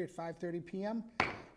at 0.00 0.08
5:30 0.08 0.64
PM, 0.64 1.04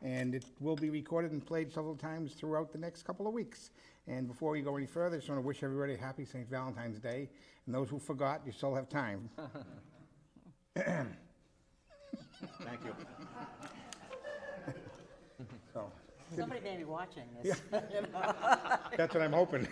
and 0.02 0.36
it 0.36 0.44
will 0.60 0.76
be 0.76 0.90
recorded 0.90 1.32
and 1.32 1.46
played 1.46 1.72
several 1.72 1.96
times 1.96 2.34
throughout 2.34 2.70
the 2.70 2.78
next 2.78 3.04
couple 3.04 3.28
of 3.28 3.34
weeks. 3.34 3.70
And 4.08 4.28
before 4.28 4.52
we 4.52 4.62
go 4.62 4.76
any 4.76 4.88
further, 4.88 5.16
I 5.16 5.20
just 5.20 5.30
want 5.30 5.42
to 5.42 5.48
wish 5.48 5.64
everybody 5.64 5.94
a 5.94 5.98
happy 5.98 6.26
St. 6.26 6.46
Valentine's 6.50 7.00
Day, 7.00 7.30
and 7.66 7.74
those 7.74 7.88
who 7.90 7.98
forgot, 7.98 8.42
you 8.46 8.52
still 8.52 8.76
have 8.76 8.90
time. 8.90 9.30
Thank 10.76 11.08
you. 12.84 12.94
So, 15.74 15.92
Somebody 16.36 16.62
may 16.62 16.78
be 16.78 16.86
watching 16.86 17.24
this. 17.44 17.62
that's 17.72 19.14
what 19.14 19.22
I'm 19.22 19.34
hoping. 19.34 19.68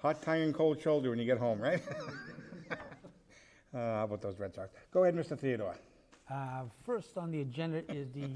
Hot 0.00 0.22
tongue 0.22 0.40
and 0.40 0.54
cold 0.54 0.80
shoulder 0.80 1.10
when 1.10 1.18
you 1.18 1.26
get 1.26 1.36
home, 1.36 1.60
right? 1.60 1.82
Uh, 3.74 3.76
How 3.76 4.04
about 4.04 4.22
those 4.22 4.38
Red 4.38 4.54
Sox? 4.54 4.70
Go 4.90 5.04
ahead, 5.04 5.14
Mr. 5.14 5.38
Theodore. 5.38 5.74
Uh, 6.30 6.62
First 6.84 7.16
on 7.16 7.30
the 7.30 7.40
agenda 7.40 7.82
is 7.92 8.08
the 8.12 8.28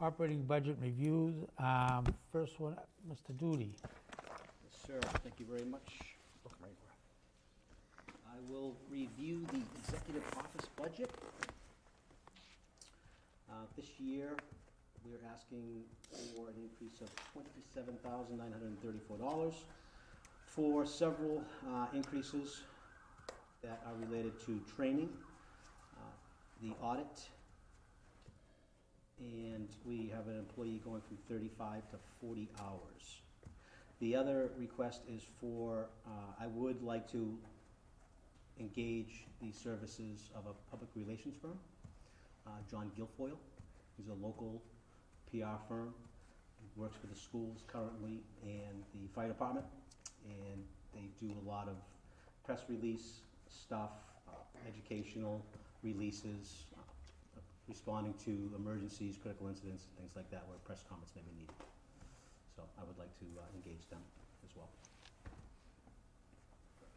operating 0.00 0.42
budget 0.42 0.76
reviews. 0.82 1.34
Um, 1.58 2.04
First 2.32 2.60
one, 2.60 2.76
Mr. 3.10 3.36
Doody. 3.38 3.70
Sir, 4.86 4.98
thank 5.22 5.38
you 5.38 5.46
very 5.46 5.64
much. 5.64 5.88
I 8.26 8.36
will 8.50 8.74
review 8.90 9.46
the 9.52 9.60
executive 9.78 10.24
office 10.36 10.68
budget. 10.76 11.10
Uh, 13.50 13.54
This 13.76 13.86
year, 13.98 14.30
we're 15.04 15.20
asking 15.34 15.82
for 16.10 16.48
an 16.48 16.54
increase 16.62 17.00
of 17.00 17.08
twenty-seven 17.32 17.94
thousand 18.02 18.38
nine 18.38 18.52
hundred 18.52 18.68
and 18.68 18.82
thirty-four 18.82 19.18
dollars 19.18 19.54
for 20.46 20.84
several 20.86 21.42
uh, 21.70 21.86
increases 21.94 22.62
that 23.62 23.80
are 23.86 23.94
related 24.06 24.32
to 24.46 24.60
training, 24.76 25.08
the 26.62 26.72
audit, 26.80 27.20
and 29.18 29.68
we 29.84 30.10
have 30.14 30.28
an 30.28 30.38
employee 30.38 30.80
going 30.84 31.02
from 31.02 31.16
thirty-five 31.28 31.82
to 31.90 31.96
forty 32.20 32.48
hours. 32.60 33.20
The 34.00 34.16
other 34.16 34.50
request 34.58 35.02
is 35.08 35.22
for, 35.40 35.86
uh, 36.06 36.10
I 36.40 36.48
would 36.48 36.82
like 36.82 37.10
to 37.12 37.38
engage 38.58 39.24
the 39.40 39.52
services 39.52 40.30
of 40.34 40.46
a 40.46 40.54
public 40.70 40.90
relations 40.96 41.36
firm, 41.40 41.58
uh, 42.46 42.50
John 42.68 42.90
Guilfoyle. 42.98 43.36
He's 43.96 44.08
a 44.08 44.14
local 44.14 44.60
PR 45.30 45.56
firm, 45.68 45.94
works 46.76 46.96
for 47.00 47.06
the 47.06 47.18
schools 47.18 47.62
currently 47.66 48.20
and 48.42 48.82
the 48.94 49.08
fire 49.14 49.28
department. 49.28 49.66
And 50.24 50.62
they 50.94 51.08
do 51.24 51.32
a 51.44 51.48
lot 51.48 51.68
of 51.68 51.76
press 52.44 52.60
release 52.68 53.20
stuff, 53.48 53.90
uh, 54.28 54.32
educational 54.68 55.44
releases, 55.82 56.66
uh, 56.76 57.40
responding 57.68 58.14
to 58.24 58.50
emergencies, 58.56 59.18
critical 59.20 59.48
incidents, 59.48 59.84
and 59.86 59.98
things 59.98 60.16
like 60.16 60.30
that, 60.30 60.46
where 60.48 60.58
press 60.58 60.84
comments 60.88 61.12
may 61.14 61.22
be 61.22 61.32
needed. 61.40 61.54
So 62.56 62.62
I 62.80 62.84
would 62.84 62.98
like 62.98 63.12
to 63.18 63.24
uh, 63.38 63.42
engage 63.54 63.88
them 63.90 64.00
as 64.44 64.54
well. 64.56 64.68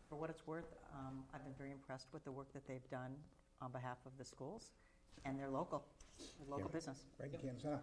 For 0.09 0.15
what 0.15 0.29
it's 0.29 0.45
worth, 0.45 0.71
um, 0.93 1.23
I've 1.33 1.43
been 1.43 1.53
very 1.57 1.71
impressed 1.71 2.07
with 2.13 2.23
the 2.23 2.31
work 2.31 2.51
that 2.53 2.67
they've 2.67 2.87
done 2.89 3.15
on 3.61 3.71
behalf 3.71 3.97
of 4.05 4.11
the 4.17 4.25
schools, 4.25 4.71
and 5.25 5.39
they're 5.39 5.49
local, 5.49 5.83
they're 6.37 6.47
local 6.49 6.69
Yeah. 6.69 6.73
business. 6.73 7.05
Right 7.19 7.33
in 7.33 7.39
Kansas, 7.39 7.63
huh? 7.67 7.77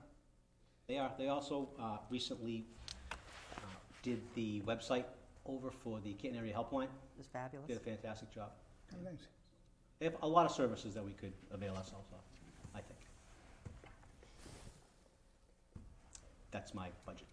They 0.86 0.98
are, 0.98 1.12
they 1.18 1.28
also 1.28 1.70
uh, 1.80 1.98
recently 2.10 2.66
uh, 3.56 3.64
did 4.02 4.20
the 4.34 4.60
website 4.62 5.04
over 5.46 5.70
for 5.70 6.00
the 6.00 6.12
Canton 6.14 6.38
Area 6.38 6.54
Helpline, 6.54 6.88
It's 7.18 7.28
fabulous. 7.28 7.66
did 7.66 7.76
a 7.76 7.80
fantastic 7.80 8.30
job. 8.32 8.50
Oh, 8.94 9.02
nice. 9.02 9.26
They 10.02 10.08
have 10.08 10.18
a 10.22 10.26
lot 10.26 10.46
of 10.46 10.50
services 10.50 10.94
that 10.94 11.04
we 11.04 11.12
could 11.12 11.32
avail 11.52 11.76
ourselves 11.76 12.08
of, 12.10 12.18
I 12.74 12.80
think. 12.80 12.98
That's 16.50 16.74
my 16.74 16.88
budget. 17.06 17.28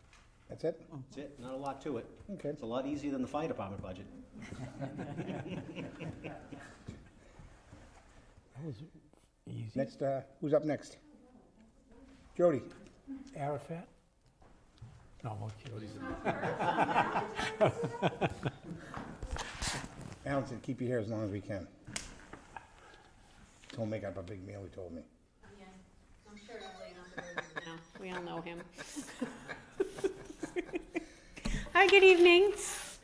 That's 0.50 0.64
it? 0.64 0.80
That's 0.94 1.18
it, 1.18 1.40
not 1.40 1.56
a 1.56 1.58
lot 1.58 1.82
to 1.82 1.98
it. 1.98 2.06
Okay. 2.34 2.50
It's 2.50 2.62
a 2.62 2.68
lot 2.68 2.86
easier 2.86 3.12
than 3.12 3.24
the 3.24 3.28
fire 3.28 3.48
department 3.48 3.82
budget. 3.82 4.06
That 8.54 8.64
was 8.64 8.76
easy. 9.48 9.72
Next, 9.74 10.04
uh, 10.04 10.22
who's 10.40 10.54
up 10.54 10.64
next? 10.64 10.98
Jody? 12.38 12.62
Arafat? 13.36 13.88
No, 15.24 15.36
I'm 15.42 15.50
kidding. 15.64 15.90
Alan 20.28 20.46
said, 20.46 20.62
keep 20.62 20.80
you 20.82 20.88
here 20.88 21.00
as 21.00 21.08
long 21.08 21.24
as 21.24 21.32
we 21.32 21.42
can. 21.42 21.66
Don't 23.80 23.90
make 23.90 24.04
up 24.04 24.18
a 24.18 24.22
big 24.22 24.46
meal, 24.46 24.60
he 24.62 24.70
told 24.76 24.92
me. 24.92 25.02
Yeah, 25.58 25.64
I'm 26.30 26.36
sure 26.36 26.58
he'll 26.60 26.68
lay 26.82 26.92
on 27.00 27.06
the 27.16 27.22
burner 27.22 27.66
now. 27.66 28.02
We 28.02 28.12
all 28.12 28.22
know 28.22 28.42
him. 28.42 28.60
Hi, 31.74 31.88
good 31.88 32.04
evening. 32.04 32.52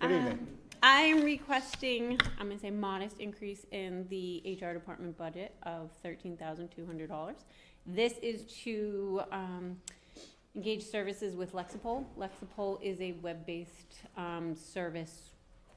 Good 0.02 0.12
evening. 0.12 0.34
Um, 0.34 0.48
I 0.84 1.00
am 1.04 1.24
requesting, 1.24 2.20
I'm 2.38 2.50
gonna 2.50 2.60
say 2.60 2.72
modest 2.72 3.22
increase 3.22 3.66
in 3.72 4.06
the 4.10 4.60
HR 4.62 4.74
department 4.74 5.18
budget 5.18 5.56
of 5.64 5.92
thirteen 6.04 6.36
thousand 6.36 6.72
two 6.76 6.86
hundred 6.86 7.08
dollars. 7.08 7.38
This 7.86 8.16
is 8.22 8.44
to, 8.64 9.22
um, 9.32 9.78
engage 10.58 10.84
services 10.84 11.38
with 11.38 11.54
Lexipol. 11.54 12.04
Lexipol 12.18 12.82
is 12.84 13.00
a 13.00 13.14
web-based, 13.22 14.02
um, 14.18 14.54
service 14.58 15.30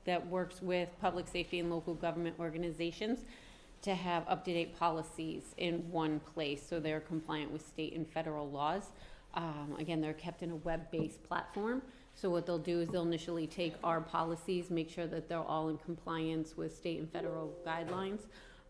that 0.07 0.27
works 0.27 0.61
with 0.61 0.89
public 1.01 1.29
safety 1.29 1.61
and 1.61 1.71
local 1.71 1.95
government 1.95 2.35
organizations 2.41 3.21
to 3.83 3.95
have 3.95 4.25
up-to-date 4.29 4.79
policies 4.79 5.55
in 5.57 5.91
one 5.91 6.21
place, 6.21 6.67
so 6.69 6.81
they're 6.81 7.01
compliant 7.01 7.51
with 7.53 7.67
state 7.67 7.95
and 7.95 8.07
federal 8.09 8.51
laws. 8.51 8.91
Um, 9.35 9.77
again, 9.79 10.01
they're 10.01 10.15
kept 10.15 10.43
in 10.43 10.51
a 10.51 10.57
web-based 10.57 11.23
platform, 11.23 11.83
so 12.15 12.29
what 12.31 12.47
they'll 12.47 12.59
do 12.59 12.81
is 12.81 12.89
they'll 12.89 13.03
initially 13.03 13.47
take 13.47 13.75
our 13.85 14.01
policies, 14.01 14.71
make 14.71 14.91
sure 14.91 15.07
that 15.07 15.29
they're 15.29 15.39
all 15.39 15.69
in 15.69 15.79
compliance 15.79 16.57
with 16.57 16.77
state 16.77 16.99
and 16.99 17.11
federal 17.13 17.55
guidelines. 17.65 18.23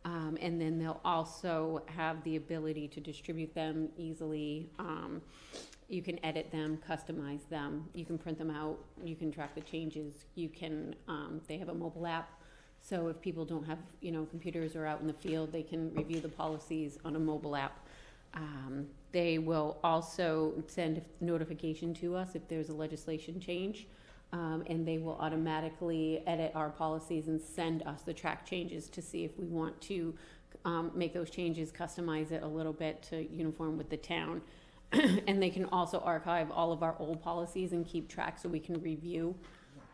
Um, 0.04 0.38
and 0.40 0.60
then 0.60 0.78
they'll 0.78 1.00
also 1.04 1.82
have 1.86 2.22
the 2.24 2.36
ability 2.36 2.88
to 2.88 3.00
distribute 3.00 3.54
them 3.54 3.88
easily. 3.96 4.70
Um, 4.78 5.20
you 5.88 6.02
can 6.02 6.22
edit 6.24 6.50
them, 6.52 6.78
customize 6.88 7.48
them, 7.48 7.88
you 7.94 8.04
can 8.04 8.18
print 8.18 8.38
them 8.38 8.50
out, 8.50 8.78
you 9.02 9.16
can 9.16 9.32
track 9.32 9.54
the 9.54 9.60
changes, 9.62 10.26
you 10.34 10.48
can, 10.48 10.94
um, 11.08 11.40
they 11.48 11.56
have 11.58 11.68
a 11.68 11.74
mobile 11.74 12.06
app. 12.06 12.37
So 12.88 13.08
if 13.08 13.20
people 13.20 13.44
don't 13.44 13.66
have, 13.66 13.78
you 14.00 14.12
know, 14.12 14.24
computers 14.24 14.74
or 14.74 14.86
out 14.86 15.02
in 15.02 15.06
the 15.06 15.12
field, 15.12 15.52
they 15.52 15.62
can 15.62 15.92
review 15.94 16.20
the 16.20 16.28
policies 16.28 16.98
on 17.04 17.16
a 17.16 17.18
mobile 17.18 17.54
app. 17.54 17.86
Um, 18.32 18.86
they 19.12 19.36
will 19.38 19.78
also 19.84 20.54
send 20.68 20.98
a 20.98 21.24
notification 21.24 21.92
to 21.94 22.16
us 22.16 22.34
if 22.34 22.48
there's 22.48 22.70
a 22.70 22.74
legislation 22.74 23.40
change. 23.40 23.88
Um, 24.32 24.62
and 24.66 24.86
they 24.86 24.98
will 24.98 25.16
automatically 25.20 26.22
edit 26.26 26.52
our 26.54 26.70
policies 26.70 27.28
and 27.28 27.40
send 27.40 27.82
us 27.82 28.02
the 28.02 28.12
track 28.12 28.46
changes 28.46 28.88
to 28.90 29.02
see 29.02 29.24
if 29.24 29.38
we 29.38 29.46
want 29.46 29.78
to, 29.82 30.14
um, 30.64 30.90
make 30.94 31.14
those 31.14 31.30
changes, 31.30 31.72
customize 31.72 32.30
it 32.30 32.42
a 32.42 32.46
little 32.46 32.74
bit 32.74 33.02
to 33.04 33.26
uniform 33.30 33.76
with 33.76 33.90
the 33.90 33.96
town. 33.96 34.40
And 34.92 35.42
they 35.42 35.50
can 35.50 35.66
also 35.66 35.98
archive 36.00 36.50
all 36.50 36.72
of 36.72 36.82
our 36.82 36.96
old 36.98 37.22
policies 37.22 37.72
and 37.72 37.86
keep 37.86 38.08
track 38.08 38.38
so 38.38 38.48
we 38.48 38.60
can 38.60 38.80
review. 38.80 39.34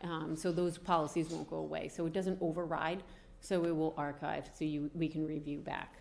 Um, 0.03 0.35
so 0.35 0.51
those 0.51 0.77
policies 0.77 1.29
won't 1.29 1.49
go 1.49 1.57
away, 1.57 1.87
so 1.87 2.05
it 2.05 2.13
doesn't 2.13 2.37
override, 2.41 3.01
so 3.39 3.63
it 3.65 3.75
will 3.75 3.93
archive, 3.97 4.49
so 4.53 4.65
you, 4.65 4.89
we 4.93 5.07
can 5.07 5.25
review 5.25 5.59
back. 5.59 5.95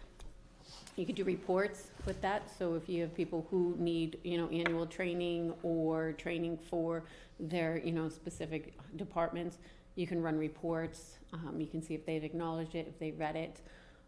You 0.97 1.07
could 1.07 1.15
do 1.15 1.25
reports 1.25 1.89
with 2.07 2.21
that, 2.21 2.51
so 2.59 2.75
if 2.75 2.89
you 2.89 3.03
have 3.03 3.15
people 3.15 3.47
who 3.51 3.75
need, 3.79 4.19
you 4.23 4.39
know, 4.39 4.49
annual 4.49 4.87
training 4.87 5.53
or 5.63 6.13
training 6.13 6.59
for 6.59 7.05
their, 7.41 7.79
you 7.79 7.93
know, 7.93 8.09
specific 8.09 8.75
departments, 8.97 9.59
you 9.97 10.07
can 10.07 10.23
run 10.23 10.39
reports, 10.39 11.19
um, 11.33 11.61
you 11.61 11.67
can 11.67 11.83
see 11.83 11.95
if 11.95 12.05
they've 12.07 12.25
acknowledged 12.25 12.75
it, 12.75 12.87
if 12.89 12.99
they 12.99 13.13
read 13.13 13.37
it. 13.37 13.61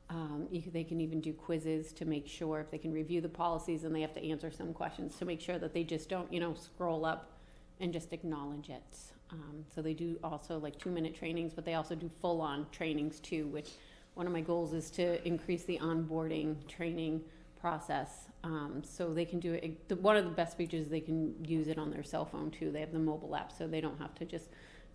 Um, 0.08 0.46
you, 0.52 0.62
they 0.72 0.84
can 0.84 1.00
even 1.00 1.20
do 1.20 1.32
quizzes 1.32 1.92
to 1.94 2.04
make 2.04 2.28
sure 2.28 2.60
if 2.60 2.70
they 2.70 2.78
can 2.78 2.92
review 2.92 3.20
the 3.20 3.28
policies 3.28 3.82
and 3.82 3.92
they 3.92 4.02
have 4.02 4.12
to 4.14 4.24
answer 4.24 4.52
some 4.52 4.72
questions 4.72 5.16
to 5.16 5.24
make 5.24 5.40
sure 5.40 5.58
that 5.58 5.74
they 5.74 5.82
just 5.82 6.08
don't, 6.08 6.32
you 6.32 6.38
know, 6.38 6.54
scroll 6.54 7.04
up 7.04 7.32
and 7.80 7.92
just 7.92 8.12
acknowledge 8.12 8.68
it. 8.68 8.96
Um, 9.30 9.64
so 9.74 9.82
they 9.82 9.94
do 9.94 10.18
also 10.22 10.58
like 10.58 10.78
two-minute 10.78 11.14
trainings, 11.14 11.52
but 11.52 11.64
they 11.64 11.74
also 11.74 11.94
do 11.94 12.10
full-on 12.20 12.66
trainings 12.70 13.18
too, 13.20 13.46
which 13.48 13.70
one 14.14 14.26
of 14.26 14.32
my 14.32 14.40
goals 14.40 14.72
is 14.72 14.90
to 14.92 15.26
increase 15.26 15.64
the 15.64 15.78
onboarding 15.78 16.66
training 16.68 17.22
process. 17.60 18.28
Um, 18.44 18.82
so 18.84 19.12
they 19.12 19.24
can 19.24 19.40
do 19.40 19.54
it, 19.54 20.00
one 20.00 20.16
of 20.16 20.24
the 20.24 20.30
best 20.30 20.56
features, 20.56 20.88
they 20.88 21.00
can 21.00 21.34
use 21.44 21.66
it 21.66 21.78
on 21.78 21.90
their 21.90 22.04
cell 22.04 22.24
phone 22.24 22.50
too. 22.50 22.70
They 22.70 22.80
have 22.80 22.92
the 22.92 22.98
mobile 22.98 23.34
app, 23.34 23.50
so 23.50 23.66
they 23.66 23.80
don't 23.80 23.98
have 23.98 24.14
to 24.16 24.24
just 24.24 24.48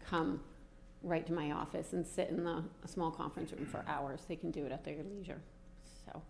come 0.10 0.40
right 1.04 1.26
to 1.28 1.34
my 1.34 1.52
office 1.52 1.94
and 1.94 2.06
sit 2.06 2.30
in 2.30 2.44
the, 2.44 2.64
a 2.84 2.88
small 2.88 3.12
conference 3.12 3.52
room 3.52 3.66
for 3.66 3.84
hours. 3.88 4.22
They 4.28 4.36
can 4.36 4.52
do 4.52 4.66
it 4.66 4.72
at 4.72 4.84
their 4.84 5.04
leisure. 5.04 5.42
So, 6.06 6.22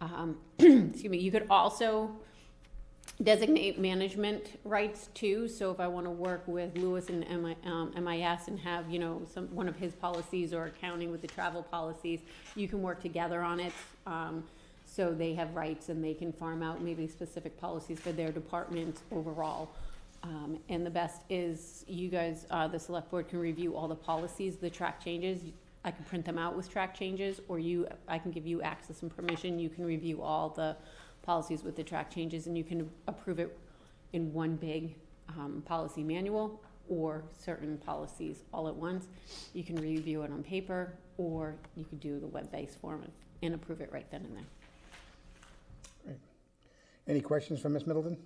um, 0.00 0.38
excuse 0.58 1.10
me, 1.10 1.18
you 1.18 1.30
could 1.30 1.46
also 1.50 2.10
designate 3.22 3.78
management 3.78 4.58
rights 4.64 5.08
too. 5.14 5.46
So 5.48 5.70
if 5.70 5.80
I 5.80 5.88
want 5.88 6.06
to 6.06 6.10
work 6.10 6.42
with 6.46 6.76
Lewis 6.76 7.08
and 7.08 7.20
MI, 7.28 7.56
um, 7.66 7.92
MIS 7.94 8.48
and 8.48 8.58
have, 8.60 8.90
you 8.90 8.98
know, 8.98 9.22
some, 9.32 9.46
one 9.54 9.68
of 9.68 9.76
his 9.76 9.94
policies 9.94 10.54
or 10.54 10.66
accounting 10.66 11.10
with 11.10 11.20
the 11.20 11.28
travel 11.28 11.62
policies, 11.62 12.20
you 12.56 12.66
can 12.66 12.80
work 12.82 13.00
together 13.02 13.42
on 13.42 13.60
it. 13.60 13.72
Um, 14.06 14.44
So 14.86 15.14
they 15.14 15.34
have 15.34 15.54
rights 15.54 15.88
and 15.88 16.02
they 16.02 16.14
can 16.14 16.32
farm 16.32 16.62
out 16.62 16.82
maybe 16.82 17.06
specific 17.06 17.60
policies 17.60 18.00
for 18.00 18.10
their 18.12 18.32
department 18.32 19.02
overall. 19.12 19.70
Um, 20.24 20.58
and 20.68 20.84
the 20.84 20.90
best 20.90 21.22
is 21.30 21.84
you 21.86 22.08
guys, 22.08 22.46
uh, 22.50 22.66
the 22.66 22.78
select 22.78 23.10
board 23.10 23.28
can 23.28 23.38
review 23.38 23.76
all 23.76 23.86
the 23.86 23.94
policies, 23.94 24.56
the 24.56 24.68
track 24.68 25.02
changes. 25.02 25.42
I 25.84 25.92
can 25.92 26.04
print 26.04 26.24
them 26.24 26.38
out 26.38 26.56
with 26.56 26.68
track 26.68 26.94
changes, 26.94 27.40
or 27.48 27.58
you, 27.58 27.86
I 28.08 28.18
can 28.18 28.32
give 28.32 28.46
you 28.46 28.60
access 28.62 29.02
and 29.02 29.14
permission. 29.14 29.58
You 29.58 29.70
can 29.70 29.84
review 29.84 30.20
all 30.20 30.50
the 30.50 30.76
policies 31.30 31.62
with 31.62 31.76
the 31.76 31.84
track 31.84 32.10
changes 32.10 32.48
and 32.48 32.58
you 32.58 32.64
can 32.64 32.90
approve 33.06 33.38
it 33.38 33.56
in 34.12 34.32
one 34.32 34.56
big, 34.56 34.96
um, 35.28 35.62
policy 35.64 36.02
manual 36.02 36.60
or 36.88 37.22
certain 37.38 37.78
policies 37.78 38.42
all 38.52 38.66
at 38.66 38.74
once. 38.74 39.06
You 39.54 39.62
can 39.62 39.76
review 39.76 40.22
it 40.22 40.32
on 40.32 40.42
paper, 40.42 40.92
or 41.18 41.54
you 41.76 41.84
could 41.84 42.00
do 42.00 42.18
the 42.18 42.26
web-based 42.26 42.76
form 42.80 43.04
and- 43.04 43.12
and 43.42 43.54
approve 43.54 43.80
it 43.80 43.92
right 43.92 44.10
then 44.10 44.22
and 44.24 44.38
there. 44.38 46.16
Any 47.06 47.20
questions 47.20 47.60
from 47.60 47.74
Ms. 47.74 47.86
Middleton? 47.86 48.16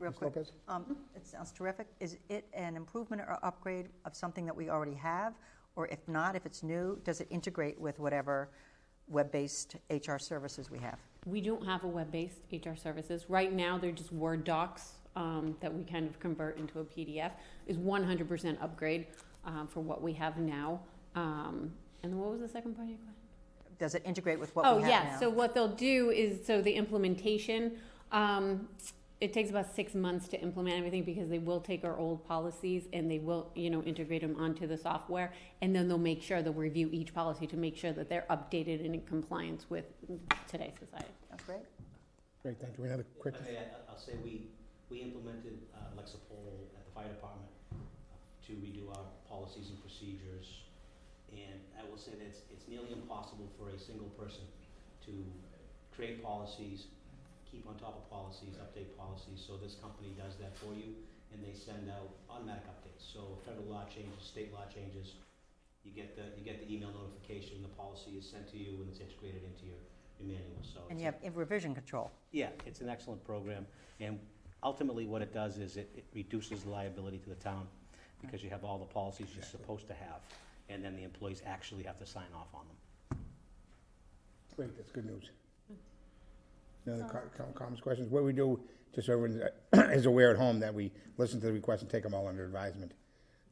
Real 0.00 0.10
Ms. 0.10 0.18
quick, 0.18 0.34
Lopez? 0.34 0.52
um, 0.66 0.96
it 1.14 1.24
sounds 1.28 1.52
terrific. 1.52 1.86
Is 2.00 2.18
it 2.28 2.48
an 2.54 2.74
improvement 2.74 3.22
or 3.22 3.38
upgrade 3.44 3.88
of 4.04 4.16
something 4.16 4.44
that 4.46 4.56
we 4.56 4.68
already 4.68 4.94
have? 4.94 5.34
Or 5.76 5.86
if 5.86 6.08
not, 6.08 6.34
if 6.34 6.44
it's 6.44 6.64
new, 6.64 7.00
does 7.04 7.20
it 7.20 7.28
integrate 7.30 7.80
with 7.80 8.00
whatever 8.00 8.48
web-based 9.08 9.76
HR 9.90 10.18
services 10.18 10.70
we 10.70 10.78
have? 10.78 10.98
We 11.26 11.40
don't 11.40 11.64
have 11.64 11.84
a 11.84 11.88
web-based 11.88 12.40
HR 12.52 12.74
services. 12.76 13.26
Right 13.28 13.52
now, 13.52 13.78
they're 13.78 13.92
just 13.92 14.12
Word 14.12 14.44
docs 14.44 14.92
um, 15.16 15.56
that 15.60 15.72
we 15.72 15.84
kind 15.84 16.08
of 16.08 16.18
convert 16.20 16.58
into 16.58 16.80
a 16.80 16.84
PDF. 16.84 17.32
Is 17.66 17.76
100% 17.76 18.62
upgrade 18.62 19.06
um, 19.44 19.66
for 19.66 19.80
what 19.80 20.02
we 20.02 20.12
have 20.14 20.38
now. 20.38 20.80
Um, 21.14 21.72
and 22.02 22.18
what 22.18 22.30
was 22.30 22.40
the 22.40 22.48
second 22.48 22.74
part 22.74 22.86
of 22.86 22.90
your 22.90 22.98
question? 22.98 23.14
Does 23.78 23.94
it 23.94 24.02
integrate 24.04 24.40
with 24.40 24.54
what 24.56 24.66
Oh, 24.66 24.76
we 24.76 24.82
have 24.82 24.90
now? 24.90 25.10
yeah, 25.10 25.18
so 25.18 25.28
what 25.30 25.54
they'll 25.54 25.68
do 25.68 26.10
is, 26.10 26.44
so 26.44 26.60
the 26.60 26.72
implementation, 26.72 27.78
um, 28.12 28.68
it 29.20 29.32
takes 29.32 29.50
about 29.50 29.74
six 29.74 29.94
months 29.94 30.28
to 30.28 30.40
implement 30.40 30.76
everything 30.76 31.02
because 31.02 31.28
they 31.28 31.38
will 31.38 31.60
take 31.60 31.84
our 31.84 31.96
old 31.98 32.24
policies 32.26 32.84
and 32.92 33.10
they 33.10 33.18
will, 33.18 33.50
you 33.56 33.68
know, 33.68 33.82
integrate 33.82 34.22
them 34.22 34.36
onto 34.38 34.66
the 34.66 34.78
software. 34.78 35.32
And 35.60 35.74
then 35.74 35.88
they'll 35.88 35.98
make 35.98 36.22
sure, 36.22 36.40
they'll 36.40 36.52
review 36.52 36.88
each 36.92 37.12
policy 37.12 37.46
to 37.48 37.56
make 37.56 37.76
sure 37.76 37.92
that 37.92 38.08
they're 38.08 38.26
updated 38.30 38.84
and 38.84 38.94
in 38.94 39.02
compliance 39.02 39.66
with 39.68 39.86
today's 40.46 40.74
society. 40.78 41.10
That's 41.30 41.42
great. 41.44 41.58
Great, 42.42 42.60
thank 42.60 42.78
you. 42.78 42.84
Any 42.84 42.94
other 42.94 43.06
quick? 43.18 43.34
Okay, 43.42 43.56
I- 43.58 43.90
I'll 43.90 43.98
say 43.98 44.12
we, 44.22 44.46
we 44.88 44.98
implemented 45.00 45.58
uh, 45.74 46.00
Lexipol 46.00 46.70
at 46.76 46.84
the 46.86 46.92
fire 46.94 47.08
department 47.08 47.50
to 48.46 48.52
redo 48.52 48.88
our 48.96 49.04
policies 49.28 49.70
and 49.70 49.80
procedures. 49.82 50.62
And 51.32 51.58
I 51.76 51.82
will 51.90 51.98
say 51.98 52.12
that 52.12 52.24
it's, 52.24 52.42
it's 52.52 52.68
nearly 52.68 52.92
impossible 52.92 53.48
for 53.58 53.70
a 53.70 53.78
single 53.78 54.08
person 54.10 54.42
to 55.06 55.12
create 55.94 56.22
policies, 56.22 56.86
keep 57.50 57.66
on 57.66 57.74
top 57.76 57.96
of 57.96 58.10
policies, 58.10 58.56
update 58.60 58.96
policies. 58.96 59.42
So 59.44 59.56
this 59.56 59.74
company 59.74 60.14
does 60.16 60.36
that 60.36 60.56
for 60.56 60.72
you, 60.74 60.94
and 61.32 61.42
they 61.42 61.56
send 61.56 61.88
out 61.90 62.08
automatic 62.30 62.64
updates. 62.68 63.04
So 63.12 63.38
federal 63.44 63.66
law 63.66 63.84
changes, 63.88 64.20
state 64.20 64.52
law 64.52 64.64
changes, 64.72 65.14
you 65.84 65.92
get 65.92 66.16
the, 66.16 66.36
you 66.36 66.44
get 66.44 66.60
the 66.60 66.72
email 66.72 66.90
notification, 66.92 67.62
the 67.62 67.68
policy 67.68 68.12
is 68.18 68.28
sent 68.28 68.48
to 68.52 68.58
you, 68.58 68.80
and 68.82 68.88
it's 68.90 69.00
integrated 69.00 69.42
into 69.44 69.66
your, 69.66 69.80
your 70.18 70.28
manual, 70.28 70.60
so. 70.62 70.80
And 70.90 70.98
it's 70.98 71.04
you 71.04 71.08
a- 71.08 71.24
have 71.24 71.36
revision 71.36 71.74
control. 71.74 72.10
yeah, 72.32 72.48
it's 72.66 72.80
an 72.80 72.88
excellent 72.88 73.24
program, 73.24 73.66
and 74.00 74.18
ultimately 74.62 75.06
what 75.06 75.22
it 75.22 75.32
does 75.32 75.58
is 75.58 75.76
it, 75.76 75.88
it 75.96 76.04
reduces 76.14 76.66
liability 76.66 77.18
to 77.18 77.28
the 77.30 77.36
town, 77.36 77.66
because 78.20 78.42
you 78.42 78.50
have 78.50 78.64
all 78.64 78.78
the 78.78 78.92
policies 78.92 79.28
you're 79.34 79.44
supposed 79.44 79.86
to 79.86 79.94
have, 79.94 80.20
and 80.68 80.84
then 80.84 80.96
the 80.96 81.04
employees 81.04 81.42
actually 81.46 81.84
have 81.84 81.98
to 81.98 82.06
sign 82.06 82.30
off 82.34 82.48
on 82.52 82.62
them. 82.66 83.18
Great, 84.56 84.76
that's 84.76 84.90
good 84.90 85.06
news. 85.06 85.30
Any 86.88 87.02
other 87.02 87.10
co- 87.12 87.44
com- 87.44 87.52
comments, 87.54 87.80
questions? 87.82 88.10
What 88.10 88.24
we 88.24 88.32
do, 88.32 88.60
just 88.94 89.06
so 89.06 89.12
everyone 89.14 89.42
is 89.92 90.06
aware 90.06 90.30
at 90.30 90.36
home, 90.36 90.58
that 90.60 90.72
we 90.72 90.90
listen 91.18 91.40
to 91.40 91.46
the 91.46 91.52
requests 91.52 91.82
and 91.82 91.90
take 91.90 92.02
them 92.02 92.14
all 92.14 92.26
under 92.26 92.44
advisement. 92.44 92.92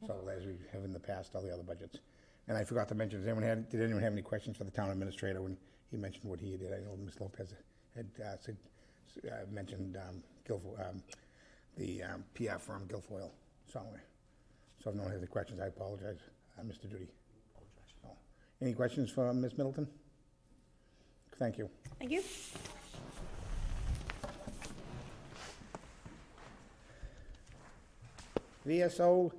So 0.05 0.15
as 0.35 0.45
we 0.45 0.53
have 0.73 0.83
in 0.83 0.93
the 0.93 0.99
past, 0.99 1.35
all 1.35 1.41
the 1.41 1.53
other 1.53 1.63
budgets. 1.63 1.99
And 2.47 2.57
I 2.57 2.63
forgot 2.63 2.87
to 2.89 2.95
mention, 2.95 3.19
does 3.19 3.27
anyone 3.27 3.43
have, 3.43 3.69
did 3.69 3.81
anyone 3.81 4.01
have 4.01 4.13
any 4.13 4.21
questions 4.21 4.57
for 4.57 4.63
the 4.63 4.71
town 4.71 4.89
administrator 4.89 5.41
when 5.41 5.57
he 5.91 5.97
mentioned 5.97 6.23
what 6.29 6.39
he 6.39 6.55
did? 6.57 6.71
I 6.73 6.77
know 6.77 6.95
Ms. 7.03 7.19
Lopez 7.19 7.53
had 7.95 8.07
uh, 8.23 8.37
said, 8.39 8.57
uh, 9.25 9.35
mentioned 9.51 9.97
um, 9.97 10.23
Guilfoyle, 10.47 10.89
um, 10.89 11.03
the 11.77 12.03
um, 12.03 12.23
PR 12.35 12.57
firm 12.57 12.87
Guilfoyle. 12.87 13.31
So, 13.71 13.79
uh, 13.79 13.97
so 14.83 14.91
if 14.91 14.95
no 14.95 15.03
one 15.03 15.11
has 15.11 15.19
any 15.19 15.27
questions, 15.27 15.59
I 15.59 15.67
apologize, 15.67 16.19
Uh, 16.57 16.63
Mr. 16.63 16.89
Doody. 16.89 17.07
So, 18.01 18.09
Any 18.61 18.73
questions 18.73 19.11
for 19.11 19.31
Ms. 19.33 19.57
Middleton? 19.57 19.87
Thank 21.37 21.57
you. 21.57 21.69
Thank 21.99 22.11
you. 22.11 22.23
VSO, 28.67 29.31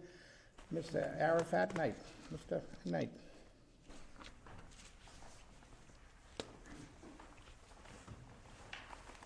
Mr. 0.74 1.20
Arafat 1.20 1.76
Knight. 1.76 1.96
Mr. 2.34 2.60
Knight. 2.86 3.10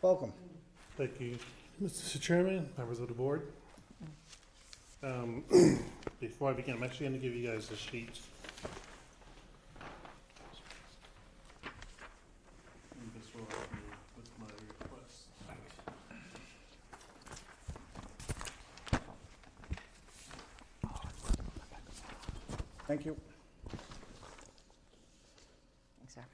Welcome. 0.00 0.32
Thank 0.96 1.20
you, 1.20 1.38
Mr. 1.82 2.20
Chairman, 2.20 2.68
members 2.76 2.98
of 2.98 3.06
the 3.08 3.14
board. 3.14 3.46
Um, 5.02 5.44
Before 6.22 6.50
I 6.50 6.52
begin, 6.52 6.76
I'm 6.76 6.84
actually 6.84 7.08
going 7.08 7.20
to 7.20 7.28
give 7.28 7.34
you 7.34 7.48
guys 7.48 7.68
a 7.72 7.76
sheet. 7.76 8.20
And 12.94 13.10
this 13.12 13.34
will 13.34 13.40
help 13.50 13.66
you 13.72 13.80
with 14.16 14.30
my 14.38 14.46
request. 14.46 15.26
Thank 22.86 23.04
you. 23.04 23.16
Thanks, 25.98 26.14
Sarah. 26.14 26.26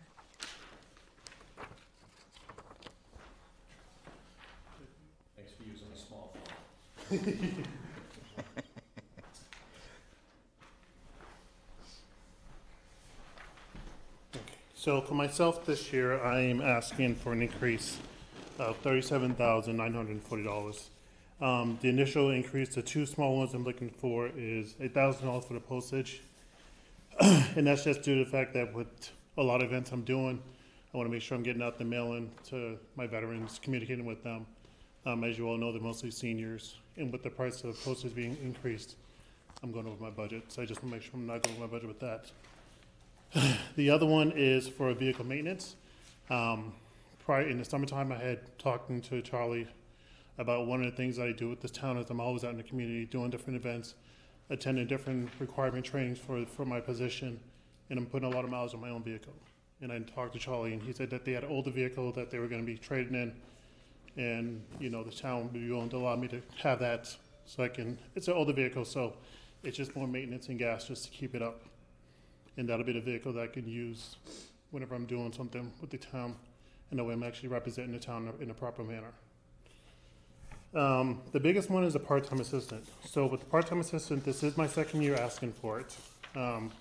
Thanks 5.35 5.53
for 5.53 5.62
using 5.62 5.88
a 5.94 5.97
small 5.97 6.35
font. 6.35 7.64
So 14.88 15.02
for 15.02 15.12
myself 15.12 15.67
this 15.67 15.93
year, 15.93 16.19
I 16.23 16.40
am 16.40 16.62
asking 16.62 17.17
for 17.17 17.35
an 17.35 17.43
increase 17.43 17.99
of 18.58 18.75
thirty-seven 18.79 19.35
thousand 19.35 19.76
nine 19.76 19.93
hundred 19.93 20.12
and 20.12 20.23
forty 20.23 20.45
dollars. 20.45 20.88
Um, 21.42 21.78
the 21.83 21.90
initial 21.90 22.30
increase, 22.30 22.75
the 22.75 22.80
two 22.80 23.04
small 23.04 23.37
ones 23.37 23.52
I'm 23.52 23.64
looking 23.64 23.90
for 23.90 24.30
is 24.35 24.76
eight 24.80 24.95
thousand 24.95 25.26
dollars 25.26 25.45
for 25.45 25.52
the 25.52 25.61
postage. 25.61 26.23
And 27.21 27.66
that's 27.66 27.85
just 27.85 28.02
due 28.02 28.16
to 28.16 28.25
the 28.25 28.30
fact 28.30 28.54
that 28.54 28.73
with 28.73 28.88
a 29.37 29.42
lot 29.42 29.61
of 29.61 29.68
events 29.68 29.92
I'm 29.92 30.04
doing, 30.04 30.42
I 30.95 30.97
wanna 30.97 31.11
make 31.11 31.21
sure 31.21 31.37
I'm 31.37 31.42
getting 31.42 31.61
out 31.61 31.76
the 31.76 31.85
mailing 31.85 32.30
to 32.47 32.78
my 32.97 33.07
veterans, 33.07 33.61
communicating 33.62 34.07
with 34.07 34.25
them. 34.25 34.47
Um, 35.04 35.23
as 35.23 35.37
you 35.37 35.49
all 35.49 35.59
know, 35.59 35.71
they're 35.71 35.83
mostly 35.83 36.11
seniors, 36.11 36.78
and 36.97 37.12
with 37.12 37.23
the 37.23 37.28
price 37.28 37.62
of 37.62 37.78
postage 37.85 38.14
being 38.14 38.38
increased, 38.42 38.97
I'm 39.62 39.71
going 39.71 39.87
over 39.87 40.02
my 40.02 40.09
budget, 40.09 40.45
so 40.49 40.62
I 40.62 40.64
just 40.64 40.83
wanna 40.83 40.95
make 40.95 41.02
sure 41.02 41.12
I'm 41.12 41.26
not 41.26 41.42
going 41.42 41.57
over 41.57 41.66
my 41.66 41.71
budget 41.71 41.88
with 41.88 42.00
that. 42.00 42.30
The 43.76 43.90
other 43.90 44.06
one 44.06 44.32
is 44.35 44.68
for 44.68 44.92
vehicle 44.94 45.25
maintenance. 45.25 45.76
Um, 46.30 46.73
prior, 47.25 47.42
in 47.49 47.58
the 47.58 47.64
summertime, 47.64 48.11
I 48.11 48.16
had 48.16 48.58
talking 48.58 49.00
to 49.02 49.23
Charlie 49.23 49.68
about 50.38 50.66
one 50.66 50.82
of 50.82 50.90
the 50.90 50.97
things 50.97 51.16
that 51.16 51.28
I 51.28 51.32
do 51.32 51.49
with 51.49 51.61
this 51.61 51.70
town 51.70 51.97
is 51.99 52.08
I'm 52.11 52.20
always 52.20 52.44
out 52.44 52.52
in 52.52 52.56
the 52.56 52.62
community 52.62 53.04
doing 53.04 53.30
different 53.30 53.56
events, 53.56 53.94
attending 54.50 54.87
different 54.87 55.28
requirement 55.38 55.85
trainings 55.85 56.18
for, 56.18 56.44
for 56.47 56.64
my 56.64 56.80
position, 56.80 57.38
and 57.90 57.99
I'm 57.99 58.06
putting 58.06 58.32
a 58.32 58.35
lot 58.35 58.44
of 58.44 58.50
miles 58.50 58.75
on 58.75 58.80
my 58.80 58.90
own 58.90 59.02
vehicle. 59.02 59.35
And 59.80 59.92
I 59.92 59.99
talked 60.00 60.32
to 60.32 60.38
Charlie, 60.38 60.73
and 60.73 60.82
he 60.82 60.92
said 60.92 61.11
that 61.11 61.25
they 61.25 61.32
had 61.32 61.44
an 61.44 61.50
older 61.50 61.70
vehicle 61.70 62.12
that 62.12 62.30
they 62.30 62.38
were 62.38 62.49
gonna 62.49 62.62
be 62.62 62.76
trading 62.76 63.14
in, 63.14 63.32
and, 64.16 64.62
you 64.80 64.90
know, 64.90 65.04
the 65.04 65.12
town 65.12 65.44
would 65.44 65.52
be 65.52 65.70
willing 65.70 65.90
to 65.90 65.97
allow 65.97 66.16
me 66.16 66.28
to 66.28 66.40
have 66.62 66.80
that, 66.80 67.14
so 67.47 67.62
I 67.62 67.68
can, 67.68 67.99
it's 68.16 68.26
an 68.26 68.35
older 68.35 68.52
vehicle, 68.52 68.85
so 68.85 69.14
it's 69.62 69.76
just 69.76 69.94
more 69.94 70.08
maintenance 70.08 70.49
and 70.49 70.58
gas 70.58 70.88
just 70.88 71.04
to 71.04 71.11
keep 71.11 71.35
it 71.35 71.42
up. 71.42 71.62
And 72.59 72.69
that'll 72.69 72.85
be 72.85 72.93
the 72.93 73.00
vehicle 73.00 73.33
that 73.33 73.43
I 73.43 73.47
can 73.47 73.67
use 73.67 74.17
whenever 74.73 74.95
I'm 74.95 75.07
doing 75.07 75.33
something 75.33 75.73
with 75.81 75.88
the 75.88 75.97
town, 75.97 76.35
and 76.91 76.99
that 76.99 77.05
way 77.05 77.15
I'm 77.15 77.23
actually 77.23 77.49
representing 77.49 77.93
the 77.93 77.99
town 78.00 78.31
in 78.41 78.50
a 78.50 78.55
proper 78.55 78.83
manner. 78.85 79.12
Um, 80.75 81.23
the 81.33 81.41
biggest 81.41 81.71
one 81.71 81.85
is 81.85 81.95
a 81.95 82.00
part-time 82.00 82.41
assistant. 82.41 82.85
So 83.07 83.27
with 83.27 83.41
the 83.41 83.47
part-time 83.47 83.81
assistant, 83.81 84.25
this 84.25 84.43
is 84.43 84.59
my 84.59 84.67
second 84.67 85.00
year 85.00 85.15
asking 85.15 85.53
for 85.53 85.81
it. 85.81 85.97
Um, 86.37 86.73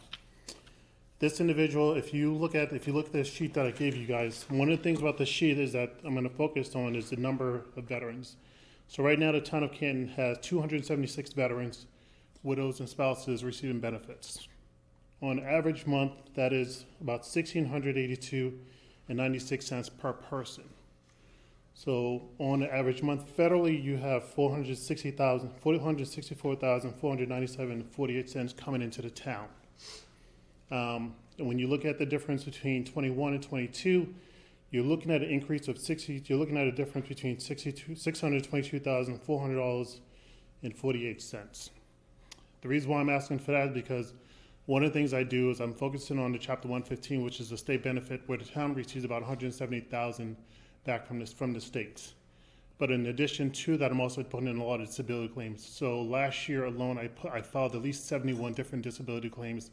this 1.19 1.39
individual, 1.39 1.93
if 1.93 2.13
you 2.13 2.33
look 2.33 2.55
at, 2.55 2.73
if 2.73 2.87
you 2.87 2.93
look 2.93 3.05
at 3.05 3.13
this 3.13 3.31
sheet 3.31 3.53
that 3.53 3.65
I 3.65 3.71
gave 3.71 3.95
you 3.95 4.07
guys, 4.07 4.45
one 4.49 4.69
of 4.69 4.77
the 4.77 4.83
things 4.83 4.99
about 4.99 5.17
this 5.17 5.29
sheet 5.29 5.57
is 5.57 5.71
that 5.73 5.93
I'm 6.03 6.15
gonna 6.15 6.27
focus 6.27 6.75
on 6.75 6.95
is 6.95 7.11
the 7.11 7.17
number 7.17 7.65
of 7.77 7.83
veterans. 7.83 8.35
So 8.87 9.03
right 9.03 9.19
now, 9.19 9.31
the 9.31 9.41
town 9.41 9.63
of 9.63 9.71
Canton 9.71 10.07
has 10.09 10.39
two 10.39 10.59
hundred 10.59 10.77
and 10.77 10.85
seventy-six 10.85 11.33
veterans, 11.33 11.85
widows 12.43 12.79
and 12.79 12.89
spouses 12.89 13.43
receiving 13.43 13.79
benefits. 13.79 14.47
On 15.21 15.39
average 15.39 15.87
month, 15.87 16.13
that 16.35 16.53
is 16.53 16.85
about 17.01 17.25
sixteen 17.25 17.65
hundred 17.65 17.97
eighty-two 17.97 18.59
and 19.09 19.17
ninety-six 19.17 19.65
cents 19.65 19.89
per 19.89 20.13
person. 20.13 20.63
So 21.73 22.29
on 22.37 22.59
the 22.59 22.73
average 22.73 23.01
month 23.01 23.35
federally, 23.35 23.81
you 23.81 23.97
have 23.97 24.23
four 24.23 24.51
hundred 24.51 24.77
sixty 24.77 25.09
thousand, 25.09 25.51
four 25.59 25.79
hundred 25.79 26.07
sixty-four 26.07 26.55
thousand, 26.57 26.93
four 26.93 27.09
hundred 27.11 27.29
ninety-seven, 27.29 27.83
forty-eight 27.83 28.29
cents 28.29 28.53
coming 28.53 28.81
into 28.81 29.01
the 29.01 29.09
town. 29.09 29.47
Um, 30.69 31.15
and 31.39 31.47
when 31.47 31.57
you 31.57 31.67
look 31.67 31.85
at 31.85 31.97
the 31.97 32.05
difference 32.05 32.43
between 32.43 32.85
twenty-one 32.85 33.33
and 33.33 33.41
twenty-two, 33.41 34.13
you're 34.69 34.83
looking 34.83 35.11
at 35.11 35.21
an 35.23 35.29
increase 35.29 35.67
of 35.67 35.79
sixty, 35.79 36.21
you're 36.27 36.37
looking 36.37 36.57
at 36.57 36.67
a 36.67 36.71
difference 36.71 37.07
between 37.07 37.39
sixty-two, 37.39 37.95
six 37.95 38.21
hundred 38.21 38.43
twenty-two 38.43 38.81
thousand, 38.81 39.19
four 39.23 39.41
hundred 39.41 39.55
dollars 39.55 39.99
and 40.61 40.75
forty-eight 40.75 41.23
cents. 41.23 41.71
The 42.61 42.67
reason 42.67 42.91
why 42.91 42.99
I'm 42.99 43.09
asking 43.09 43.39
for 43.39 43.51
that 43.51 43.69
is 43.69 43.73
because 43.73 44.13
one 44.67 44.83
of 44.83 44.93
the 44.93 44.99
things 44.99 45.13
I 45.13 45.23
do 45.23 45.49
is 45.49 45.61
I'm 45.61 45.73
focusing 45.73 46.19
on 46.19 46.33
the 46.33 46.37
chapter 46.37 46.67
one 46.67 46.83
fifteen, 46.83 47.23
which 47.23 47.39
is 47.39 47.49
the 47.49 47.57
state 47.57 47.83
benefit, 47.83 48.21
where 48.27 48.37
the 48.37 48.45
town 48.45 48.73
receives 48.73 49.05
about 49.05 49.21
one 49.21 49.29
hundred 49.29 49.45
and 49.45 49.55
seventy 49.55 49.79
thousand 49.79 50.35
back 50.85 51.07
from 51.07 51.19
this, 51.19 51.33
from 51.33 51.53
the 51.53 51.61
states. 51.61 52.13
But 52.77 52.91
in 52.91 53.07
addition 53.07 53.49
to 53.51 53.77
that, 53.77 53.91
I'm 53.91 54.01
also 54.01 54.23
putting 54.23 54.49
in 54.49 54.57
a 54.57 54.63
lot 54.63 54.81
of 54.81 54.87
disability 54.87 55.33
claims. 55.33 55.65
So 55.65 56.01
last 56.01 56.47
year 56.47 56.65
alone, 56.65 56.97
I 56.97 57.07
put, 57.07 57.31
I 57.31 57.41
filed 57.41 57.75
at 57.75 57.81
least 57.81 58.07
seventy-one 58.07 58.53
different 58.53 58.83
disability 58.83 59.29
claims. 59.29 59.71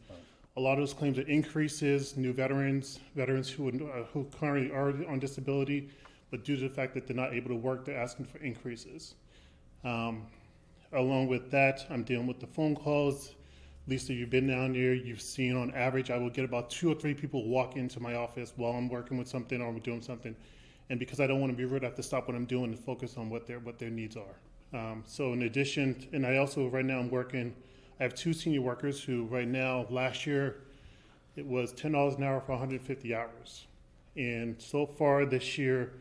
A 0.57 0.61
lot 0.61 0.75
of 0.75 0.79
those 0.79 0.95
claims 0.95 1.19
are 1.19 1.29
increases, 1.29 2.17
new 2.17 2.33
veterans, 2.33 3.01
veterans 3.17 3.51
who, 3.51 3.69
uh, 3.69 4.05
who 4.13 4.25
currently 4.39 4.71
are 4.71 4.91
on 5.09 5.19
disability, 5.19 5.91
but 6.31 6.45
due 6.45 6.55
to 6.55 6.63
the 6.63 6.69
fact 6.69 6.95
that 6.95 7.09
they're 7.09 7.17
not 7.17 7.35
able 7.35 7.49
to 7.49 7.57
work, 7.57 7.85
they're 7.85 7.99
asking 7.99 8.27
for 8.27 8.39
increases. 8.39 9.17
Um, 9.83 10.27
along 10.93 11.27
with 11.27 11.51
that, 11.51 11.85
I'm 11.91 12.05
dealing 12.05 12.29
with 12.29 12.39
the 12.39 12.47
phone 12.47 12.77
calls. 12.77 13.35
Lisa, 13.87 14.15
you've 14.15 14.31
been 14.31 14.47
down 14.47 14.73
there, 14.73 14.95
you've 14.95 15.21
seen 15.21 15.57
on 15.57 15.71
average, 15.75 16.11
I 16.11 16.17
will 16.17 16.31
get 16.31 16.45
about 16.45 16.71
two 16.71 16.91
or 16.91 16.95
three 16.95 17.13
people 17.13 17.47
walk 17.47 17.77
into 17.77 18.01
my 18.01 18.15
office 18.15 18.55
while 18.57 18.73
I'm 18.73 18.89
working 18.89 19.19
with 19.19 19.29
something 19.29 19.61
or 19.61 19.69
I'm 19.69 19.79
doing 19.81 20.01
something. 20.01 20.35
And 20.89 20.99
because 20.99 21.21
I 21.21 21.27
don't 21.27 21.41
want 21.41 21.53
to 21.53 21.57
be 21.57 21.67
rude, 21.67 21.85
I 21.85 21.89
have 21.89 21.95
to 21.97 22.03
stop 22.03 22.27
what 22.27 22.35
I'm 22.35 22.47
doing 22.47 22.65
and 22.65 22.79
focus 22.79 23.19
on 23.19 23.29
what 23.29 23.47
their, 23.47 23.59
what 23.59 23.79
their 23.79 23.91
needs 23.91 24.17
are. 24.17 24.79
Um, 24.79 25.03
so 25.07 25.35
in 25.35 25.43
addition, 25.43 26.09
and 26.13 26.27
I 26.27 26.39
also, 26.39 26.69
right 26.69 26.85
now 26.85 26.99
I'm 26.99 27.11
working, 27.11 27.55
I 28.01 28.03
have 28.03 28.15
two 28.15 28.33
senior 28.33 28.63
workers 28.63 29.03
who 29.03 29.25
right 29.25 29.47
now, 29.47 29.87
last 29.91 30.27
year, 30.27 30.63
it 31.37 31.47
was 31.47 31.73
ten 31.73 31.93
dollars 31.93 32.15
an 32.15 32.25
hour 32.25 32.41
for 32.41 32.57
hundred 32.57 32.81
and 32.81 32.87
fifty 32.87 33.15
hours. 33.15 33.67
And 34.17 34.61
so 34.61 34.87
far 34.87 35.27
this 35.27 35.59
year, 35.59 35.93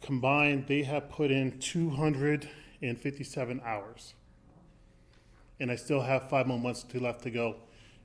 combined, 0.00 0.66
they 0.66 0.82
have 0.82 1.08
put 1.10 1.30
in 1.30 1.58
two 1.60 1.90
hundred 1.90 2.48
and 2.82 2.98
fifty-seven 2.98 3.62
hours 3.64 4.14
and 5.60 5.70
I 5.70 5.76
still 5.76 6.00
have 6.00 6.28
five 6.28 6.46
more 6.46 6.58
months 6.58 6.82
to 6.84 6.98
left 6.98 7.22
to 7.22 7.30
go. 7.30 7.56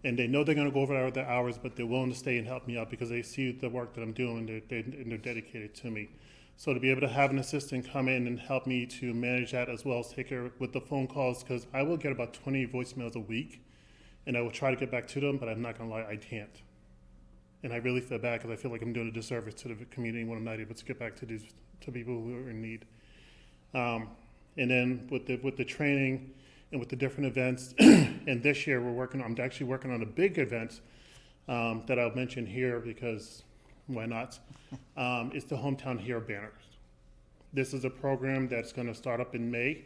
And 0.04 0.20
they 0.20 0.28
know 0.28 0.44
they're 0.44 0.54
going 0.54 0.68
to 0.68 0.74
go 0.74 0.82
over 0.82 1.10
their 1.10 1.28
hours, 1.28 1.58
but 1.58 1.76
they're 1.76 1.86
willing 1.88 2.12
to 2.12 2.18
stay 2.18 2.38
and 2.38 2.46
help 2.46 2.68
me 2.68 2.78
out 2.78 2.92
because 2.92 3.10
they 3.10 3.24
see 3.24 3.52
the 3.52 3.70
work 3.70 3.96
that 3.96 4.02
I'm 4.02 4.12
doing 4.12 4.40
and 4.40 4.50
they're, 4.50 4.62
they're, 4.70 4.80
and 4.80 5.10
they're 5.10 5.18
dedicated 5.18 5.74
to 5.76 5.90
me. 5.90 6.10
So 6.58 6.74
to 6.74 6.80
be 6.80 6.92
able 6.92 7.02
to 7.02 7.08
have 7.08 7.32
an 7.32 7.40
assistant 7.40 7.92
come 7.92 8.08
in 8.08 8.28
and 8.28 8.40
help 8.40 8.68
me 8.68 8.86
to 8.86 9.14
manage 9.14 9.52
that 9.52 9.68
as 9.68 9.84
well 9.84 10.00
as 10.00 10.10
take 10.10 10.30
care 10.30 10.52
with 10.60 10.74
the 10.74 10.82
phone 10.82 11.08
calls, 11.08 11.44
because 11.44 11.66
I 11.74 11.82
will 11.82 11.98
get 11.98 12.12
about 12.12 12.34
20 12.34 12.68
voicemails 12.68 13.16
a 13.16 13.20
week, 13.20 13.62
and 14.26 14.38
I 14.38 14.42
will 14.42 14.52
try 14.52 14.70
to 14.70 14.78
get 14.78 14.92
back 14.92 15.08
to 15.10 15.20
them, 15.20 15.38
but 15.38 15.50
I'm 15.50 15.62
not 15.62 15.78
going 15.78 15.90
to 15.90 15.96
lie, 15.96 16.06
I 16.10 16.16
can't. 16.16 16.62
And 17.64 17.74
I 17.74 17.78
really 17.78 18.00
feel 18.00 18.20
bad 18.20 18.42
because 18.42 18.58
I 18.58 18.62
feel 18.62 18.72
like 18.72 18.82
I'm 18.82 18.94
doing 18.94 19.08
a 19.08 19.12
disservice 19.12 19.56
to 19.56 19.70
the 19.70 19.86
community 19.86 20.24
when 20.24 20.38
I'm 20.38 20.44
not 20.44 20.60
able 20.60 20.76
to 20.76 20.86
get 20.86 21.00
back 21.00 21.16
to 21.18 21.26
these 21.26 21.44
to 21.82 21.92
people 21.92 22.14
who 22.14 22.36
are 22.38 22.50
in 22.50 22.62
need. 22.62 22.86
Um, 23.74 24.10
and 24.58 24.70
then 24.70 25.08
with 25.12 25.26
the 25.26 25.38
with 25.38 25.58
the 25.58 25.66
training 25.66 26.32
and 26.72 26.80
with 26.80 26.90
the 26.90 26.96
different 26.96 27.28
events. 27.28 27.74
and 27.80 28.42
this 28.44 28.68
year 28.68 28.82
we're 28.82 28.92
working. 28.92 29.22
I'm 29.22 29.36
actually 29.40 29.68
working 29.68 29.92
on 29.92 30.02
a 30.02 30.06
big 30.06 30.38
event 30.38 30.82
um, 31.48 31.84
that 31.88 32.00
I'll 32.00 32.16
mention 32.16 32.46
here 32.46 32.80
because 32.80 33.44
why 33.88 34.06
not? 34.06 34.40
Um, 34.98 35.32
it's 35.34 35.46
the 35.46 35.56
hometown 35.56 36.00
hero 36.00 36.20
banners. 36.20 36.64
This 37.54 37.74
is 37.74 37.86
a 37.86 37.90
program 37.90 38.50
that's 38.50 38.74
going 38.74 38.88
to 38.88 38.96
start 38.96 39.22
up 39.22 39.36
in 39.36 39.50
May. 39.50 39.86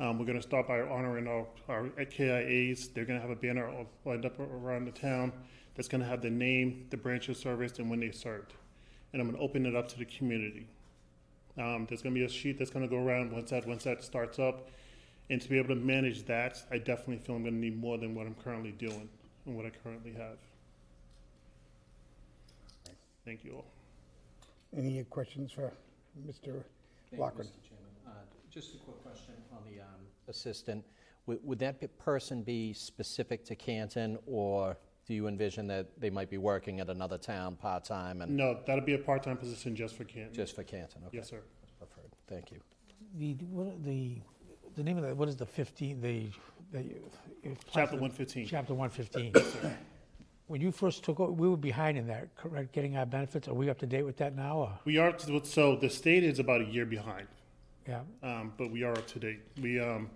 Um, 0.00 0.18
we're 0.18 0.24
going 0.24 0.40
to 0.40 0.42
start 0.42 0.68
by 0.68 0.80
honoring 0.80 1.26
our, 1.26 1.46
our 1.68 1.84
KIAs. 1.98 2.94
They're 2.94 3.04
going 3.04 3.18
to 3.18 3.20
have 3.20 3.36
a 3.36 3.38
banner 3.38 3.70
lined 4.06 4.24
up 4.24 4.38
around 4.38 4.86
the 4.86 4.92
town 4.92 5.32
that's 5.74 5.88
going 5.88 6.00
to 6.00 6.06
have 6.06 6.22
the 6.22 6.30
name, 6.30 6.86
the 6.90 6.96
branch 6.96 7.28
of 7.28 7.36
service, 7.36 7.78
and 7.78 7.90
when 7.90 8.00
they 8.00 8.10
served. 8.10 8.54
And 9.12 9.20
I'm 9.20 9.28
going 9.28 9.36
to 9.36 9.42
open 9.42 9.66
it 9.66 9.76
up 9.76 9.88
to 9.88 9.98
the 9.98 10.06
community. 10.06 10.66
Um, 11.58 11.86
there's 11.88 12.00
going 12.00 12.14
to 12.14 12.18
be 12.18 12.24
a 12.24 12.28
sheet 12.28 12.58
that's 12.58 12.70
going 12.70 12.88
to 12.88 12.90
go 12.90 13.02
around 13.02 13.32
once 13.32 13.50
that 13.50 13.66
once 13.66 13.84
that 13.84 14.02
starts 14.02 14.38
up. 14.38 14.70
And 15.32 15.40
to 15.40 15.48
be 15.48 15.56
able 15.56 15.68
to 15.70 15.80
manage 15.80 16.24
that, 16.26 16.62
I 16.70 16.76
definitely 16.76 17.16
feel 17.16 17.36
I'm 17.36 17.42
going 17.42 17.54
to 17.54 17.58
need 17.58 17.80
more 17.80 17.96
than 17.96 18.14
what 18.14 18.26
I'm 18.26 18.34
currently 18.34 18.72
doing 18.72 19.08
and 19.46 19.56
what 19.56 19.64
I 19.64 19.70
currently 19.82 20.12
have. 20.12 20.36
Thank 23.24 23.42
you 23.42 23.54
all. 23.54 23.64
Any 24.76 25.02
questions 25.04 25.50
for 25.50 25.72
Mr. 26.28 26.42
Thank 26.44 26.64
you, 27.12 27.18
Lockwood? 27.18 27.46
Mr. 27.46 27.62
Chairman. 27.66 27.86
Uh, 28.06 28.10
Just 28.50 28.74
a 28.74 28.76
quick 28.76 29.02
question 29.02 29.32
on 29.52 29.60
the 29.72 29.80
um, 29.80 29.88
assistant. 30.28 30.84
Would 31.24 31.38
would 31.42 31.58
that 31.60 31.80
be- 31.80 31.86
person 31.86 32.42
be 32.42 32.74
specific 32.74 33.42
to 33.46 33.54
Canton, 33.54 34.18
or 34.26 34.76
do 35.06 35.14
you 35.14 35.28
envision 35.28 35.66
that 35.68 35.98
they 35.98 36.10
might 36.10 36.28
be 36.28 36.36
working 36.36 36.78
at 36.80 36.90
another 36.90 37.16
town 37.16 37.56
part-time 37.56 38.20
and 38.20 38.36
No, 38.36 38.60
that'll 38.66 38.84
be 38.84 38.94
a 38.94 38.98
part-time 38.98 39.38
position 39.38 39.74
just 39.74 39.96
for 39.96 40.04
Canton. 40.04 40.34
just 40.34 40.54
for 40.54 40.62
Canton? 40.62 41.00
Okay. 41.06 41.16
Yes, 41.16 41.30
sir. 41.30 41.40
That's 41.62 41.72
preferred. 41.72 42.10
Thank 42.28 42.50
you. 42.50 42.58
The, 43.18 43.32
what, 43.46 43.82
the, 43.82 44.18
the 44.76 44.82
name 44.82 44.96
of 44.96 45.04
that, 45.04 45.16
what 45.16 45.28
is 45.28 45.36
the 45.36 45.46
15, 45.46 46.00
the, 46.00 46.30
the. 46.72 46.84
Chapter 47.72 47.96
115. 47.96 48.46
Chapter 48.46 48.74
115. 48.74 49.74
When 50.46 50.60
you 50.60 50.70
first 50.70 51.02
took 51.02 51.18
over, 51.18 51.32
we 51.32 51.48
were 51.48 51.56
behind 51.56 51.96
in 51.96 52.06
that, 52.08 52.34
correct, 52.36 52.72
getting 52.72 52.96
our 52.96 53.06
benefits. 53.06 53.48
Are 53.48 53.54
we 53.54 53.70
up 53.70 53.78
to 53.78 53.86
date 53.86 54.02
with 54.02 54.16
that 54.18 54.36
now, 54.36 54.58
or? 54.58 54.78
We 54.84 54.98
are, 54.98 55.14
so 55.44 55.76
the 55.76 55.88
state 55.88 56.24
is 56.24 56.38
about 56.38 56.60
a 56.60 56.64
year 56.64 56.84
behind. 56.84 57.26
Yeah, 57.88 58.00
um, 58.22 58.52
but 58.56 58.70
we 58.70 58.82
are 58.84 58.92
up 58.92 59.06
to 59.08 59.18
date. 59.18 59.40
We, 59.60 59.80
um, 59.80 60.10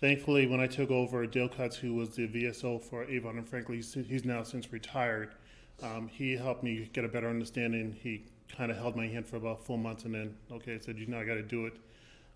thankfully, 0.00 0.46
when 0.46 0.60
I 0.60 0.66
took 0.66 0.90
over, 0.90 1.26
Dale 1.26 1.48
Cutts, 1.48 1.76
who 1.76 1.94
was 1.94 2.10
the 2.10 2.26
VSO 2.28 2.82
for 2.82 3.04
Avon, 3.04 3.38
and 3.38 3.48
frankly, 3.48 3.76
he's, 3.76 3.94
he's 3.94 4.24
now 4.24 4.42
since 4.42 4.72
retired. 4.72 5.34
Um, 5.82 6.08
he 6.08 6.36
helped 6.36 6.62
me 6.62 6.90
get 6.92 7.04
a 7.04 7.08
better 7.08 7.28
understanding. 7.28 7.96
He 8.02 8.24
kind 8.54 8.70
of 8.70 8.76
held 8.76 8.96
my 8.96 9.06
hand 9.06 9.26
for 9.26 9.36
about 9.36 9.64
four 9.64 9.78
months, 9.78 10.04
and 10.04 10.14
then 10.14 10.34
okay, 10.50 10.74
I 10.74 10.78
said, 10.78 10.98
"You 10.98 11.06
know, 11.06 11.18
I 11.18 11.24
got 11.24 11.34
to 11.34 11.42
do 11.42 11.66
it." 11.66 11.76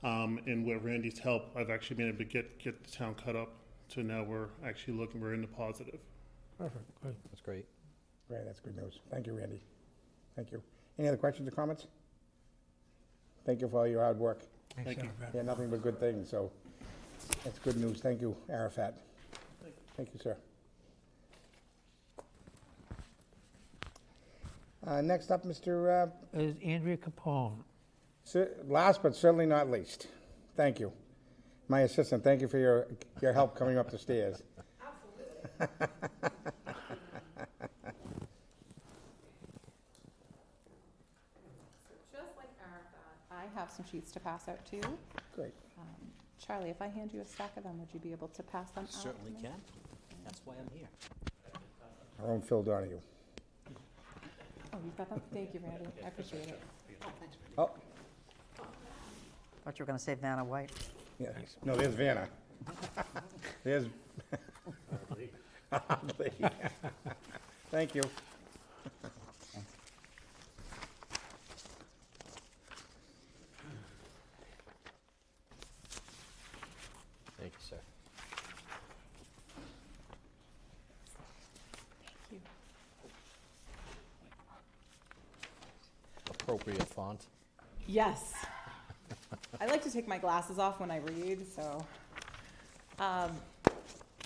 Um, 0.04 0.40
and 0.46 0.66
with 0.66 0.82
Randy's 0.82 1.18
help, 1.18 1.50
I've 1.56 1.70
actually 1.70 1.96
been 1.96 2.08
able 2.08 2.18
to 2.18 2.24
get 2.24 2.58
get 2.58 2.82
the 2.84 2.90
town 2.90 3.14
cut 3.14 3.36
up. 3.36 3.50
So 3.88 4.00
now 4.02 4.22
we're 4.24 4.48
actually 4.64 4.94
looking. 4.94 5.20
We're 5.20 5.34
in 5.34 5.42
the 5.42 5.46
positive. 5.46 6.00
perfect, 6.58 6.84
good. 7.02 7.14
That's 7.30 7.40
great. 7.40 7.66
Great, 8.28 8.44
that's 8.46 8.60
good 8.60 8.76
news. 8.76 8.98
Thank 9.10 9.26
you, 9.26 9.34
Randy. 9.34 9.60
Thank 10.34 10.50
you. 10.50 10.62
Any 10.98 11.08
other 11.08 11.16
questions 11.16 11.46
or 11.46 11.50
comments? 11.52 11.86
Thank 13.44 13.60
you 13.60 13.68
for 13.68 13.80
all 13.80 13.86
your 13.86 14.02
hard 14.02 14.18
work. 14.18 14.42
Thanks, 14.74 14.88
Thank 14.88 15.02
you. 15.02 15.10
Arafat. 15.20 15.34
Yeah, 15.34 15.42
nothing 15.42 15.68
but 15.70 15.82
good 15.82 15.98
things, 16.00 16.28
so 16.30 16.50
that's 17.44 17.58
good 17.58 17.76
news. 17.76 18.00
Thank 18.00 18.20
you, 18.20 18.34
Arafat. 18.48 18.96
Thank 19.96 20.08
you, 20.14 20.20
sir. 20.20 20.36
Uh, 24.86 25.00
Next 25.00 25.30
up, 25.30 25.44
Mr., 25.44 26.06
uh, 26.08 26.38
Is 26.38 26.56
Andrea 26.64 26.96
Capone. 26.96 27.58
Cer- 28.24 28.50
last 28.66 29.02
but 29.02 29.14
certainly 29.14 29.46
not 29.46 29.70
least, 29.70 30.08
thank 30.56 30.80
you. 30.80 30.92
My 31.68 31.80
assistant, 31.82 32.22
thank 32.24 32.40
you 32.40 32.48
for 32.48 32.58
your, 32.58 32.86
your 33.20 33.32
help 33.32 33.56
coming 33.56 33.78
up 33.78 33.90
the 33.90 33.98
stairs. 33.98 34.42
Absolutely. 34.80 35.68
Just 42.12 42.36
like 42.36 42.50
Arafat, 42.60 43.16
I 43.30 43.58
have 43.58 43.70
some 43.70 43.84
sheets 43.90 44.10
to 44.12 44.20
pass 44.20 44.48
out 44.48 44.64
too. 44.66 44.80
Great. 45.34 45.54
Um, 45.78 45.86
Charlie, 46.44 46.70
if 46.70 46.80
I 46.82 46.88
hand 46.88 47.12
you 47.12 47.20
a 47.20 47.24
stack 47.24 47.56
of 47.56 47.64
them, 47.64 47.78
would 47.78 47.88
you 47.92 48.00
be 48.00 48.12
able 48.12 48.28
to 48.28 48.42
pass 48.42 48.70
them 48.70 48.84
out? 48.84 48.90
to 48.90 48.96
Certainly 48.96 49.30
me? 49.32 49.40
can. 49.42 49.52
That's 50.24 50.40
why 50.44 50.54
I'm 50.60 50.68
here. 50.76 50.88
Our 52.22 52.32
own 52.32 52.42
Phil 52.42 52.62
Donahue. 52.62 52.98
Oh, 54.74 54.78
you've 54.84 54.96
got 54.96 55.08
them? 55.10 55.20
Thank 55.32 55.54
you, 55.54 55.60
Randy. 55.62 55.86
I 56.04 56.08
appreciate 56.08 56.48
it. 56.48 56.60
Oh, 57.58 57.70
Thought 59.64 59.78
you 59.78 59.82
were 59.84 59.86
going 59.86 59.98
to 59.98 60.02
say 60.04 60.14
Vanna 60.14 60.44
White. 60.44 60.72
yeah, 61.18 61.28
no, 61.64 61.76
there's 61.76 61.94
Vanna. 61.94 62.28
There's. 63.64 63.86
Hardly. 65.72 66.30
Thank. 67.70 67.92
Thank 77.38 77.52
you, 77.54 77.60
sir. 77.68 77.76
Thank 82.00 82.14
you. 82.30 82.40
Appropriate 86.30 86.82
font. 86.84 87.26
Yes. 87.86 88.34
I 89.60 89.66
like 89.66 89.82
to 89.84 89.90
take 89.90 90.01
my 90.12 90.18
glasses 90.18 90.58
off 90.58 90.78
when 90.78 90.90
I 90.90 90.98
read, 90.98 91.38
so. 91.56 91.82
Um, 92.98 93.30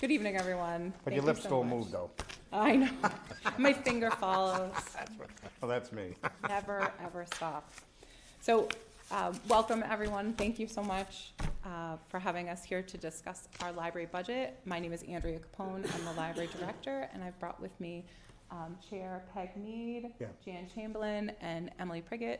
Good 0.00 0.11
evening, 0.11 0.37
everyone. 0.37 0.93
But 1.05 1.12
Thank 1.12 1.14
your 1.14 1.23
you 1.23 1.26
lips 1.28 1.43
so 1.43 1.47
still 1.47 1.62
much. 1.62 1.76
move, 1.76 1.93
though. 1.93 2.11
I 2.52 2.75
know. 2.75 2.90
My 3.59 3.73
finger 3.73 4.11
follows. 4.11 4.73
Oh, 5.62 5.69
that's 5.69 5.93
me. 5.93 6.14
Never, 6.49 6.93
ever 7.02 7.25
stop. 7.35 7.73
So, 8.40 8.69
um, 9.12 9.38
welcome, 9.49 9.83
everyone. 9.88 10.33
Thank 10.35 10.59
you 10.59 10.66
so 10.66 10.83
much 10.83 11.33
uh, 11.64 11.97
for 12.09 12.19
having 12.19 12.49
us 12.49 12.62
here 12.64 12.83
to 12.83 12.99
discuss 12.99 13.49
our 13.62 13.73
library 13.73 14.09
budget. 14.11 14.59
My 14.64 14.78
name 14.81 14.93
is 14.93 15.02
Andrea 15.05 15.38
Capone. 15.38 15.88
I'm 15.95 16.05
the 16.05 16.12
library 16.12 16.50
director, 16.59 17.09
and 17.14 17.23
I've 17.23 17.38
brought 17.38 17.61
with 17.61 17.78
me 17.81 18.05
um, 18.50 18.76
Chair 18.90 19.23
Peg 19.33 19.57
Mead, 19.57 20.11
Yeah. 20.21 20.26
Jan 20.45 20.66
Chamberlain, 20.75 21.31
and 21.40 21.71
Emily 21.78 22.02
Priggett. 22.02 22.38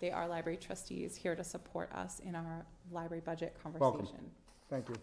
They 0.00 0.10
are 0.12 0.28
library 0.28 0.58
trustees 0.58 1.16
here 1.16 1.34
to 1.34 1.42
support 1.42 1.90
us 1.92 2.20
in 2.20 2.36
our 2.36 2.64
library 2.92 3.22
budget 3.24 3.56
Welcome. 3.64 4.00
conversation. 4.00 4.30
Thank 4.70 4.88
you. 4.88 4.94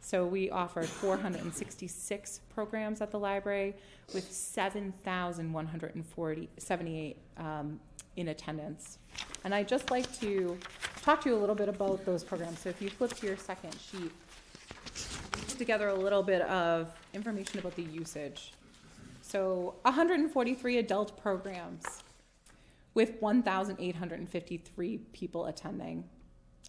So 0.01 0.27
we 0.27 0.51
offered 0.51 0.87
466 0.87 2.41
programs 2.53 3.01
at 3.01 3.13
the 3.13 3.19
library 3.19 3.75
with 4.13 4.31
7,178 4.31 7.19
um, 7.39 7.81
in 8.17 8.29
attendance. 8.29 8.99
And 9.45 9.55
I'd 9.55 9.69
just 9.69 9.91
like 9.91 10.13
to 10.21 10.59
talk 11.03 11.23
to 11.23 11.31
you 11.31 11.37
a 11.37 11.41
little 11.41 11.55
bit 11.55 11.69
about 11.69 12.05
those 12.05 12.25
programs. 12.25 12.59
So 12.59 12.69
if 12.69 12.83
you 12.83 12.91
flip 12.91 13.13
to 13.15 13.27
your 13.27 13.37
second 13.37 13.75
sheet, 13.75 14.11
put 15.33 15.59
together 15.59 15.89
a 15.89 15.95
little 15.95 16.23
bit 16.23 16.43
of 16.43 16.93
information 17.15 17.61
about 17.61 17.77
the 17.77 17.85
usage. 17.85 18.53
So 19.23 19.77
143 19.83 20.79
adult 20.79 21.23
programs 21.23 22.02
with 22.95 23.21
1,853 23.21 24.99
people 25.13 25.47
attending. 25.47 26.05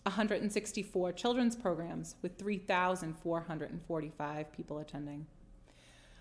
164 0.04 1.12
children's 1.14 1.56
programs 1.56 2.16
with 2.22 2.38
3,445 2.38 4.52
people 4.52 4.80
attending. 4.80 5.26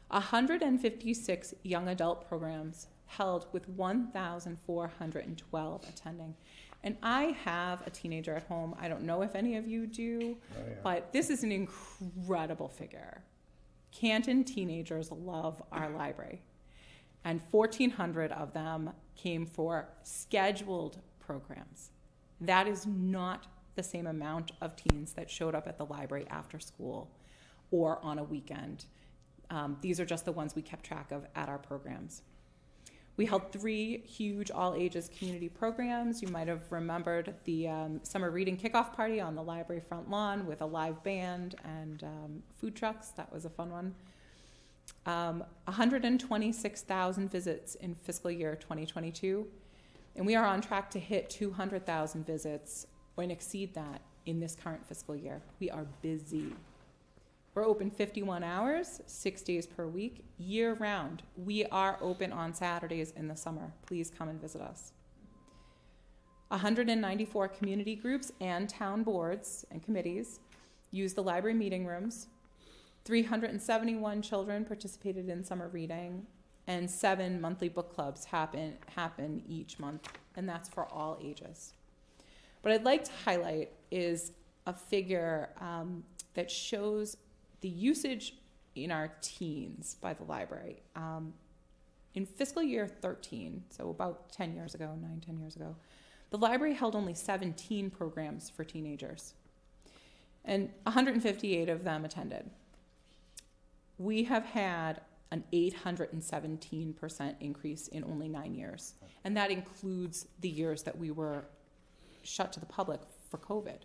156 0.09 1.55
young 1.63 1.89
adult 1.89 2.27
programs 2.29 2.87
held 3.07 3.47
with 3.53 3.69
1,412 3.69 5.85
attending. 5.89 6.35
And 6.85 6.97
I 7.03 7.37
have 7.45 7.87
a 7.87 7.91
teenager 7.91 8.35
at 8.35 8.43
home. 8.45 8.75
I 8.79 8.89
don't 8.89 9.03
know 9.03 9.23
if 9.23 9.35
any 9.35 9.57
of 9.57 9.67
you 9.67 9.87
do, 9.87 10.37
Oh, 10.57 10.61
yeah. 10.69 10.75
but 10.83 11.13
this 11.13 11.31
is 11.31 11.43
an 11.45 11.53
incredible 11.53 12.69
figure. 12.69 13.23
Canton 13.93 14.43
teenagers 14.45 15.11
love 15.13 15.63
our 15.71 15.91
library, 15.91 16.43
and 17.25 17.41
1,400 17.51 18.33
of 18.33 18.53
them 18.53 18.91
came 19.17 19.47
for 19.47 19.89
scheduled 20.03 20.99
programs. 21.21 21.91
That 22.41 22.67
is 22.67 22.87
not 22.87 23.47
the 23.75 23.83
same 23.83 24.07
amount 24.07 24.53
of 24.61 24.77
teens 24.77 25.13
that 25.15 25.31
showed 25.31 25.55
up 25.55 25.67
at 25.67 25.79
the 25.79 25.87
library 25.87 26.27
after 26.29 26.61
school 26.61 27.11
or 27.71 28.05
on 28.05 28.19
a 28.19 28.25
weekend. 28.25 28.85
Um, 29.51 29.77
these 29.81 30.01
are 30.01 30.05
just 30.05 30.25
the 30.25 30.33
ones 30.33 30.55
we 30.55 30.63
kept 30.63 30.85
track 30.85 31.13
of 31.13 31.27
at 31.35 31.49
our 31.49 31.59
programs. 31.59 32.23
We 33.17 33.27
held 33.27 33.53
three 33.53 33.99
huge 33.99 34.51
all 34.51 34.75
ages 34.75 35.11
community 35.19 35.49
programs. 35.49 36.23
You 36.23 36.29
might 36.29 36.49
have 36.49 36.73
remembered 36.73 37.35
the 37.45 37.69
um, 37.69 38.01
summer 38.03 38.31
reading 38.31 38.57
kickoff 38.57 38.95
party 38.95 39.21
on 39.21 39.35
the 39.35 39.43
library 39.43 39.83
front 39.87 40.11
lawn 40.11 40.47
with 40.47 40.63
a 40.63 40.67
live 40.67 41.03
band 41.03 41.57
and 41.65 42.03
um, 42.05 42.43
food 42.57 42.75
trucks. 42.75 43.09
That 43.09 43.31
was 43.31 43.45
a 43.45 43.51
fun 43.51 43.71
one. 43.71 43.95
Um, 45.05 45.45
126,000 45.65 47.31
visits 47.31 47.75
in 47.77 47.95
fiscal 47.95 48.31
year 48.31 48.57
2022. 48.57 49.47
And 50.15 50.27
we 50.27 50.37
are 50.37 50.45
on 50.45 50.61
track 50.61 50.91
to 50.91 51.01
hit 51.01 51.31
200,000 51.31 52.27
visits 52.27 52.87
or 53.17 53.25
exceed 53.25 53.75
that 53.75 54.01
in 54.27 54.41
this 54.41 54.57
current 54.57 54.87
fiscal 54.87 55.17
year. 55.17 55.43
We 55.61 55.71
are 55.71 55.87
busy. 56.03 56.55
We're 57.55 57.67
open 57.67 57.91
51 57.91 58.43
hours, 58.43 59.01
six 59.07 59.43
days 59.43 59.67
per 59.67 59.87
week, 59.87 60.25
year 60.39 60.75
round. 60.75 61.23
We 61.37 61.67
are 61.67 61.99
open 62.01 62.33
on 62.33 62.55
Saturdays 62.55 63.13
in 63.13 63.29
the 63.29 63.37
summer. 63.37 63.73
Please 63.87 64.11
come 64.11 64.29
and 64.29 64.41
visit 64.41 64.63
us. 64.63 64.93
194 66.49 67.49
community 67.49 67.95
groups 67.95 68.33
and 68.41 68.69
town 68.69 69.03
boards 69.03 69.67
and 69.71 69.83
committees 69.83 70.41
use 70.91 71.15
the 71.15 71.23
library 71.23 71.55
meeting 71.55 71.87
rooms. 71.87 72.29
371 73.05 74.23
children 74.23 74.65
participated 74.65 75.29
in 75.29 75.43
summer 75.43 75.69
reading, 75.69 76.27
and 76.67 76.89
seven 76.89 77.41
monthly 77.41 77.69
book 77.69 77.93
clubs 77.93 78.25
happen, 78.25 78.75
happen 78.95 79.43
each 79.47 79.79
month, 79.79 80.09
and 80.37 80.49
that's 80.49 80.69
for 80.69 80.87
all 80.87 81.19
ages. 81.23 81.75
What 82.63 82.73
I'd 82.73 82.85
like 82.85 83.05
to 83.05 83.13
highlight 83.25 83.71
is 83.91 84.33
a 84.67 84.73
figure 84.73 85.51
um, 85.61 86.05
that 86.35 86.51
shows 86.51 87.17
the 87.61 87.69
usage 87.69 88.37
in 88.77 88.91
our 88.91 89.13
teens 89.21 89.97
by 90.01 90.15
the 90.15 90.23
library. 90.25 90.83
Um, 90.95 91.35
in 92.15 92.27
fiscal 92.27 92.63
year 92.63 92.87
13, 92.87 93.65
so 93.71 93.91
about 93.91 94.31
10 94.33 94.55
years 94.55 94.75
ago, 94.75 94.95
9, 95.01 95.23
10 95.25 95.39
years 95.39 95.57
ago, 95.57 95.75
the 96.31 96.39
library 96.39 96.75
held 96.75 96.95
only 96.95 97.15
17 97.15 97.91
programs 97.91 98.49
for 98.49 98.65
teenagers, 98.65 99.35
and 100.45 100.71
158 100.85 101.69
of 101.69 101.85
them 101.85 102.05
attended. 102.05 102.51
We 104.03 104.25
have 104.25 104.45
had 104.45 105.01
an 105.31 105.45
817% 105.53 107.35
increase 107.39 107.87
in 107.87 108.03
only 108.03 108.29
nine 108.29 108.53
years, 108.53 108.95
and 109.23 109.37
that 109.37 109.53
includes 109.53 110.27
the 110.41 110.49
years 110.49 110.83
that 110.83 110.99
we 110.99 111.13
were 111.13 111.45
shut 112.25 112.53
to 112.55 112.61
the 112.61 112.67
public 112.67 113.01
for 113.31 113.39
COVID. 113.39 113.79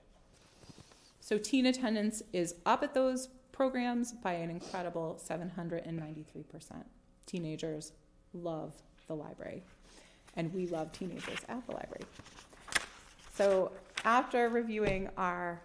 So 1.19 1.37
teen 1.37 1.67
attendance 1.67 2.23
is 2.33 2.55
up 2.65 2.81
at 2.81 2.95
those 2.95 3.29
programs 3.51 4.11
by 4.11 4.33
an 4.33 4.49
incredible 4.49 5.21
793%. 5.23 6.23
Teenagers 7.27 7.91
love 8.33 8.73
the 9.05 9.15
library, 9.15 9.61
and 10.35 10.51
we 10.51 10.65
love 10.65 10.91
teenagers 10.91 11.41
at 11.47 11.63
the 11.67 11.73
library. 11.73 12.05
So 13.35 13.71
after 14.03 14.49
reviewing 14.49 15.09
our 15.15 15.61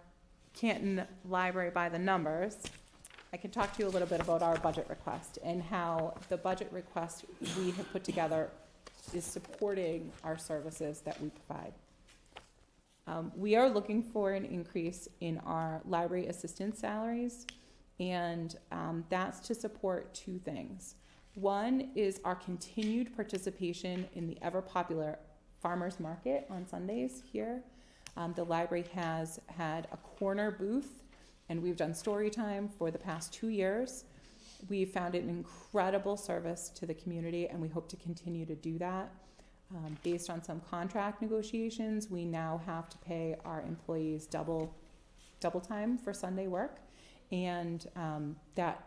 Canton 0.53 1.07
Library 1.25 1.71
by 1.71 1.89
the 1.89 1.99
numbers, 1.99 2.59
I 3.35 3.39
can 3.39 3.51
talk 3.51 3.73
to 3.77 3.83
you 3.83 3.89
a 3.89 3.91
little 3.91 4.09
bit 4.09 4.21
about 4.21 4.43
our 4.43 4.59
budget 4.59 4.87
request 4.91 5.39
and 5.43 5.63
how 5.63 6.13
the 6.29 6.37
budget 6.37 6.69
request 6.71 7.25
we 7.57 7.71
have 7.71 7.91
put 7.91 8.05
together 8.05 8.51
is 9.15 9.25
supporting 9.25 10.13
our 10.23 10.37
services 10.37 11.01
that 11.01 11.19
we 11.19 11.31
provide. 11.31 11.73
Um, 13.07 13.33
we 13.35 13.57
are 13.57 13.71
looking 13.71 14.03
for 14.03 14.33
an 14.33 14.45
increase 14.45 15.09
in 15.21 15.39
our 15.47 15.81
library 15.87 16.27
assistant 16.27 16.77
salaries, 16.77 17.47
and 17.99 18.55
um, 18.71 19.03
that's 19.09 19.41
to 19.49 19.55
support 19.55 20.13
two 20.13 20.39
things. 20.39 20.97
One 21.35 21.89
is 21.95 22.21
our 22.27 22.35
continued 22.35 23.17
participation 23.17 24.07
in 24.15 24.27
the 24.27 24.37
ever 24.43 24.61
popular 24.61 25.19
farmers 25.63 25.99
market 25.99 26.47
on 26.51 26.67
Sundays 26.67 27.23
here. 27.33 27.63
Um, 28.19 28.35
the 28.35 28.45
library 28.45 28.85
has 28.95 29.41
had 29.47 29.89
a 29.91 29.97
corner 29.97 30.51
booth 30.51 31.02
and 31.53 31.63
we've 31.63 31.77
done 31.77 31.93
story 31.93 32.31
time 32.31 32.67
for 32.79 32.91
the 32.91 32.99
past 32.99 33.31
two 33.31 33.49
years. 33.49 34.05
We 34.71 34.87
found 34.87 35.15
it 35.15 35.23
an 35.23 35.29
incredible 35.29 36.17
service 36.17 36.71
to 36.77 36.87
the 36.87 36.95
community, 36.95 37.47
and 37.47 37.61
we 37.61 37.69
hope 37.69 37.91
to 37.91 37.97
continue 37.97 38.47
to 38.47 38.55
do 38.55 38.79
that. 38.79 39.13
Um, 39.71 39.99
based 40.03 40.31
on 40.31 40.43
some 40.43 40.63
contract 40.71 41.21
negotiations, 41.21 42.09
we 42.09 42.25
now 42.25 42.63
have 42.65 42.89
to 42.89 42.97
pay 42.99 43.37
our 43.45 43.61
employees 43.61 44.27
double, 44.27 44.75
double 45.41 45.61
time 45.61 45.99
for 45.99 46.15
Sunday 46.15 46.47
work. 46.47 46.79
And 47.33 47.87
um, 47.97 48.37
that 48.55 48.87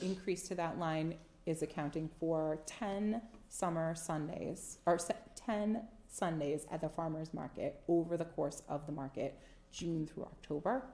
increase 0.00 0.48
to 0.48 0.54
that 0.54 0.78
line 0.78 1.14
is 1.44 1.60
accounting 1.60 2.08
for 2.18 2.58
10 2.64 3.20
summer 3.50 3.94
Sundays, 3.94 4.78
or 4.86 4.98
10 5.36 5.82
Sundays 6.08 6.64
at 6.70 6.80
the 6.80 6.88
farmer's 6.88 7.34
market 7.34 7.82
over 7.86 8.16
the 8.16 8.24
course 8.24 8.62
of 8.66 8.86
the 8.86 8.92
market, 8.92 9.38
June 9.70 10.06
through 10.06 10.22
October. 10.22 10.84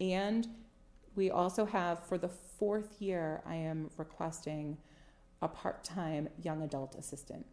And 0.00 0.46
we 1.14 1.30
also 1.30 1.64
have, 1.66 2.04
for 2.06 2.18
the 2.18 2.28
fourth 2.28 3.00
year, 3.00 3.42
I 3.46 3.56
am 3.56 3.90
requesting 3.96 4.78
a 5.42 5.48
part 5.48 5.84
time 5.84 6.28
young 6.42 6.62
adult 6.62 6.94
assistant. 6.94 7.46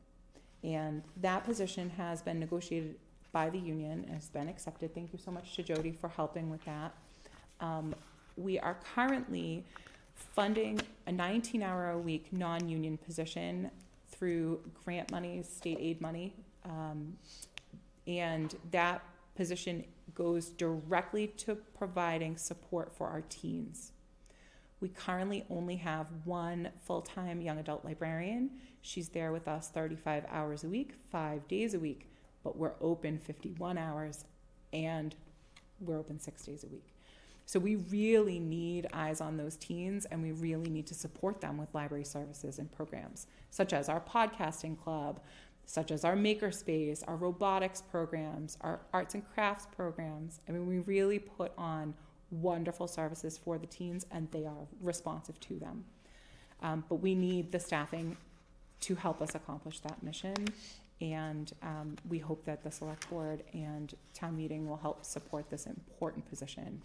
And 0.64 1.04
that 1.18 1.44
position 1.44 1.90
has 1.92 2.22
been 2.22 2.40
negotiated 2.40 2.96
by 3.32 3.50
the 3.50 3.60
union 3.60 4.04
and 4.06 4.16
has 4.16 4.30
been 4.30 4.48
accepted. 4.48 4.94
Thank 4.94 5.14
you 5.14 5.20
so 5.20 5.32
much 5.32 5.56
to 5.56 5.64
Jody 5.64 5.92
for 5.92 6.10
helping 6.10 6.50
with 6.50 6.64
that. 6.66 6.94
Um, 7.60 7.94
we 8.36 8.60
are 8.60 8.78
currently 8.96 9.66
funding 10.16 10.80
a 11.06 11.12
19 11.12 11.62
hour 11.62 11.92
a 11.92 11.98
week 11.98 12.28
non 12.32 12.68
union 12.68 12.98
position 12.98 13.70
through 14.10 14.60
grant 14.84 15.12
money, 15.12 15.44
state 15.44 15.78
aid 15.80 16.02
money. 16.02 16.34
Um, 16.66 17.18
and 18.08 18.56
that 18.72 19.04
position 19.36 19.84
goes 20.14 20.50
directly 20.50 21.28
to 21.28 21.56
providing 21.56 22.38
support 22.38 22.94
for 22.96 23.08
our 23.08 23.22
teens. 23.22 23.92
We 24.80 24.90
currently 24.90 25.44
only 25.50 25.78
have 25.78 26.08
one 26.24 26.70
full 26.86 27.02
time 27.02 27.42
young 27.42 27.58
adult 27.58 27.84
librarian. 27.84 28.52
She's 28.82 29.10
there 29.10 29.32
with 29.32 29.48
us 29.48 29.70
35 29.70 30.26
hours 30.30 30.64
a 30.64 30.70
week, 30.70 30.94
five 31.12 31.48
days 31.48 31.74
a 31.74 31.80
week, 31.80 32.10
but 32.44 32.58
we're 32.58 32.76
open 32.80 33.18
51 33.18 33.78
hours 33.78 34.26
and 34.72 35.16
we're 35.80 35.98
open 35.98 36.20
six 36.20 36.44
days 36.44 36.64
a 36.64 36.68
week. 36.68 36.94
So 37.46 37.60
we 37.60 37.78
really 37.78 38.40
need 38.40 38.88
eyes 38.92 39.22
on 39.22 39.38
those 39.38 39.56
teens 39.56 40.06
and 40.06 40.22
we 40.22 40.34
really 40.34 40.70
need 40.70 40.86
to 40.88 40.94
support 40.94 41.40
them 41.40 41.58
with 41.58 41.74
library 41.74 42.04
services 42.04 42.60
and 42.60 42.70
programs, 42.70 43.28
such 43.50 43.72
as 43.72 43.88
our 43.88 44.02
podcasting 44.02 44.78
club, 44.78 45.22
such 45.68 45.92
as 45.92 46.06
our 46.06 46.16
makerspace, 46.16 47.04
our 47.08 47.18
robotics 47.18 47.82
programs, 47.82 48.58
our 48.62 48.80
arts 48.94 49.14
and 49.14 49.24
crafts 49.34 49.68
programs. 49.76 50.40
I 50.48 50.54
mean, 50.54 50.66
we 50.66 50.80
really 50.80 51.20
put 51.20 51.52
on 51.58 51.94
wonderful 52.32 52.88
services 52.88 53.38
for 53.38 53.58
the 53.58 53.68
teens 53.68 54.06
and 54.10 54.32
they 54.32 54.46
are 54.46 54.66
responsive 54.82 55.38
to 55.42 55.60
them. 55.60 55.84
Um, 56.64 56.86
but 56.88 56.96
we 56.96 57.16
need 57.16 57.52
the 57.52 57.60
staffing 57.60 58.16
to 58.80 58.96
help 58.96 59.22
us 59.22 59.36
accomplish 59.36 59.82
that 59.82 60.02
mission. 60.02 60.48
And 61.02 61.52
um, 61.62 61.98
we 62.08 62.18
hope 62.18 62.46
that 62.46 62.64
the 62.64 62.72
select 62.72 63.10
board 63.10 63.44
and 63.54 63.94
town 64.14 64.38
meeting 64.38 64.70
will 64.70 64.78
help 64.78 65.04
support 65.04 65.50
this 65.50 65.66
important 65.66 66.28
position. 66.30 66.82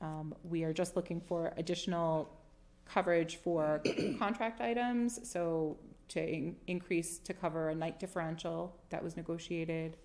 Um, 0.00 0.34
we 0.44 0.64
are 0.64 0.72
just 0.72 0.96
looking 0.96 1.20
for 1.20 1.52
additional 1.58 2.30
coverage 2.86 3.36
for 3.36 3.82
contract 4.18 4.62
items, 4.62 5.28
so 5.28 5.76
to 6.08 6.20
in- 6.20 6.56
increase 6.66 7.18
to 7.20 7.34
cover 7.34 7.70
a 7.70 7.74
night 7.74 7.98
differential 7.98 8.76
that 8.90 9.02
was 9.02 9.16
negotiated. 9.16 9.96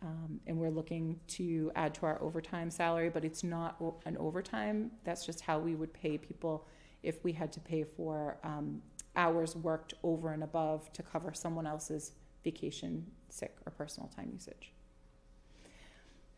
Um, 0.00 0.40
and 0.46 0.56
we're 0.56 0.70
looking 0.70 1.18
to 1.28 1.72
add 1.74 1.92
to 1.94 2.06
our 2.06 2.22
overtime 2.22 2.70
salary, 2.70 3.08
but 3.08 3.24
it's 3.24 3.42
not 3.42 3.82
an 4.06 4.16
overtime. 4.18 4.92
That's 5.04 5.26
just 5.26 5.40
how 5.40 5.58
we 5.58 5.74
would 5.74 5.92
pay 5.92 6.18
people 6.18 6.66
if 7.02 7.24
we 7.24 7.32
had 7.32 7.52
to 7.52 7.60
pay 7.60 7.84
for 7.84 8.38
um, 8.44 8.80
hours 9.16 9.56
worked 9.56 9.94
over 10.02 10.32
and 10.32 10.44
above 10.44 10.92
to 10.92 11.02
cover 11.02 11.32
someone 11.34 11.66
else's 11.66 12.12
vacation, 12.44 13.06
sick, 13.28 13.56
or 13.66 13.72
personal 13.72 14.08
time 14.14 14.30
usage. 14.32 14.72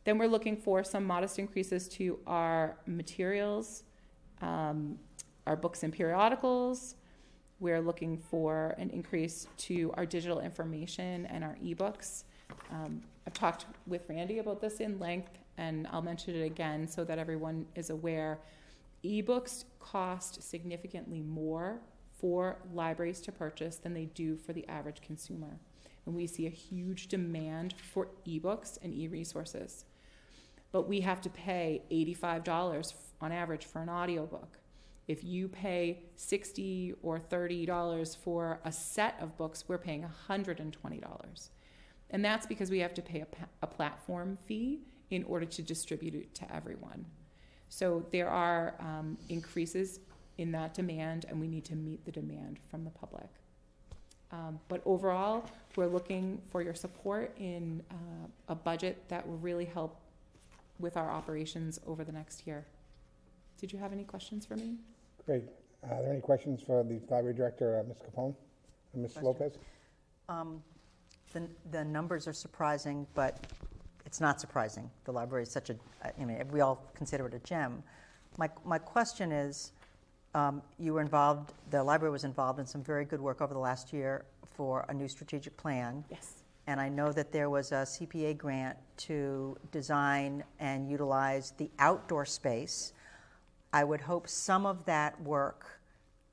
Then 0.04 0.16
we're 0.16 0.28
looking 0.28 0.56
for 0.56 0.82
some 0.82 1.04
modest 1.04 1.38
increases 1.38 1.88
to 1.90 2.18
our 2.26 2.78
materials, 2.86 3.84
um, 4.40 4.98
our 5.46 5.56
books 5.56 5.82
and 5.82 5.92
periodicals. 5.92 6.94
We're 7.60 7.82
looking 7.82 8.16
for 8.16 8.74
an 8.78 8.88
increase 8.88 9.46
to 9.58 9.92
our 9.94 10.06
digital 10.06 10.40
information 10.40 11.26
and 11.26 11.44
our 11.44 11.56
ebooks. 11.62 12.24
Um, 12.70 13.02
I've 13.26 13.34
talked 13.34 13.66
with 13.86 14.00
Randy 14.08 14.38
about 14.38 14.62
this 14.62 14.80
in 14.80 14.98
length, 14.98 15.38
and 15.58 15.86
I'll 15.92 16.00
mention 16.00 16.34
it 16.34 16.42
again 16.42 16.88
so 16.88 17.04
that 17.04 17.18
everyone 17.18 17.66
is 17.74 17.90
aware. 17.90 18.38
Ebooks 19.04 19.64
cost 19.78 20.42
significantly 20.42 21.20
more 21.20 21.80
for 22.18 22.56
libraries 22.72 23.20
to 23.22 23.32
purchase 23.32 23.76
than 23.76 23.92
they 23.92 24.06
do 24.06 24.36
for 24.36 24.54
the 24.54 24.66
average 24.66 25.02
consumer. 25.02 25.58
And 26.06 26.14
we 26.14 26.26
see 26.26 26.46
a 26.46 26.50
huge 26.50 27.08
demand 27.08 27.74
for 27.92 28.08
ebooks 28.26 28.78
and 28.82 28.94
e 28.94 29.06
resources. 29.06 29.84
But 30.72 30.88
we 30.88 31.02
have 31.02 31.20
to 31.20 31.28
pay 31.28 31.82
$85 31.90 32.94
on 33.20 33.32
average 33.32 33.66
for 33.66 33.82
an 33.82 33.90
audiobook. 33.90 34.59
If 35.10 35.24
you 35.24 35.48
pay 35.48 36.04
60 36.14 36.94
or 37.02 37.18
$30 37.18 38.16
for 38.16 38.60
a 38.64 38.70
set 38.70 39.16
of 39.20 39.36
books, 39.36 39.64
we're 39.66 39.76
paying 39.76 40.06
$120. 40.28 41.48
And 42.10 42.24
that's 42.24 42.46
because 42.46 42.70
we 42.70 42.78
have 42.78 42.94
to 42.94 43.02
pay 43.02 43.22
a, 43.22 43.26
a 43.60 43.66
platform 43.66 44.38
fee 44.44 44.82
in 45.10 45.24
order 45.24 45.46
to 45.46 45.62
distribute 45.62 46.14
it 46.14 46.32
to 46.36 46.54
everyone. 46.54 47.06
So 47.70 48.06
there 48.12 48.28
are 48.28 48.76
um, 48.78 49.18
increases 49.28 49.98
in 50.38 50.52
that 50.52 50.74
demand, 50.74 51.26
and 51.28 51.40
we 51.40 51.48
need 51.48 51.64
to 51.64 51.74
meet 51.74 52.04
the 52.04 52.12
demand 52.12 52.60
from 52.70 52.84
the 52.84 52.90
public. 52.90 53.30
Um, 54.30 54.60
but 54.68 54.80
overall, 54.84 55.44
we're 55.74 55.88
looking 55.88 56.40
for 56.50 56.62
your 56.62 56.76
support 56.76 57.34
in 57.36 57.82
uh, 57.90 58.28
a 58.46 58.54
budget 58.54 59.02
that 59.08 59.26
will 59.26 59.38
really 59.38 59.64
help 59.64 59.96
with 60.78 60.96
our 60.96 61.10
operations 61.10 61.80
over 61.84 62.04
the 62.04 62.12
next 62.12 62.46
year. 62.46 62.64
Did 63.58 63.72
you 63.72 63.80
have 63.80 63.92
any 63.92 64.04
questions 64.04 64.46
for 64.46 64.54
me? 64.54 64.76
Great. 65.26 65.44
Are 65.90 66.02
there 66.02 66.12
any 66.12 66.20
questions 66.20 66.62
for 66.62 66.82
the 66.82 67.00
library 67.10 67.34
director, 67.34 67.78
uh, 67.78 67.88
Ms. 67.88 67.98
Capone? 67.98 68.34
and 68.92 69.02
Ms. 69.02 69.12
Question. 69.12 69.26
Lopez? 69.26 69.58
Um, 70.28 70.62
The, 71.32 71.48
the 71.70 71.84
numbers 71.84 72.26
are 72.26 72.32
surprising, 72.32 73.06
but 73.14 73.46
it's 74.04 74.20
not 74.20 74.40
surprising. 74.40 74.90
The 75.04 75.12
library 75.12 75.44
is 75.44 75.50
such 75.50 75.70
a, 75.70 75.76
I 76.02 76.24
mean, 76.24 76.42
we 76.50 76.60
all 76.60 76.90
consider 76.94 77.26
it 77.26 77.34
a 77.34 77.38
gem. 77.40 77.82
My, 78.36 78.50
my 78.64 78.78
question 78.78 79.30
is, 79.30 79.72
um, 80.34 80.62
you 80.78 80.94
were 80.94 81.00
involved, 81.00 81.52
the 81.70 81.82
library 81.82 82.10
was 82.10 82.24
involved 82.24 82.58
in 82.58 82.66
some 82.66 82.82
very 82.82 83.04
good 83.04 83.20
work 83.20 83.40
over 83.40 83.54
the 83.54 83.60
last 83.60 83.92
year 83.92 84.24
for 84.54 84.84
a 84.88 84.94
new 84.94 85.08
strategic 85.08 85.56
plan. 85.56 86.04
Yes. 86.10 86.42
And 86.66 86.80
I 86.80 86.88
know 86.88 87.12
that 87.12 87.32
there 87.32 87.48
was 87.50 87.72
a 87.72 87.86
CPA 87.86 88.36
grant 88.36 88.76
to 89.08 89.56
design 89.72 90.44
and 90.58 90.88
utilize 90.88 91.52
the 91.56 91.70
outdoor 91.78 92.24
space. 92.24 92.92
I 93.72 93.84
would 93.84 94.00
hope 94.00 94.28
some 94.28 94.66
of 94.66 94.84
that 94.86 95.20
work 95.22 95.80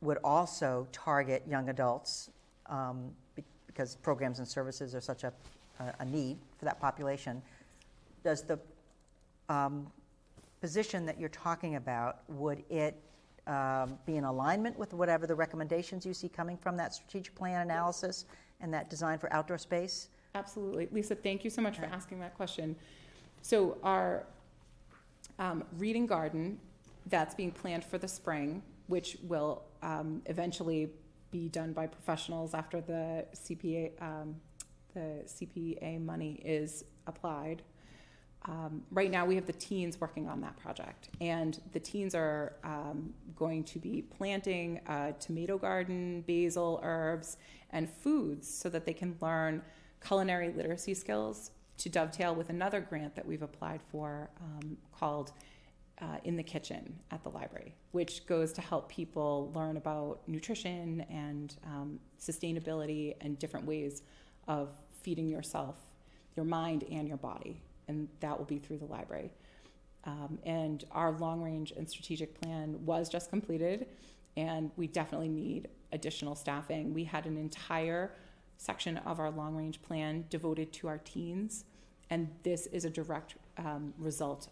would 0.01 0.17
also 0.23 0.87
target 0.91 1.43
young 1.47 1.69
adults 1.69 2.29
um, 2.67 3.11
be- 3.35 3.43
because 3.67 3.95
programs 3.95 4.39
and 4.39 4.47
services 4.47 4.95
are 4.95 5.01
such 5.01 5.23
a, 5.23 5.33
a- 5.79 5.93
a 5.99 6.05
need 6.05 6.37
for 6.57 6.65
that 6.65 6.79
population. 6.79 7.41
Does 8.23 8.41
the 8.41 8.59
um, 9.49 9.87
position 10.61 11.05
that 11.05 11.19
you're 11.19 11.29
talking 11.29 11.75
about, 11.75 12.19
would 12.27 12.63
it 12.69 12.95
um, 13.45 13.97
be 14.05 14.17
in 14.17 14.23
alignment 14.23 14.77
with 14.77 14.93
whatever 14.93 15.25
the 15.25 15.35
recommendations 15.35 16.05
you 16.05 16.13
see 16.13 16.27
coming 16.27 16.57
from 16.57 16.75
that 16.77 16.93
strategic 16.93 17.33
plan 17.35 17.61
analysis 17.61 18.25
and 18.59 18.73
that 18.73 18.89
design 18.89 19.19
for 19.19 19.31
outdoor 19.31 19.57
space? 19.57 20.09
Absolutely. 20.35 20.87
Lisa, 20.91 21.15
thank 21.15 21.43
you 21.43 21.49
so 21.49 21.61
much 21.61 21.77
for 21.77 21.85
asking 21.85 22.19
that 22.19 22.35
question. 22.35 22.75
So, 23.41 23.77
our 23.83 24.25
um, 25.39 25.63
reading 25.77 26.07
garden 26.07 26.59
that's 27.09 27.35
being 27.35 27.51
planned 27.51 27.83
for 27.83 27.97
the 27.97 28.07
spring, 28.07 28.61
which 28.87 29.17
will 29.23 29.63
um, 29.81 30.21
eventually 30.25 30.89
be 31.31 31.49
done 31.49 31.73
by 31.73 31.87
professionals 31.87 32.53
after 32.53 32.81
the 32.81 33.25
CPA, 33.35 33.91
um, 34.01 34.35
the 34.93 35.23
CPA 35.25 36.03
money 36.03 36.41
is 36.43 36.85
applied. 37.05 37.61
Um, 38.45 38.83
right 38.91 39.11
now, 39.11 39.25
we 39.25 39.35
have 39.35 39.45
the 39.45 39.53
teens 39.53 39.99
working 39.99 40.29
on 40.29 40.39
that 40.41 40.55
project, 40.57 41.09
and 41.19 41.59
the 41.73 41.79
teens 41.79 42.15
are 42.15 42.53
um, 42.63 43.13
going 43.35 43.63
to 43.65 43.79
be 43.79 44.01
planting 44.01 44.79
a 44.87 45.13
tomato 45.19 45.57
garden, 45.57 46.23
basil, 46.25 46.79
herbs, 46.81 47.37
and 47.71 47.89
foods 47.89 48.47
so 48.49 48.69
that 48.69 48.85
they 48.85 48.93
can 48.93 49.17
learn 49.21 49.61
culinary 50.05 50.53
literacy 50.53 50.93
skills 50.93 51.51
to 51.77 51.89
dovetail 51.89 52.33
with 52.33 52.49
another 52.49 52.79
grant 52.79 53.15
that 53.15 53.25
we've 53.25 53.41
applied 53.41 53.81
for 53.91 54.29
um, 54.41 54.77
called 54.97 55.33
uh, 56.01 56.17
In 56.23 56.35
the 56.35 56.43
Kitchen 56.43 56.99
at 57.11 57.23
the 57.23 57.29
library, 57.29 57.73
which 57.91 58.25
goes 58.25 58.53
to 58.53 58.61
help 58.61 58.89
people 58.89 59.51
learn 59.55 59.77
about 59.77 60.21
nutrition 60.27 61.05
and 61.09 61.55
um, 61.65 61.99
sustainability 62.19 63.15
and 63.21 63.39
different 63.39 63.65
ways 63.65 64.03
of 64.47 64.69
feeding 65.01 65.27
yourself, 65.27 65.75
your 66.35 66.45
mind, 66.45 66.83
and 66.91 67.07
your 67.07 67.17
body. 67.17 67.61
And 67.87 68.07
that 68.19 68.37
will 68.37 68.45
be 68.45 68.59
through 68.59 68.77
the 68.77 68.85
library. 68.85 69.31
Um, 70.03 70.39
and 70.45 70.83
our 70.91 71.11
long 71.11 71.41
range 71.41 71.71
and 71.75 71.89
strategic 71.89 72.39
plan 72.39 72.77
was 72.85 73.09
just 73.09 73.29
completed, 73.29 73.87
and 74.37 74.71
we 74.77 74.87
definitely 74.87 75.29
need 75.29 75.67
additional 75.91 76.35
staffing. 76.35 76.93
We 76.93 77.03
had 77.03 77.25
an 77.25 77.37
entire 77.37 78.11
section 78.57 78.97
of 78.99 79.19
our 79.19 79.31
long 79.31 79.55
range 79.55 79.81
plan 79.81 80.25
devoted 80.29 80.71
to 80.73 80.87
our 80.87 80.97
teens, 80.99 81.65
and 82.09 82.29
this 82.43 82.67
is 82.67 82.85
a 82.85 82.89
direct 82.89 83.35
um, 83.57 83.93
result 83.97 84.49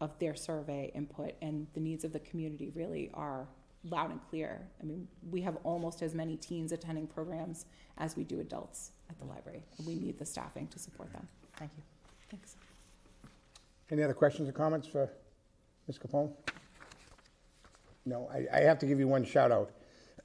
of 0.00 0.18
their 0.18 0.34
survey 0.34 0.92
input, 0.94 1.32
and 1.42 1.66
the 1.74 1.80
needs 1.80 2.04
of 2.04 2.12
the 2.12 2.20
community 2.20 2.70
really 2.74 3.10
are 3.14 3.48
loud 3.84 4.10
and 4.10 4.20
clear. 4.28 4.60
I 4.80 4.84
mean, 4.84 5.08
we 5.30 5.40
have 5.42 5.56
almost 5.64 6.02
as 6.02 6.14
many 6.14 6.36
teens 6.36 6.72
attending 6.72 7.06
programs 7.06 7.66
as 7.98 8.16
we 8.16 8.24
do 8.24 8.40
adults 8.40 8.92
at 9.10 9.18
the 9.18 9.24
library, 9.24 9.62
and 9.76 9.86
we 9.86 9.94
need 9.94 10.18
the 10.18 10.26
staffing 10.26 10.66
to 10.68 10.78
support 10.78 11.12
them. 11.12 11.26
Thank 11.56 11.72
you. 11.76 11.82
Thanks. 12.30 12.56
Any 13.90 14.02
other 14.02 14.14
questions 14.14 14.48
or 14.48 14.52
comments 14.52 14.86
for 14.86 15.10
Ms. 15.86 15.98
Capone? 15.98 16.32
No, 18.04 18.30
I, 18.32 18.58
I 18.58 18.60
have 18.60 18.78
to 18.80 18.86
give 18.86 18.98
you 18.98 19.08
one 19.08 19.24
shout 19.24 19.50
out. 19.50 19.72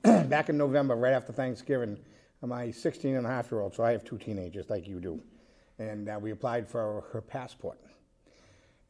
Back 0.29 0.49
in 0.49 0.57
November, 0.57 0.95
right 0.95 1.13
after 1.13 1.31
Thanksgiving, 1.31 1.97
my 2.41 2.71
16 2.71 3.15
and 3.15 3.25
a 3.25 3.29
half 3.29 3.51
year 3.51 3.61
old, 3.61 3.73
so 3.73 3.83
I 3.83 3.91
have 3.91 4.03
two 4.03 4.17
teenagers 4.17 4.69
like 4.69 4.87
you 4.87 4.99
do, 4.99 5.21
and 5.79 6.09
uh, 6.09 6.19
we 6.21 6.31
applied 6.31 6.67
for 6.67 7.05
her 7.13 7.21
passport. 7.21 7.79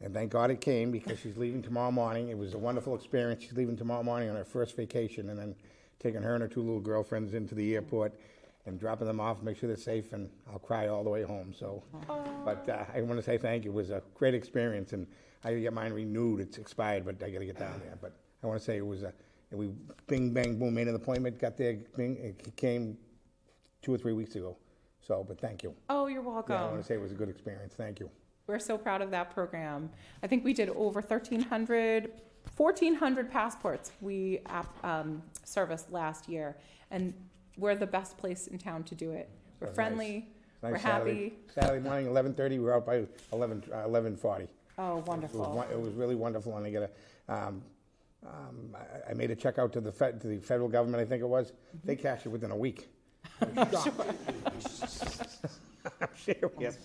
And 0.03 0.13
thank 0.13 0.31
God 0.31 0.51
it 0.51 0.59
came 0.59 0.91
because 0.91 1.17
she's 1.17 1.37
leaving 1.37 1.61
tomorrow 1.61 1.91
morning. 1.91 2.27
It 2.27 2.37
was 2.37 2.53
a 2.53 2.57
wonderful 2.57 2.93
experience. 2.93 3.41
She's 3.41 3.53
leaving 3.53 3.77
tomorrow 3.77 4.03
morning 4.03 4.29
on 4.29 4.35
her 4.35 4.43
first 4.43 4.75
vacation 4.75 5.29
and 5.29 5.39
then 5.39 5.55
taking 5.97 6.21
her 6.21 6.33
and 6.33 6.41
her 6.41 6.49
two 6.49 6.61
little 6.61 6.81
girlfriends 6.81 7.33
into 7.33 7.55
the 7.55 7.73
airport 7.73 8.13
and 8.65 8.77
dropping 8.77 9.07
them 9.07 9.21
off, 9.21 9.41
make 9.41 9.57
sure 9.57 9.67
they're 9.67 9.77
safe, 9.77 10.11
and 10.11 10.29
I'll 10.51 10.59
cry 10.59 10.87
all 10.87 11.03
the 11.03 11.09
way 11.09 11.23
home. 11.23 11.53
So, 11.57 11.83
but 12.45 12.67
uh, 12.67 12.83
I 12.93 13.01
want 13.01 13.17
to 13.17 13.23
say 13.23 13.37
thank 13.37 13.63
you. 13.63 13.71
It 13.71 13.73
was 13.73 13.89
a 13.91 14.01
great 14.13 14.33
experience, 14.33 14.93
and 14.93 15.07
I 15.43 15.53
get 15.55 15.73
mine 15.73 15.93
renewed. 15.93 16.41
It's 16.41 16.57
expired, 16.57 17.05
but 17.05 17.21
I 17.23 17.29
got 17.29 17.39
to 17.39 17.45
get 17.45 17.59
down 17.59 17.81
there. 17.83 17.97
But 18.01 18.13
I 18.41 18.47
want 18.47 18.59
to 18.59 18.65
say 18.65 18.77
it 18.77 18.85
was 18.85 19.03
a, 19.03 19.13
we 19.51 19.69
bing 20.07 20.33
bang 20.33 20.57
boom 20.57 20.73
made 20.73 20.87
an 20.87 20.95
appointment, 20.95 21.39
got 21.39 21.57
there, 21.57 21.77
bing, 21.95 22.17
it 22.17 22.55
came 22.55 22.97
two 23.81 23.93
or 23.93 23.97
three 23.97 24.13
weeks 24.13 24.35
ago. 24.35 24.57
So, 25.05 25.25
but 25.27 25.39
thank 25.39 25.63
you. 25.63 25.73
Oh, 25.89 26.07
you're 26.07 26.21
welcome. 26.21 26.55
Yeah, 26.55 26.63
I 26.63 26.67
want 26.69 26.81
to 26.81 26.87
say 26.87 26.95
it 26.95 27.01
was 27.01 27.11
a 27.11 27.15
good 27.15 27.29
experience. 27.29 27.73
Thank 27.75 27.99
you. 27.99 28.09
We're 28.47 28.60
so 28.60 28.77
proud 28.77 29.01
of 29.01 29.10
that 29.12 29.32
program. 29.34 29.89
I 30.21 30.27
think 30.27 30.43
we 30.43 30.53
did 30.53 30.69
over 30.69 30.99
1,300, 30.99 32.12
1,400 32.58 33.32
passports 33.32 33.91
we 34.01 34.39
um, 34.84 35.21
serviced 35.45 35.89
last 35.91 36.27
year, 36.27 36.58
and 36.91 37.13
we're 37.58 37.75
the 37.75 37.88
best 37.88 38.17
place 38.17 38.47
in 38.47 38.58
town 38.58 38.84
to 38.84 38.95
do 38.95 39.12
it. 39.12 39.29
We're 39.62 39.67
That's 39.67 39.77
nice. 39.77 39.88
friendly, 39.88 40.27
we're 40.62 40.77
Saturday- 40.77 41.23
happy. 41.29 41.34
Saturday 41.56 41.79
morning, 41.88 42.08
11:30, 42.08 42.49
we 42.49 42.60
were 42.60 42.73
out 42.73 42.86
by 42.86 43.06
11, 43.32 43.63
uh, 43.71 43.88
11:40. 43.88 44.47
Oh, 44.77 44.91
It 44.91 44.95
was, 44.95 45.06
wonderful. 45.08 45.53
won- 45.56 45.69
it 45.71 45.79
was 45.79 45.93
really 45.93 46.15
wonderful, 46.15 46.58
and 46.58 46.65
I 46.65 46.71
got 46.71 46.84
a, 46.84 46.89
um, 47.34 47.62
um, 48.25 48.75
I, 48.75 49.12
I 49.12 49.13
made 49.13 49.32
a 49.32 49.36
check 49.38 49.58
out 49.58 49.71
to 49.73 49.79
the 49.82 49.91
Fed, 49.91 50.19
to 50.21 50.27
the 50.27 50.39
federal 50.39 50.67
government, 50.67 51.01
I 51.01 51.06
think 51.06 51.21
it 51.21 51.27
was. 51.29 51.53
They 51.86 51.95
cashed 51.95 52.25
it 52.25 52.29
within 52.29 52.51
a 52.51 52.58
week. 52.58 52.89
I'm 53.41 53.69
serious. 56.17 56.77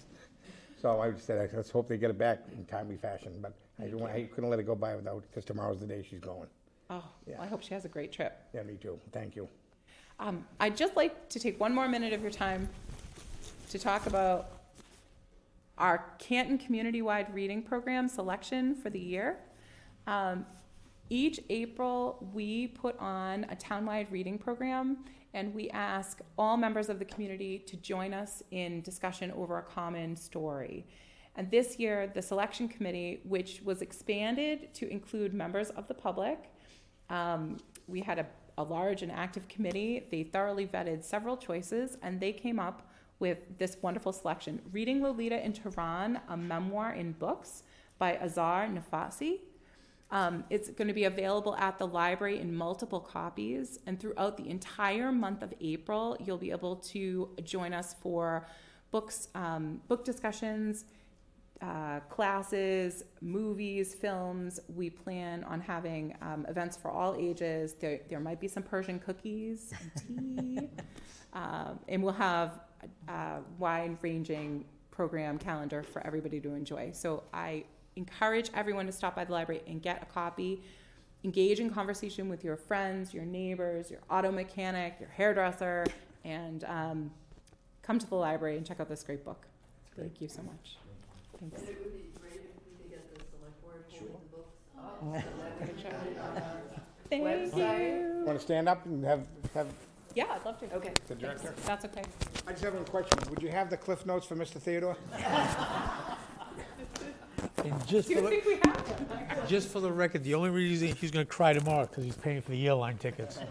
So 0.81 1.01
I 1.01 1.12
said, 1.17 1.51
let's 1.55 1.71
hope 1.71 1.88
they 1.88 1.99
get 1.99 2.11
it 2.11 2.19
back 2.19 2.41
in 2.57 2.64
timely 2.67 2.97
fashion, 2.97 3.33
but 3.41 3.53
I 3.79 3.85
didn't 3.85 3.99
want- 4.01 4.12
I 4.12 4.25
couldn't 4.25 4.51
let 4.51 4.59
it 4.61 4.64
go 4.64 4.75
by 4.75 4.95
without, 4.95 5.23
because 5.23 5.45
tomorrow's 5.45 5.81
the 5.81 5.87
day 5.87 6.03
she's 6.09 6.21
going. 6.21 6.49
Oh, 6.91 7.05
Yeah. 7.27 7.41
I 7.43 7.47
hope 7.47 7.62
she 7.62 7.75
has 7.75 7.85
a 7.85 7.88
great 7.88 8.12
trip. 8.12 8.41
Yeah, 8.55 8.62
me 8.62 8.77
too. 8.77 8.99
Thank 9.12 9.37
you. 9.37 9.49
Um, 10.21 10.47
I'd 10.61 10.77
just 10.77 10.97
like 10.97 11.29
to 11.31 11.38
take 11.41 11.61
one 11.61 11.75
more 11.75 11.88
minute 11.88 12.12
of 12.12 12.23
your 12.23 12.31
time 12.31 12.69
to 13.71 13.79
talk 13.79 14.07
about 14.07 14.51
our 15.77 16.05
Canton 16.19 16.59
Community-Wide 16.59 17.33
Reading 17.35 17.62
Program 17.62 18.09
selection 18.09 18.75
for 18.75 18.91
the 18.91 18.99
year. 18.99 19.38
Um, 20.07 20.47
each 21.11 21.41
April, 21.51 22.27
we 22.33 22.69
put 22.69 22.99
on 22.99 23.45
a 23.45 23.57
townwide 23.57 24.11
reading 24.11 24.38
program, 24.38 25.05
and 25.35 25.55
we 25.55 25.69
ask 25.71 26.21
all 26.37 26.57
members 26.57 26.88
of 26.88 26.99
the 26.99 27.05
community 27.05 27.59
to 27.61 27.77
join 27.77 28.14
us 28.14 28.43
in 28.51 28.81
discussion 28.83 29.31
over 29.33 29.59
a 29.59 29.62
common 29.62 30.17
story. 30.17 30.87
And 31.37 31.51
this 31.51 31.79
year, 31.79 32.11
the 32.12 32.23
selection 32.23 32.69
committee, 32.69 33.21
which 33.25 33.62
was 33.64 33.83
expanded 33.83 34.75
to 34.75 34.91
include 34.91 35.35
members 35.35 35.71
of 35.71 35.87
the 35.87 35.95
public, 35.95 36.51
um, 37.11 37.59
we 37.87 38.01
had 38.01 38.19
a, 38.19 38.27
a 38.59 38.64
large 38.64 39.03
and 39.03 39.12
active 39.12 39.47
committee. 39.49 40.07
They 40.11 40.25
thoroughly 40.25 40.67
vetted 40.67 41.05
several 41.05 41.37
choices, 41.37 41.97
and 42.03 42.21
they 42.21 42.33
came 42.33 42.59
up 42.59 42.91
with 43.21 43.38
this 43.59 43.77
wonderful 43.83 44.12
selection 44.12 44.61
Reading 44.73 45.03
Lolita 45.03 45.45
in 45.45 45.53
Tehran, 45.53 46.21
a 46.29 46.37
memoir 46.37 46.93
in 46.93 47.12
books 47.12 47.62
by 47.99 48.17
Azar 48.17 48.69
Nafisi. 48.69 49.41
Um, 50.11 50.44
it's 50.49 50.71
going 50.71 50.88
to 50.88 50.94
be 50.94 51.05
available 51.05 51.55
at 51.57 51.79
the 51.79 51.87
library 51.87 52.40
in 52.40 52.55
multiple 52.55 53.01
copies, 53.01 53.79
and 53.87 54.01
throughout 54.01 54.37
the 54.37 54.49
entire 54.49 55.12
month 55.12 55.42
of 55.42 55.53
April, 55.61 56.16
you'll 56.25 56.38
be 56.38 56.51
able 56.51 56.77
to 56.77 57.29
join 57.44 57.75
us 57.75 57.94
for 58.01 58.47
books, 58.90 59.29
um, 59.35 59.83
book 59.87 60.05
discussions, 60.05 60.87
uh, 61.61 62.01
classes, 62.09 63.05
movies, 63.21 63.94
films. 63.94 64.61
We 64.75 64.88
plan 64.88 65.44
on 65.44 65.61
having 65.61 66.16
um, 66.23 66.47
events 66.49 66.77
for 66.77 66.90
all 66.90 67.14
ages. 67.18 67.75
There, 67.75 68.01
there 68.09 68.21
might 68.21 68.40
be 68.40 68.49
some 68.49 68.62
Persian 68.62 68.99
cookies 68.99 69.75
and 69.81 70.57
tea, 70.57 70.71
um, 71.35 71.81
and 71.88 72.03
we'll 72.03 72.12
have 72.14 72.61
a 73.09 73.40
wide-ranging 73.59 74.64
program 74.90 75.38
calendar 75.38 75.83
for 75.83 76.05
everybody 76.07 76.40
to 76.40 76.55
enjoy. 76.55 76.92
So 76.92 77.25
I 77.35 77.64
encourage 77.98 78.50
everyone 78.54 78.87
to 78.87 78.92
stop 78.92 79.16
by 79.16 79.24
the 79.24 79.32
library 79.32 79.62
and 79.66 79.82
get 79.82 80.02
a 80.02 80.06
copy. 80.06 80.62
Engage 81.24 81.58
in 81.58 81.68
conversation 81.68 82.28
with 82.28 82.44
your 82.44 82.56
friends, 82.56 83.12
your 83.12 83.24
neighbors, 83.24 83.90
your 83.90 84.00
auto 84.08 84.30
mechanic, 84.30 84.94
your 85.00 85.08
hairdresser, 85.11 85.84
and 86.24 86.62
um, 86.64 87.11
come 87.82 87.98
to 87.98 88.08
the 88.08 88.14
library 88.14 88.56
and 88.56 88.64
check 88.64 88.78
out 88.78 88.88
this 88.88 89.02
great 89.02 89.24
book. 89.24 89.46
Thank 89.96 90.20
you 90.20 90.28
so 90.28 90.42
much. 90.42 90.76
Thanks. 91.40 91.61
Thank 97.11 97.56
you. 97.56 98.22
Want 98.24 98.38
to 98.38 98.44
stand 98.44 98.68
up 98.68 98.84
and 98.87 99.04
have, 99.04 99.26
have 99.54 99.66
Yeah, 100.14 100.26
I'd 100.30 100.44
love 100.44 100.58
to. 100.61 100.72
Okay. 100.74 100.92
the 101.08 101.14
director? 101.14 101.54
That's 101.64 101.84
okay. 101.87 102.02
I 102.46 102.52
just 102.52 102.64
have 102.64 102.74
one 102.74 102.84
question. 102.84 103.18
Would 103.30 103.42
you 103.42 103.48
have 103.48 103.70
the 103.70 103.76
cliff 103.76 104.06
notes 104.06 104.26
for 104.26 104.37
Mr. 104.37 104.61
Theodore? 104.61 104.96
And 107.64 107.87
just 107.87 108.09
Do 108.09 108.14
for 108.14 108.21
you 108.21 108.23
the, 108.23 108.29
think 108.42 108.44
we 108.47 108.71
have 108.71 109.09
them? 109.09 109.29
just 109.49 109.68
for 109.68 109.81
the 109.81 109.90
record, 109.92 110.23
the 110.25 110.35
only 110.35 110.51
reason 110.51 110.94
he's 110.94 111.11
gonna 111.11 111.25
cry 111.25 111.53
tomorrow, 111.53 111.87
because 111.87 112.05
he's 112.05 112.16
paying 112.16 112.40
for 112.40 112.51
the 112.51 112.66
airline 112.66 112.99
tickets. 112.99 113.38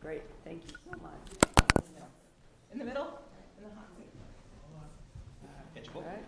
Great, 0.00 0.22
thank 0.44 0.62
you 0.64 0.74
so 0.84 0.98
much. 1.02 1.74
In 2.72 2.78
the 2.78 2.84
middle? 2.84 3.18
In 3.58 3.64
the 3.64 3.70
hot 3.74 3.88
seat. 3.96 4.08
All 5.94 6.02
right. 6.02 6.24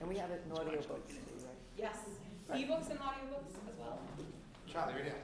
And 0.00 0.08
we 0.08 0.16
have 0.18 0.30
it 0.30 0.42
in 0.46 0.52
audiobooks 0.54 0.86
too, 1.08 1.16
right? 1.40 1.56
Yes. 1.78 1.96
Ebooks 2.50 2.90
and 2.90 3.00
audiobooks 3.00 3.54
as 3.68 3.76
well. 3.78 3.98
Charlie, 4.70 4.94
right 4.94 5.04
here. 5.04 5.14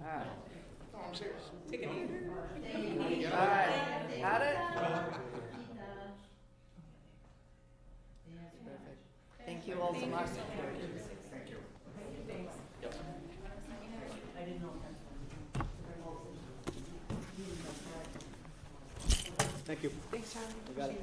All 0.00 0.06
right, 0.06 0.26
No, 0.92 0.98
I'm 1.08 1.14
serious. 1.14 1.42
Take 1.70 1.82
it 1.82 1.90
easy. 1.90 3.26
all 3.26 3.29
right, 3.46 4.20
got 4.20 4.42
it? 4.42 4.56
Perfect. 4.74 5.16
Thank 9.46 9.66
you 9.66 9.80
all 9.80 9.94
so 9.94 10.06
much. 10.06 10.28
Thank 19.64 19.82
you. 19.84 19.90
Thanks, 20.10 20.32
Charlie. 20.32 20.48
You 20.68 20.74
got 20.74 20.90
it. 20.90 21.00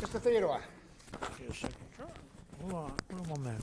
Mr. 0.00 0.20
Theodore? 0.22 0.62
Hold 2.70 2.76
on, 2.76 2.92
hold 3.12 3.28
one 3.28 3.42
more 3.42 3.52
minute. 3.52 3.62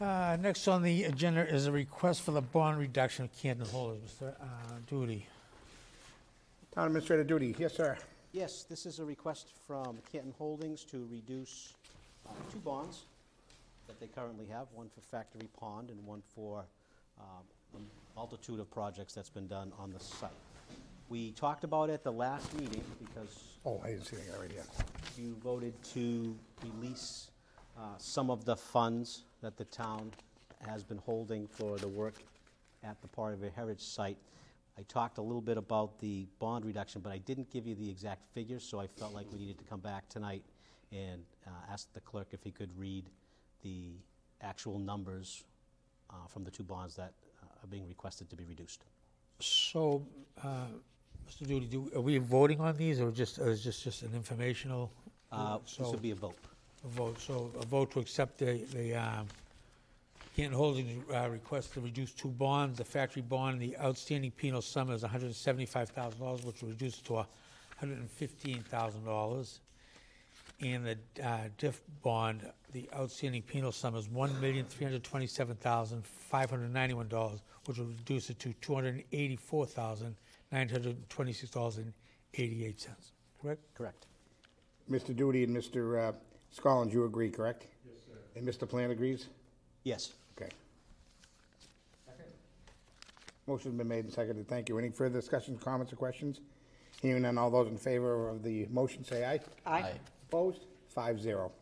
Uh, 0.00 0.36
next 0.40 0.66
on 0.68 0.82
the 0.82 1.04
agenda 1.04 1.46
is 1.46 1.66
a 1.66 1.72
request 1.72 2.22
for 2.22 2.30
the 2.30 2.40
bond 2.40 2.78
reduction 2.78 3.26
of 3.26 3.36
Canton 3.38 3.66
Holdings, 3.66 4.14
Mr. 4.22 4.32
uh, 4.40 4.44
Doody. 4.86 5.26
Town 6.74 6.86
Administrator 6.86 7.24
Doody, 7.24 7.54
yes, 7.58 7.74
sir. 7.74 7.98
Yes, 8.32 8.64
this 8.70 8.86
is 8.86 9.00
a 9.00 9.04
request 9.04 9.48
from 9.66 9.98
Canton 10.10 10.32
Holdings 10.38 10.82
to 10.84 11.06
reduce 11.10 11.74
uh, 12.26 12.30
two 12.50 12.58
bonds 12.60 13.04
that 13.86 14.00
they 14.00 14.06
currently 14.06 14.46
have, 14.46 14.68
one 14.74 14.88
for 14.88 15.02
Factory 15.02 15.48
Pond 15.60 15.90
and 15.90 16.06
one 16.06 16.22
for 16.34 16.64
um, 17.20 17.44
a 17.74 18.18
multitude 18.18 18.60
of 18.60 18.70
projects 18.70 19.12
that's 19.12 19.30
been 19.30 19.46
done 19.46 19.72
on 19.78 19.92
the 19.92 20.00
site. 20.00 20.30
We 21.10 21.32
talked 21.32 21.64
about 21.64 21.90
it 21.90 21.94
at 21.94 22.02
the 22.02 22.12
last 22.12 22.54
meeting 22.58 22.82
because 22.98 23.56
Oh, 23.66 23.80
I 23.84 23.88
didn't 23.90 24.06
see 24.06 24.16
that 24.16 24.40
right 24.40 24.50
here. 24.50 24.62
You 25.16 25.34
voted 25.42 25.72
to 25.94 26.36
release 26.62 27.30
uh, 27.78 27.96
some 27.96 28.30
of 28.30 28.44
the 28.44 28.54
funds 28.54 29.24
that 29.40 29.56
the 29.56 29.64
town 29.64 30.10
has 30.68 30.84
been 30.84 30.98
holding 30.98 31.46
for 31.46 31.78
the 31.78 31.88
work 31.88 32.22
at 32.84 33.00
the 33.00 33.08
Paul 33.08 33.30
Revere 33.30 33.50
Heritage 33.54 33.80
Site. 33.80 34.18
I 34.78 34.82
talked 34.88 35.16
a 35.16 35.22
little 35.22 35.40
bit 35.40 35.56
about 35.56 35.98
the 36.00 36.26
bond 36.38 36.66
reduction, 36.66 37.00
but 37.00 37.12
I 37.12 37.18
didn't 37.18 37.50
give 37.50 37.66
you 37.66 37.74
the 37.74 37.88
exact 37.88 38.26
figures, 38.34 38.62
so 38.62 38.78
I 38.78 38.86
felt 38.86 39.14
like 39.14 39.26
we 39.32 39.38
needed 39.38 39.58
to 39.58 39.64
come 39.64 39.80
back 39.80 40.06
tonight 40.10 40.42
and 40.92 41.22
uh, 41.46 41.50
ask 41.72 41.90
the 41.94 42.00
clerk 42.00 42.28
if 42.32 42.42
he 42.44 42.50
could 42.50 42.70
read 42.78 43.06
the 43.62 43.92
actual 44.42 44.78
numbers 44.78 45.44
uh, 46.10 46.26
from 46.28 46.44
the 46.44 46.50
two 46.50 46.62
bonds 46.62 46.94
that 46.96 47.14
uh, 47.42 47.64
are 47.64 47.66
being 47.68 47.88
requested 47.88 48.28
to 48.28 48.36
be 48.36 48.44
reduced. 48.44 48.84
So, 49.40 50.06
uh, 50.44 50.66
Mr. 51.28 51.46
Doody, 51.46 51.66
do, 51.66 51.90
are 51.94 52.00
we 52.00 52.18
voting 52.18 52.60
on 52.60 52.76
these, 52.76 53.00
or 53.00 53.10
just, 53.10 53.38
or 53.38 53.50
is 53.50 53.64
this 53.64 53.80
just 53.80 54.02
an 54.02 54.12
informational? 54.14 54.90
Uh, 55.32 55.58
This 55.58 55.72
So- 55.72 55.90
would 55.90 56.02
be 56.02 56.12
a 56.12 56.14
vote. 56.14 56.36
A 56.84 56.88
vote, 56.88 57.18
so 57.20 57.50
a 57.60 57.66
vote 57.66 57.90
to 57.92 58.00
accept 58.00 58.38
the, 58.38 58.58
the, 58.72 58.94
um, 58.94 59.26
Canton 60.36 60.56
Holdings, 60.56 61.10
uh, 61.10 61.28
request 61.30 61.72
to 61.72 61.80
reduce 61.80 62.12
two 62.12 62.28
bonds, 62.28 62.78
the 62.78 62.84
factory 62.84 63.22
bond, 63.22 63.60
the 63.60 63.76
outstanding 63.78 64.30
penal 64.30 64.60
sum 64.62 64.90
is 64.90 65.02
hundred 65.02 65.26
and 65.26 65.34
seventy-five 65.34 65.88
thousand 65.88 66.20
dollars, 66.20 66.44
which 66.44 66.60
will 66.62 66.68
reduce 66.68 66.98
to 67.00 67.26
hundred 67.78 67.98
and 67.98 68.10
fifteen 68.10 68.62
thousand 68.64 69.04
dollars. 69.04 69.60
And 70.60 70.86
the, 70.86 70.98
uh, 71.26 71.48
diff 71.58 71.80
bond, 72.02 72.42
the 72.72 72.88
outstanding 72.94 73.42
penal 73.42 73.72
sum 73.72 73.96
is 73.96 74.08
one 74.08 74.38
million, 74.40 74.66
three 74.66 74.84
hundred 74.84 75.02
twenty-seven 75.02 75.56
thousand, 75.56 76.04
five 76.06 76.50
hundred 76.50 76.70
ninety-one 76.72 77.08
dollars, 77.08 77.40
which 77.64 77.78
will 77.78 77.86
reduce 77.86 78.28
it 78.28 78.38
to 78.40 78.52
two 78.60 78.74
hundred 78.74 78.96
and 78.96 79.04
eighty-four 79.12 79.64
thousand, 79.66 80.14
nine 80.52 80.68
hundred 80.68 81.08
twenty-six 81.08 81.50
dollars 81.50 81.76
and 81.78 81.92
eighty-eight 82.34 82.80
cents, 82.80 83.12
correct? 83.40 83.60
Correct. 83.74 84.06
Mr. 84.90 85.14
Doody 85.16 85.44
and 85.44 85.56
Mr. 85.56 86.08
uh, 86.08 86.12
Scollins, 86.50 86.92
you 86.92 87.04
agree, 87.04 87.28
correct? 87.30 87.66
Yes, 87.84 87.96
sir. 88.06 88.18
And 88.38 88.46
Mr. 88.46 88.68
Plant 88.68 88.92
agrees? 88.92 89.26
Yes. 89.82 90.12
Okay. 90.38 90.50
Motion's 93.48 93.76
been 93.76 93.88
made 93.88 94.04
and 94.04 94.12
seconded. 94.12 94.48
Thank 94.48 94.68
you. 94.68 94.78
Any 94.78 94.90
further 94.90 95.20
discussions, 95.20 95.62
comments, 95.62 95.92
or 95.92 95.96
questions? 95.96 96.40
Hearing 97.00 97.22
none, 97.22 97.38
all 97.38 97.50
those 97.50 97.68
in 97.68 97.76
favor 97.78 98.28
of 98.28 98.42
the 98.42 98.66
motion 98.70 99.04
say 99.04 99.24
aye. 99.24 99.40
Aye. 99.66 99.92
Opposed? 100.28 100.62
Five 100.88 101.20
zero. 101.20 101.52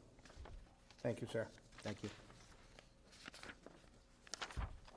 Thank 1.03 1.21
you, 1.21 1.27
sir. 1.31 1.47
Thank 1.83 1.99
you. 2.03 2.09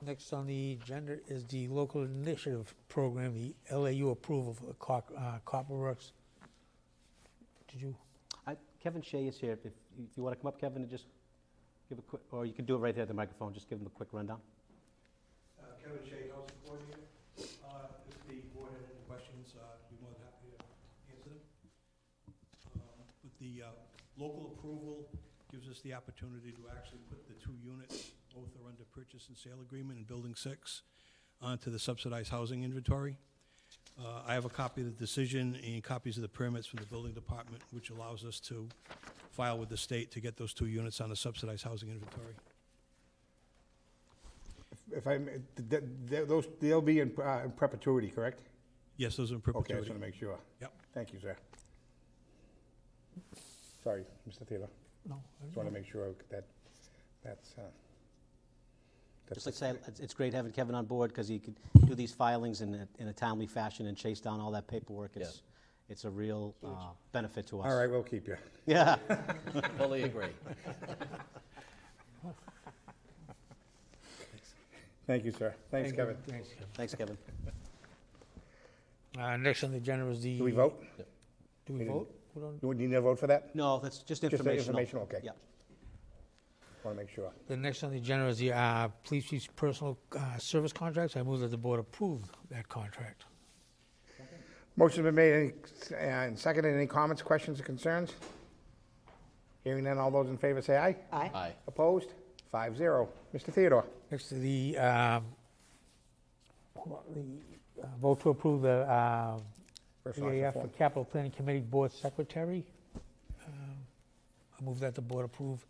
Next 0.04 0.32
on 0.32 0.46
the 0.46 0.78
agenda 0.80 1.16
is 1.26 1.44
the 1.46 1.66
local 1.68 2.04
initiative 2.04 2.72
program, 2.88 3.34
the 3.34 3.54
LAU 3.74 4.10
approval 4.10 4.54
for 4.54 4.66
the 4.66 5.16
uh, 5.18 5.38
Copper 5.44 5.74
Works. 5.74 6.12
Did 7.70 7.82
you, 7.82 7.96
I- 8.46 8.56
Kevin 8.80 9.02
Shea 9.02 9.26
is 9.26 9.38
here. 9.38 9.52
If 9.64 9.66
if 9.66 10.16
you 10.16 10.22
want 10.22 10.36
to 10.36 10.40
come 10.40 10.48
up, 10.48 10.60
Kevin, 10.60 10.82
and 10.82 10.90
just 10.90 11.06
give 11.88 11.98
a 11.98 12.02
quick, 12.02 12.22
or 12.30 12.46
you 12.46 12.52
can 12.52 12.64
do 12.64 12.76
it 12.76 12.78
right 12.78 12.94
there 12.94 13.02
at 13.02 13.08
the 13.08 13.14
microphone, 13.14 13.52
just 13.52 13.68
give 13.68 13.80
him 13.80 13.86
a 13.86 13.90
quick 13.90 14.08
rundown. 14.12 14.38
Uh, 15.60 15.64
Kevin 15.82 15.98
Shea, 16.08 16.30
Housing 16.30 16.54
Coordinator. 16.64 17.02
Uh, 17.66 17.98
If 18.08 18.22
the 18.30 18.38
board 18.54 18.70
had 18.70 18.86
any 18.86 19.02
questions, 19.10 19.54
uh, 19.58 19.66
I'd 19.74 19.90
be 19.90 19.98
more 20.00 20.14
than 20.14 20.22
happy 20.22 20.54
to 20.54 20.62
answer 21.10 21.30
them. 21.34 21.42
Um, 22.78 23.02
But 23.24 23.34
the 23.42 23.52
uh, 23.66 23.74
local 24.16 24.54
approval 24.54 25.08
gives 25.50 25.66
us 25.68 25.80
the 25.82 25.92
opportunity 25.94 26.52
to 26.54 26.62
actually 26.70 27.02
put 27.10 27.26
the 27.26 27.34
two 27.42 27.56
units, 27.66 28.12
both 28.34 28.48
are 28.62 28.68
under 28.68 28.84
purchase 28.94 29.28
and 29.28 29.36
sale 29.36 29.60
agreement 29.60 29.98
in 29.98 30.04
Building 30.04 30.34
6, 30.34 30.82
onto 31.40 31.70
the 31.70 31.78
subsidized 31.78 32.30
housing 32.30 32.62
inventory. 32.64 33.16
Uh, 33.98 34.22
I 34.26 34.34
have 34.34 34.44
a 34.44 34.48
copy 34.48 34.80
of 34.82 34.86
the 34.86 34.92
decision 34.92 35.58
and 35.64 35.82
copies 35.82 36.16
of 36.16 36.22
the 36.22 36.28
permits 36.28 36.66
from 36.66 36.78
the 36.80 36.86
building 36.86 37.12
department, 37.12 37.62
which 37.72 37.90
allows 37.90 38.24
us 38.24 38.38
to 38.40 38.68
file 39.32 39.58
with 39.58 39.68
the 39.68 39.76
state 39.76 40.10
to 40.12 40.20
get 40.20 40.36
those 40.36 40.52
two 40.54 40.66
units 40.66 41.00
on 41.00 41.08
the 41.10 41.16
subsidized 41.16 41.64
housing 41.64 41.88
inventory. 41.90 42.34
If 44.90 45.06
I, 45.06 45.18
may, 45.18 45.32
th- 45.32 45.42
th- 45.70 45.82
th- 46.08 46.28
those, 46.28 46.48
they'll 46.60 46.80
be 46.80 47.00
in 47.00 47.12
uh, 47.22 47.42
in 47.44 47.50
perpetuity, 47.50 48.08
correct? 48.08 48.40
Yes, 48.96 49.16
those 49.16 49.30
are 49.32 49.34
in 49.34 49.40
Okay, 49.40 49.50
I 49.50 49.52
perpetuity. 49.52 49.80
just 49.80 49.90
want 49.90 50.00
to 50.02 50.06
make 50.06 50.14
sure. 50.14 50.38
Yep. 50.60 50.72
Thank 50.94 51.12
you, 51.12 51.20
sir. 51.20 51.36
Sorry, 53.84 54.04
Mr. 54.28 54.46
Theodore. 54.46 54.68
no? 55.08 55.16
I 55.42 55.44
Just 55.44 55.56
want 55.56 55.68
to 55.68 55.74
make 55.74 55.86
sure 55.90 56.08
that, 56.30 56.44
that's, 57.24 57.54
uh... 57.58 57.62
Just 59.34 59.46
like 59.46 59.54
say, 59.54 59.70
it's- 59.70 60.00
it's 60.00 60.14
great 60.14 60.32
having 60.32 60.52
Kevin 60.52 60.74
on 60.74 60.86
board 60.86 61.10
because 61.10 61.28
he 61.28 61.38
could 61.38 61.56
do 61.86 61.94
these 61.94 62.12
filings 62.12 62.60
in 62.60 62.74
a, 62.74 62.88
in 62.98 63.08
a 63.08 63.12
timely 63.12 63.46
fashion 63.46 63.86
and 63.86 63.96
chase 63.96 64.20
down 64.20 64.40
all 64.40 64.50
that 64.52 64.66
paperwork. 64.66 65.12
It's, 65.16 65.24
Yes. 65.26 65.42
it's 65.88 66.04
a 66.04 66.10
real 66.10 66.54
uh, 66.64 66.90
benefit 67.12 67.46
to 67.48 67.60
us. 67.60 67.66
All 67.70 67.76
right, 67.78 67.90
we'll 67.90 68.02
keep 68.02 68.26
you. 68.26 68.36
Yeah. 68.66 68.96
Fully 69.78 70.02
agree. 70.04 70.28
Thank 75.06 75.24
you, 75.24 75.32
sir. 75.32 75.54
Thanks, 75.70 75.88
Thank 75.90 75.92
you. 75.92 75.92
Kevin. 75.96 76.16
Thanks, 76.26 76.48
Kevin. 76.50 76.66
Thanks, 76.74 76.94
Kevin. 76.94 77.18
Uh, 79.18 79.36
Next 79.38 79.64
on 79.64 79.70
the 79.72 79.78
agenda 79.78 80.06
is 80.08 80.20
the. 80.22 80.36
Do 80.38 80.44
we 80.44 80.50
vote? 80.52 80.82
Do 81.66 81.72
we 81.72 81.78
We 81.80 81.84
vote? 81.86 82.14
We 82.34 82.42
don't- 82.42 82.60
Do 82.60 82.68
we 82.68 82.74
need 82.76 82.92
a 82.94 83.00
vote 83.00 83.18
for 83.18 83.26
that? 83.26 83.54
No, 83.54 83.78
that's 83.78 83.98
just 83.98 84.20
the 84.20 84.26
informational. 84.28 84.58
informational, 84.78 85.02
okay. 85.04 85.20
Yeah. 85.24 85.30
Want 86.84 86.96
to 86.96 87.04
make 87.04 87.12
sure. 87.12 87.30
The 87.48 87.56
next 87.56 87.82
on 87.82 87.90
the 87.90 87.98
agenda 87.98 88.26
is 88.28 88.38
the 88.38 88.52
uh, 88.52 88.88
police 89.04 89.26
chief's 89.26 89.48
personal 89.48 89.98
uh, 90.16 90.38
service 90.38 90.72
contracts. 90.72 91.16
I 91.16 91.22
move 91.22 91.40
that 91.40 91.50
the 91.50 91.56
board 91.56 91.80
approve 91.80 92.22
that 92.50 92.68
contract. 92.68 93.24
Motion's 94.76 95.04
been 95.04 95.14
made 95.16 95.32
any- 95.32 95.52
and 95.98 96.38
seconded. 96.38 96.72
Any 96.74 96.86
comments, 96.86 97.20
questions, 97.20 97.58
or 97.60 97.64
concerns? 97.64 98.12
Hearing 99.64 99.84
none, 99.84 99.98
all 99.98 100.10
those 100.12 100.28
in 100.28 100.38
favor 100.38 100.62
say 100.62 100.76
aye. 100.76 100.96
Aye. 101.12 101.30
Aye. 101.34 101.52
Opposed? 101.66 102.10
Five 102.50 102.76
zero. 102.76 103.08
Mr. 103.34 103.52
Theodore? 103.52 103.84
Next 104.10 104.28
to 104.28 104.36
the, 104.36 104.78
um, 104.78 105.24
hold 106.76 107.00
the 107.12 107.82
uh, 107.82 107.86
vote 108.00 108.20
to 108.22 108.30
approve 108.30 108.62
the 108.62 108.90
um, 108.90 109.42
First 110.04 110.20
officer 110.20 110.30
EAF 110.32 110.52
for 110.52 110.60
form. 110.60 110.70
Capital 110.78 111.04
Planning 111.04 111.32
Committee 111.32 111.58
Board 111.60 111.92
Secretary. 111.92 112.64
Um, 113.46 113.76
I 114.58 114.64
move 114.64 114.78
that 114.80 114.94
the 114.94 115.02
board 115.02 115.24
approve 115.26 115.66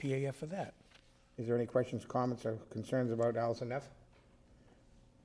PAF 0.00 0.34
for 0.34 0.46
that. 0.46 0.74
Is 1.38 1.46
there 1.46 1.56
any 1.56 1.66
questions, 1.66 2.04
comments, 2.06 2.46
or 2.46 2.58
concerns 2.70 3.10
about 3.10 3.36
Allison 3.36 3.68
Neff? 3.70 3.88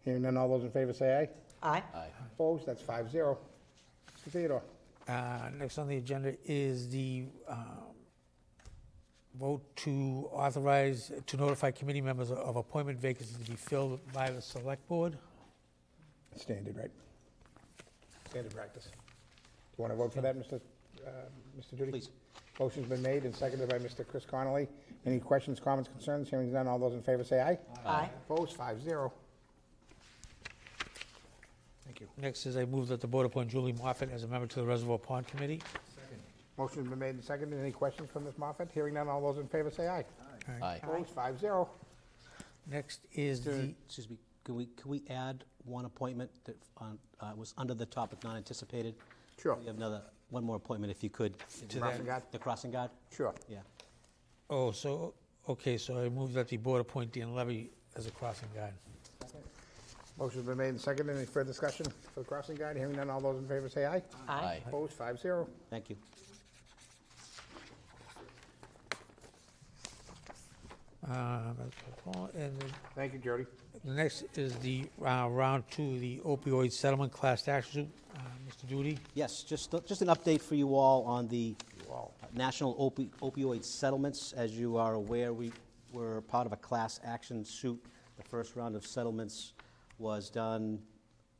Hearing 0.03 0.23
none, 0.23 0.37
all 0.37 0.47
those 0.49 0.63
in 0.63 0.71
favor 0.71 0.93
say 0.93 1.17
aye. 1.17 1.29
Aye. 1.77 1.83
Aye. 1.93 2.07
Opposed? 2.33 2.65
That's 2.65 2.81
five 2.81 3.11
zero. 3.11 3.37
Mr. 4.17 4.31
Theodore? 4.31 4.63
Uh, 5.07 5.49
Next 5.57 5.77
on 5.77 5.87
the 5.87 5.97
agenda 5.97 6.35
is 6.45 6.89
the 6.89 7.25
um, 7.47 7.57
vote 9.39 9.61
to 9.77 10.29
authorize, 10.31 11.11
to 11.27 11.37
notify 11.37 11.71
committee 11.71 12.01
members 12.01 12.31
of 12.31 12.55
appointment 12.55 12.99
vacancies 12.99 13.37
to 13.37 13.51
be 13.51 13.57
filled 13.57 13.99
by 14.13 14.29
the 14.29 14.41
select 14.41 14.87
board. 14.87 15.17
Standard, 16.35 16.77
right? 16.77 16.91
Standard 18.29 18.53
practice. 18.55 18.85
Do 18.85 18.91
you 19.77 19.81
want 19.81 19.93
to 19.93 19.97
vote 19.97 20.13
for 20.13 20.21
that, 20.21 20.37
Mr. 20.37 20.59
uh, 21.05 21.09
Mr. 21.59 21.77
Doody? 21.77 21.91
Please. 21.91 22.09
Motion's 22.59 22.87
been 22.89 23.01
made 23.01 23.23
and 23.23 23.33
seconded 23.33 23.69
by 23.69 23.77
Mr. 23.79 24.05
Chris 24.05 24.25
Connolly. 24.25 24.67
Any 25.05 25.19
questions, 25.19 25.59
comments, 25.61 25.89
concerns? 25.89 26.29
Hearing 26.29 26.51
none, 26.51 26.67
all 26.67 26.77
those 26.77 26.93
in 26.93 27.01
favor 27.01 27.23
say 27.23 27.39
aye. 27.41 27.57
Aye. 27.85 28.09
Opposed? 28.29 28.53
Five 28.57 28.81
zero. 28.83 29.13
Thank 31.85 32.01
you. 32.01 32.07
Next 32.17 32.45
is 32.45 32.57
I 32.57 32.65
move 32.65 32.89
that 32.89 32.99
the 32.99 33.07
board 33.07 33.25
appoint 33.25 33.49
Julie 33.49 33.71
Moffett 33.73 34.11
as 34.13 34.23
a 34.23 34.27
member 34.27 34.45
to 34.47 34.55
the 34.59 34.65
Reservoir 34.65 34.97
Pond 34.97 35.25
Committee. 35.27 35.61
Motion's 36.57 36.89
been 36.89 36.99
made 36.99 37.15
and 37.15 37.23
seconded. 37.23 37.57
Any 37.61 37.71
questions 37.71 38.09
from 38.11 38.25
Ms. 38.25 38.33
Moffett? 38.37 38.69
Hearing 38.73 38.93
none, 38.95 39.07
all 39.07 39.21
those 39.21 39.37
in 39.41 39.47
favor 39.47 39.71
say 39.71 39.87
aye. 39.87 40.03
Aye. 40.49 40.65
Aye. 40.65 40.79
Opposed? 40.83 41.09
Five 41.11 41.39
zero. 41.39 41.69
Next 42.69 42.99
is 43.13 43.39
the, 43.41 43.73
Excuse 43.85 44.09
me, 44.09 44.17
can 44.43 44.55
we, 44.55 44.65
can 44.75 44.91
we 44.91 45.01
add 45.09 45.45
one 45.63 45.85
appointment 45.85 46.29
that 46.43 46.57
on- 46.77 46.99
uh, 47.21 47.31
was 47.37 47.53
under 47.57 47.73
the 47.73 47.85
topic 47.85 48.21
not 48.25 48.35
anticipated? 48.35 48.95
Sure. 49.41 49.55
We 49.55 49.65
have 49.67 49.77
another, 49.77 50.01
one 50.29 50.43
more 50.43 50.55
appointment 50.55 50.91
if 50.91 51.03
you 51.03 51.09
could. 51.09 51.33
To 51.69 51.79
Crossing 51.79 52.05
guard? 52.05 52.23
The 52.31 52.39
crossing 52.39 52.71
guard? 52.71 52.91
Sure. 53.15 53.33
Yeah. 53.49 53.59
oh, 54.49 54.71
so, 54.71 55.13
okay, 55.47 55.77
so 55.77 55.99
I 55.99 56.09
move 56.09 56.33
that 56.33 56.47
the 56.47 56.57
board 56.57 56.81
appoint 56.81 57.11
Dan 57.11 57.33
Levy 57.33 57.71
as 57.95 58.07
a 58.07 58.11
crossing 58.11 58.49
guard. 58.55 58.73
Motion's 60.17 60.45
been 60.45 60.57
made 60.57 60.69
and 60.69 60.81
seconded. 60.81 61.15
Any 61.15 61.25
further 61.25 61.47
discussion 61.47 61.85
for 62.13 62.19
the 62.19 62.25
crossing 62.25 62.55
guard? 62.57 62.75
Hearing 62.75 62.95
none, 62.95 63.09
all 63.09 63.21
those 63.21 63.39
in 63.39 63.47
favor 63.47 63.69
say 63.69 63.85
aye. 63.85 64.03
Aye. 64.27 64.61
Opposed? 64.67 64.91
Five 64.93 65.17
zero. 65.17 65.47
Thank 65.69 65.89
you. 65.89 65.95
Uh, 71.09 71.53
And 72.35 72.59
the 72.59 72.65
Thank 72.95 73.13
you, 73.13 73.19
Jody. 73.19 73.45
The 73.83 73.93
next 73.93 74.25
is 74.35 74.55
the 74.57 74.85
uh, 75.03 75.27
round 75.29 75.63
two, 75.71 75.99
the 75.99 76.19
opioid 76.25 76.71
settlement 76.71 77.11
class 77.11 77.47
action 77.47 77.85
suit. 77.85 77.89
Uh, 78.15 78.19
Mr. 78.47 78.69
Doody? 78.69 78.97
Yes, 79.15 79.41
just, 79.43 79.71
just 79.87 80.01
an 80.01 80.09
update 80.09 80.41
for 80.41 80.55
you 80.55 80.75
all 80.75 81.03
on 81.05 81.27
the 81.27 81.55
national 82.33 82.75
opi- 82.75 83.09
opioid 83.21 83.63
settlements. 83.63 84.33
As 84.33 84.57
you 84.59 84.77
are 84.77 84.93
aware, 84.93 85.33
we 85.33 85.51
were 85.93 86.21
part 86.21 86.45
of 86.45 86.53
a 86.53 86.57
class 86.57 86.99
action 87.03 87.43
suit. 87.43 87.83
The 88.17 88.23
first 88.23 88.55
round 88.55 88.75
of 88.75 88.85
settlements 88.85 89.53
was 89.97 90.29
done 90.29 90.79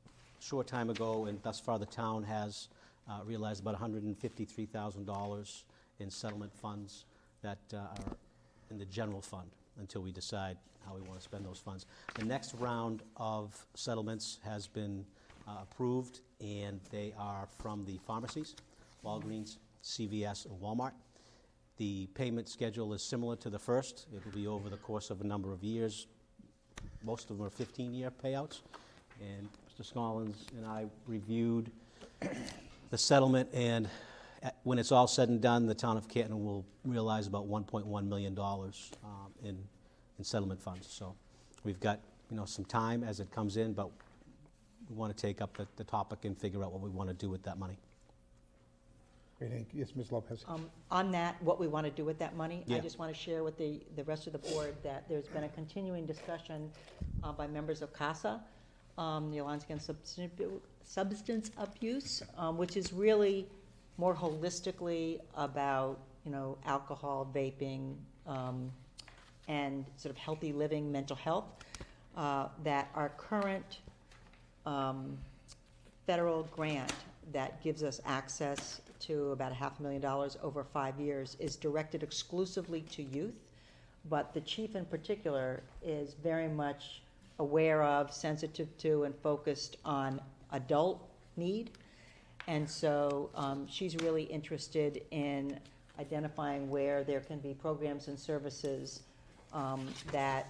a 0.07 0.43
short 0.43 0.65
time 0.65 0.89
ago, 0.89 1.25
and 1.25 1.41
thus 1.43 1.59
far 1.59 1.77
the 1.77 1.85
town 1.85 2.23
has 2.23 2.69
uh, 3.07 3.19
realized 3.25 3.61
about 3.61 3.79
$153,000 3.79 5.63
in 5.99 6.09
settlement 6.09 6.53
funds 6.53 7.05
that 7.41 7.59
uh, 7.73 7.77
are 7.77 8.15
in 8.71 8.77
the 8.77 8.85
general 8.85 9.21
fund 9.21 9.49
until 9.79 10.01
we 10.01 10.11
decide 10.11 10.57
how 10.85 10.95
we 10.95 11.01
want 11.01 11.15
to 11.15 11.23
spend 11.23 11.45
those 11.45 11.59
funds. 11.59 11.85
The 12.15 12.25
next 12.25 12.53
round 12.55 13.01
of 13.17 13.65
settlements 13.75 14.39
has 14.43 14.67
been 14.67 15.05
uh, 15.47 15.63
approved, 15.63 16.21
and 16.41 16.79
they 16.91 17.13
are 17.17 17.47
from 17.59 17.85
the 17.85 17.99
pharmacies, 18.05 18.55
Walgreens, 19.03 19.57
CVS, 19.83 20.45
and 20.45 20.59
Walmart. 20.61 20.91
The 21.77 22.07
payment 22.13 22.49
schedule 22.49 22.93
is 22.93 23.01
similar 23.01 23.35
to 23.37 23.49
the 23.49 23.59
first. 23.59 24.07
It 24.13 24.23
will 24.25 24.33
be 24.33 24.47
over 24.47 24.69
the 24.69 24.77
course 24.77 25.09
of 25.09 25.21
a 25.21 25.23
number 25.23 25.53
of 25.53 25.63
years. 25.63 26.07
Most 27.03 27.29
of 27.29 27.37
them 27.37 27.45
are 27.45 27.49
15-year 27.49 28.11
payouts. 28.23 28.61
And 29.21 29.47
Mr. 29.69 29.85
Scollins 29.85 30.45
and 30.57 30.65
I 30.65 30.85
reviewed 31.07 31.71
the 32.89 32.97
settlement, 32.97 33.49
and 33.53 33.89
when 34.63 34.79
it's 34.79 34.91
all 34.91 35.07
said 35.07 35.29
and 35.29 35.41
done, 35.41 35.65
the 35.65 35.75
town 35.75 35.97
of 35.97 36.07
Canton 36.07 36.43
will 36.43 36.65
realize 36.85 37.27
about 37.27 37.47
$1.1 37.49 38.07
million 38.07 38.37
um, 38.39 38.83
in 39.43 39.57
in 40.17 40.25
settlement 40.25 40.61
funds. 40.61 40.85
So 40.89 41.15
we've 41.63 41.79
got, 41.79 41.99
you 42.29 42.35
know, 42.35 42.43
some 42.43 42.65
time 42.65 43.03
as 43.05 43.21
it 43.21 43.31
comes 43.31 43.55
in, 43.55 43.71
but 43.71 43.89
we 44.89 44.95
want 44.95 45.15
to 45.15 45.21
take 45.21 45.41
up 45.41 45.55
the 45.55 45.67
the 45.77 45.83
topic 45.83 46.25
and 46.25 46.37
figure 46.37 46.63
out 46.63 46.71
what 46.73 46.81
we 46.81 46.89
want 46.89 47.09
to 47.09 47.15
do 47.15 47.29
with 47.29 47.43
that 47.43 47.57
money. 47.57 47.77
Great, 49.37 49.51
thank 49.51 49.73
you. 49.73 49.79
Yes, 49.79 49.95
Ms. 49.95 50.11
Lopez? 50.11 50.43
Um, 50.49 50.69
On 50.91 51.11
that, 51.11 51.41
what 51.41 51.61
we 51.61 51.67
want 51.67 51.85
to 51.85 51.91
do 51.91 52.03
with 52.03 52.19
that 52.19 52.35
money, 52.35 52.65
I 52.67 52.73
Yeah. 52.75 52.79
just 52.81 52.99
want 52.99 53.13
to 53.13 53.17
share 53.17 53.41
with 53.41 53.57
the, 53.57 53.79
the 53.95 54.03
rest 54.03 54.27
of 54.27 54.33
the 54.33 54.39
board 54.39 54.75
that 54.83 55.07
there's 55.07 55.27
been 55.29 55.45
a 55.45 55.49
continuing 55.49 56.05
discussion 56.05 56.69
uh, 57.23 57.31
by 57.31 57.47
members 57.47 57.81
of 57.81 57.93
CASA, 57.93 58.43
um, 58.97 59.31
the 59.31 59.37
Alliance 59.37 59.63
Against 59.63 59.85
Substance 59.85 60.33
Substance 60.83 61.51
Abuse, 61.57 62.21
um, 62.37 62.57
which 62.57 62.75
is 62.75 62.91
really 62.91 63.47
more 63.99 64.15
holistically 64.15 65.19
about, 65.35 65.99
you 66.23 66.31
know, 66.31 66.57
alcohol, 66.65 67.29
vaping, 67.35 67.95
um, 68.25 68.71
and 69.49 69.83
sort 69.97 70.11
of 70.11 70.17
healthy 70.17 70.53
living, 70.53 70.89
mental 70.89 71.17
health, 71.17 71.43
uh, 72.15 72.47
that 72.63 72.89
our 72.95 73.09
current 73.17 73.79
um, 74.65 75.17
federal 76.07 76.43
grant 76.43 76.93
that 77.33 77.61
gives 77.61 77.83
us 77.83 77.99
access 78.05 78.79
to 79.01 79.31
about 79.31 79.51
a 79.51 79.55
half 79.55 79.77
a 79.79 79.83
million 79.83 80.01
dollars 80.01 80.37
over 80.41 80.63
five 80.63 80.97
years 80.97 81.35
is 81.39 81.57
directed 81.57 82.01
exclusively 82.01 82.81
to 82.81 83.03
youth. 83.03 83.35
But 84.09 84.33
the 84.33 84.41
chief 84.41 84.75
in 84.77 84.85
particular 84.85 85.61
is 85.83 86.13
very 86.23 86.47
much 86.47 87.01
aware 87.37 87.83
of, 87.83 88.13
sensitive 88.13 88.69
to, 88.77 89.03
and 89.03 89.13
focused 89.21 89.75
on 89.83 90.21
adult 90.53 91.05
need. 91.35 91.71
And 92.49 92.67
so 92.67 93.29
um, 93.35 93.67
she's 93.69 93.95
really 93.97 94.23
interested 94.23 95.03
in 95.11 95.59
identifying 95.99 96.67
where 96.67 97.03
there 97.03 97.19
can 97.19 97.37
be 97.37 97.53
programs 97.53 98.07
and 98.07 98.17
services 98.17 99.03
um, 99.53 99.87
that 100.11 100.47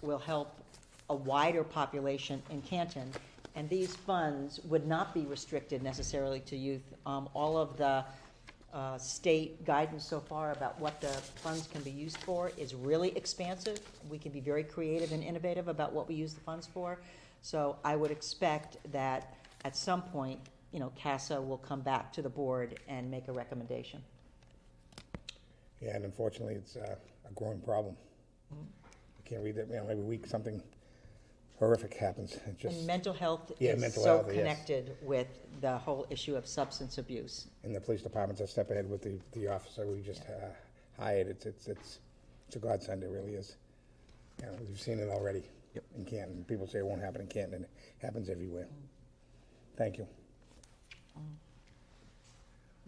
will 0.00 0.18
help 0.18 0.56
a 1.10 1.14
wider 1.14 1.64
population 1.64 2.40
in 2.50 2.62
Canton. 2.62 3.10
And 3.56 3.68
these 3.68 3.96
funds 3.96 4.60
would 4.66 4.86
not 4.86 5.12
be 5.12 5.22
restricted 5.22 5.82
necessarily 5.82 6.38
to 6.40 6.56
youth. 6.56 6.94
Um, 7.04 7.28
All 7.34 7.58
of 7.58 7.76
the 7.78 8.04
uh, 8.72 8.96
state 8.98 9.64
guidance 9.64 10.04
so 10.04 10.20
far 10.20 10.52
about 10.52 10.78
what 10.78 11.00
the 11.00 11.08
funds 11.42 11.66
can 11.66 11.82
be 11.82 11.90
used 11.90 12.18
for 12.18 12.52
is 12.56 12.76
really 12.76 13.08
expansive. 13.16 13.80
We 14.08 14.18
can 14.18 14.30
be 14.30 14.40
very 14.40 14.62
creative 14.62 15.10
and 15.10 15.24
innovative 15.24 15.66
about 15.66 15.92
what 15.92 16.06
we 16.08 16.14
use 16.14 16.32
the 16.32 16.42
funds 16.42 16.68
for. 16.68 17.00
So 17.42 17.76
I 17.84 17.96
would 17.96 18.12
expect 18.12 18.76
that 18.92 19.34
at 19.64 19.76
some 19.76 20.02
point, 20.02 20.38
you 20.74 20.80
know, 20.80 20.90
CASA 20.96 21.40
will 21.40 21.56
come 21.58 21.82
back 21.82 22.12
to 22.14 22.20
the 22.20 22.28
board 22.28 22.80
and 22.88 23.08
make 23.08 23.28
a 23.28 23.32
recommendation. 23.32 24.02
Yeah, 25.80 25.94
and 25.94 26.04
unfortunately, 26.04 26.54
it's 26.56 26.74
uh, 26.74 26.96
a 27.28 27.32
growing 27.32 27.60
problem. 27.60 27.96
I 28.52 29.28
can't 29.28 29.40
read 29.44 29.54
that, 29.54 29.68
you 29.68 29.76
know, 29.76 29.86
every 29.88 30.02
week 30.02 30.26
something 30.26 30.60
horrific 31.60 31.94
happens. 31.94 32.34
It 32.34 32.58
just, 32.58 32.76
And 32.78 32.86
mental 32.88 33.12
health 33.12 33.52
Yeah, 33.60 33.72
is 33.74 33.80
mental 33.80 34.02
so 34.02 34.08
health, 34.16 34.26
yes. 34.26 34.36
connected 34.36 34.96
with 35.00 35.28
the 35.60 35.78
whole 35.78 36.06
issue 36.10 36.34
of 36.34 36.44
substance 36.44 36.98
abuse. 36.98 37.46
and 37.62 37.72
the 37.74 37.80
police 37.80 38.02
department's 38.02 38.40
a 38.40 38.46
step 38.48 38.72
ahead 38.72 38.90
with 38.90 39.00
the, 39.02 39.20
the 39.32 39.46
officer 39.46 39.86
we 39.86 40.00
just 40.00 40.22
uh, 40.22 40.48
hired. 41.00 41.28
It's, 41.28 41.46
it's, 41.46 41.68
it's, 41.68 41.98
it's 42.48 42.56
a 42.56 42.58
godsend, 42.58 43.04
it 43.04 43.10
really 43.10 43.34
is. 43.34 43.54
You 44.40 44.46
know, 44.46 44.58
we've 44.68 44.80
seen 44.80 44.98
it 44.98 45.08
already 45.08 45.44
Yep. 45.74 45.84
in 45.98 46.04
Canton. 46.04 46.44
People 46.48 46.66
say 46.66 46.78
it 46.80 46.86
won't 46.86 47.00
happen 47.02 47.20
in 47.20 47.26
Canton, 47.28 47.54
and 47.54 47.64
it 47.64 47.70
happens 47.98 48.28
everywhere. 48.28 48.66
Thank 49.76 49.98
you. 49.98 50.06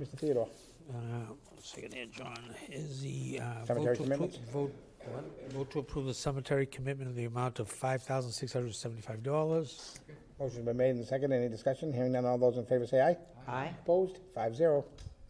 Mr. 0.00 0.18
Theodore? 0.18 0.48
Uh, 0.90 0.94
one 0.94 1.38
second 1.62 1.94
here, 1.94 2.06
John, 2.06 2.38
is 2.70 3.00
the, 3.02 3.40
uh, 3.40 3.64
Cemetery 3.64 3.66
vote 3.66 3.82
to 3.84 3.88
appro- 3.90 3.96
commitments? 4.04 4.36
Vote, 4.52 4.74
what? 5.10 5.52
Vote 5.52 5.70
to 5.72 5.78
approve 5.80 6.06
the 6.06 6.14
cemetery 6.14 6.66
commitment 6.66 7.08
of 7.10 7.16
the 7.16 7.24
amount 7.24 7.58
of 7.60 7.68
five 7.68 8.02
thousand 8.02 8.32
six 8.32 8.52
hundred 8.52 8.74
seventy-five 8.74 9.22
dollars. 9.22 9.98
Motion's 10.38 10.64
been 10.64 10.76
made 10.76 10.90
and 10.96 11.04
seconded. 11.06 11.40
Any 11.40 11.48
discussion? 11.48 11.92
Hearing 11.92 12.12
none, 12.12 12.24
all 12.26 12.38
those 12.38 12.56
in 12.58 12.66
favor 12.66 12.86
say 12.86 13.00
aye. 13.00 13.16
Aye. 13.48 13.70
Opposed? 13.82 14.18
Five 14.34 14.54
zero. 14.54 14.84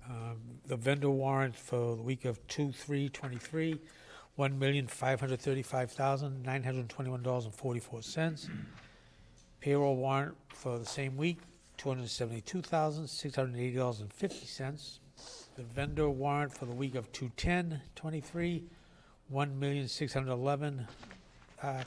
Um, 0.09 0.41
The 0.67 0.77
vendor 0.77 1.11
warrant 1.11 1.55
for 1.55 1.95
the 1.97 2.03
week 2.03 2.25
of 2.25 2.45
two, 2.49 2.73
three, 2.73 3.09
twenty-three, 3.09 3.79
one 4.35 4.59
million, 4.59 4.87
five 4.89 5.21
hundred 5.21 5.41
thirty-five 5.41 5.91
thousand, 5.93 6.43
nine 6.43 6.63
hundred 6.65 6.89
twenty-one 6.89 7.23
dollars 7.23 7.45
and 7.45 7.55
forty-four 7.55 8.03
cents. 8.03 8.49
Payroll 9.61 9.97
warrant 9.97 10.37
for 10.49 10.79
the 10.79 10.87
same 10.87 11.17
week, 11.17 11.39
two 11.77 11.89
hundred 11.89 12.09
seventy-two 12.09 12.63
thousand, 12.63 13.09
six 13.09 13.37
hundred 13.37 13.59
eighty 13.59 13.77
dollars 13.77 14.01
and 14.01 14.13
fifty 14.13 14.47
cents. 14.47 15.01
The 15.57 15.63
vendor 15.63 16.11
warrant 16.11 16.53
for 16.53 16.67
the 16.67 16.73
week 16.73 16.95
of 16.95 17.11
two, 17.13 17.31
ten, 17.37 17.81
twenty-three, 17.95 18.65
one 19.29 19.59
million, 19.59 19.89
six 19.89 20.13
hundred 20.13 20.33
eleven 20.33 20.87
uh. 21.63 21.83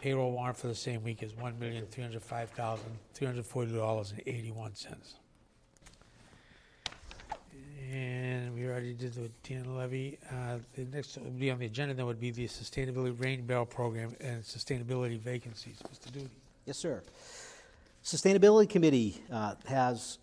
Payroll 0.00 0.32
warrant 0.32 0.56
for 0.56 0.66
the 0.66 0.74
same 0.74 1.02
week 1.04 1.22
is 1.22 1.34
one 1.36 1.58
million, 1.58 1.86
three 1.86 2.02
hundred 2.02 2.22
five 2.22 2.50
thousand, 2.50 2.98
three 3.14 3.26
hundred 3.26 3.46
forty 3.46 3.72
dollars 3.72 4.12
and 4.12 4.20
eighty-one 4.26 4.74
cents. 4.74 5.14
And 7.90 8.25
we 8.56 8.66
already 8.66 8.94
did 8.94 9.12
the 9.12 9.30
Dan 9.42 9.76
levy. 9.76 10.18
Uh, 10.30 10.58
the 10.74 10.84
next 10.86 11.18
would 11.18 11.38
be 11.38 11.50
on 11.50 11.58
the 11.58 11.66
agenda, 11.66 11.92
then 11.94 12.06
would 12.06 12.20
be 12.20 12.30
the 12.30 12.46
sustainability 12.48 13.20
rain 13.22 13.44
barrel 13.44 13.66
program 13.66 14.14
and 14.20 14.42
sustainability 14.42 15.18
vacancies. 15.18 15.76
Mr. 15.92 16.10
Doody. 16.10 16.30
Yes, 16.64 16.78
sir. 16.78 17.02
Sustainability 18.02 18.68
Committee 18.68 19.22
uh, 19.30 19.54
has 19.66 20.18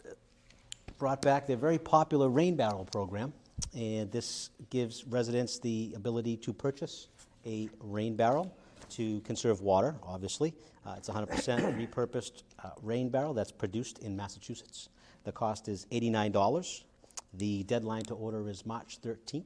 brought 0.97 1.21
back 1.21 1.45
their 1.45 1.57
very 1.57 1.77
popular 1.77 2.29
rain 2.29 2.55
barrel 2.55 2.85
program, 2.85 3.33
and 3.75 4.11
this 4.11 4.49
gives 4.69 5.05
residents 5.05 5.59
the 5.59 5.93
ability 5.95 6.35
to 6.37 6.53
purchase 6.53 7.07
a 7.45 7.69
rain 7.81 8.15
barrel 8.15 8.55
to 8.89 9.19
conserve 9.21 9.61
water, 9.61 9.95
obviously. 10.03 10.53
Uh, 10.85 10.95
It's 10.97 11.09
100% 11.09 11.27
repurposed 11.87 12.43
uh, 12.63 12.69
rain 12.81 13.09
barrel 13.09 13.33
that's 13.33 13.51
produced 13.51 13.99
in 13.99 14.15
Massachusetts. 14.15 14.89
The 15.23 15.31
cost 15.31 15.67
is 15.67 15.85
$89. 15.91 16.83
The 17.35 17.63
deadline 17.63 18.03
to 18.05 18.13
order 18.13 18.47
is 18.49 18.65
March 18.65 18.99
13th 19.01 19.45